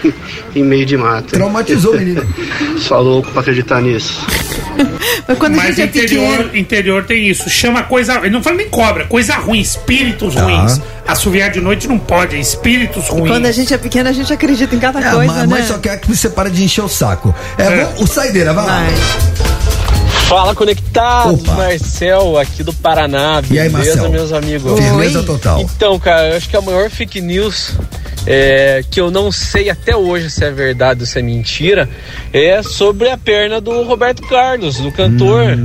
[0.55, 1.25] em meio de mato.
[1.25, 1.31] hein?
[1.41, 2.23] Traumatizou, menino.
[2.79, 4.21] Só louco pra acreditar nisso.
[5.27, 6.57] Mas quando a Mas gente é interior, pequeno.
[6.57, 7.49] interior tem isso.
[7.49, 8.19] Chama coisa.
[8.19, 10.43] Ele não fala nem cobra, coisa ruim, espíritos Tá.
[10.43, 10.81] ruins.
[11.09, 13.29] Assoviar de noite não pode, é espíritos ruins.
[13.31, 15.67] Quando a gente é pequeno, a gente acredita em cada É, coisa, a mãe né?
[15.67, 17.35] só quer que você pare de encher o saco.
[17.57, 18.87] É, vamos- o saideira, vai lá.
[20.29, 21.55] Fala conectados, Opa.
[21.55, 23.43] Marcel aqui do Paraná.
[23.51, 24.11] E aí, Beleza, Marcel?
[24.11, 24.79] meus amigos?
[24.81, 25.61] Firmeza total.
[25.61, 27.75] Então, cara, eu acho que a maior fake news
[28.27, 31.89] é, que eu não sei até hoje se é verdade ou se é mentira
[32.33, 35.57] é sobre a perna do Roberto Carlos, do cantor.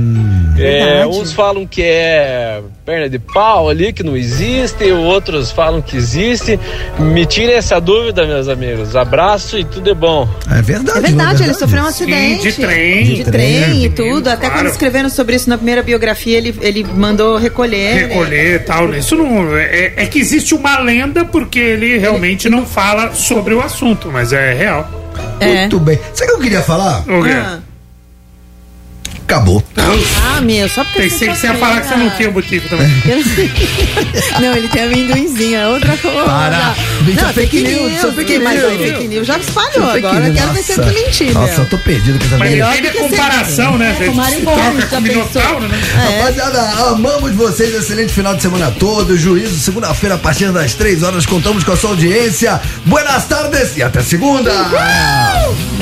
[0.62, 5.96] É, uns falam que é perna de pau ali, que não existe, outros falam que
[5.96, 6.58] existe.
[6.98, 8.96] Me tirem essa dúvida, meus amigos.
[8.96, 10.28] Abraço e tudo é bom.
[10.50, 10.98] É verdade.
[10.98, 12.42] É verdade, ele sofreu um acidente.
[12.42, 13.04] de trem.
[13.04, 14.28] De, De trem, trem, e tudo.
[14.28, 14.54] Até claro.
[14.54, 17.94] quando escreveram sobre isso na primeira biografia, ele, ele mandou recolher.
[17.94, 18.06] né?
[18.06, 18.92] recolher e tal.
[18.94, 19.56] Isso não.
[19.56, 24.32] É, é que existe uma lenda porque ele realmente não fala sobre o assunto, mas
[24.32, 24.88] é real.
[25.38, 25.60] É.
[25.60, 25.98] Muito bem.
[26.14, 27.00] Sabe o que eu queria falar?
[27.08, 27.30] O quê?
[27.30, 27.58] Ah.
[29.30, 29.62] Acabou.
[29.76, 32.88] Ah, meu, só porque Pensei que você ia falar que você não tinha butico também.
[34.40, 36.24] Não, ele tem amendoinzinho, é outra coisa.
[36.24, 36.74] Para.
[37.02, 38.70] Bicho, Não, é fake news, é fake mas news.
[38.72, 39.90] aí fake news já espalhou.
[39.90, 41.32] Agora news, quero ver se é mentira.
[41.34, 42.66] Nossa, eu tô perdido com essa Mas vida.
[42.66, 43.96] depende da comparação, né?
[44.00, 44.40] É, com Mário
[44.80, 45.80] já com Minotauro, né?
[45.94, 47.72] Rapaziada, amamos vocês.
[47.72, 49.16] Excelente final de semana todo.
[49.16, 52.60] Juízo, segunda-feira, a partir das três horas, contamos com a sua audiência.
[52.84, 54.50] Buenas tardes e até segunda.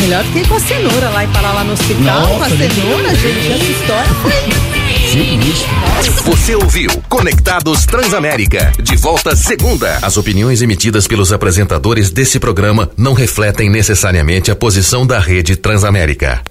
[0.00, 3.37] Melhor que com a cenoura lá e parar lá no hospital com a cenoura, gente.
[3.46, 4.32] Essa história foi.
[6.24, 8.72] Você ouviu Conectados Transamérica.
[8.82, 9.96] De volta segunda.
[10.02, 16.42] As opiniões emitidas pelos apresentadores desse programa não refletem necessariamente a posição da rede Transamérica.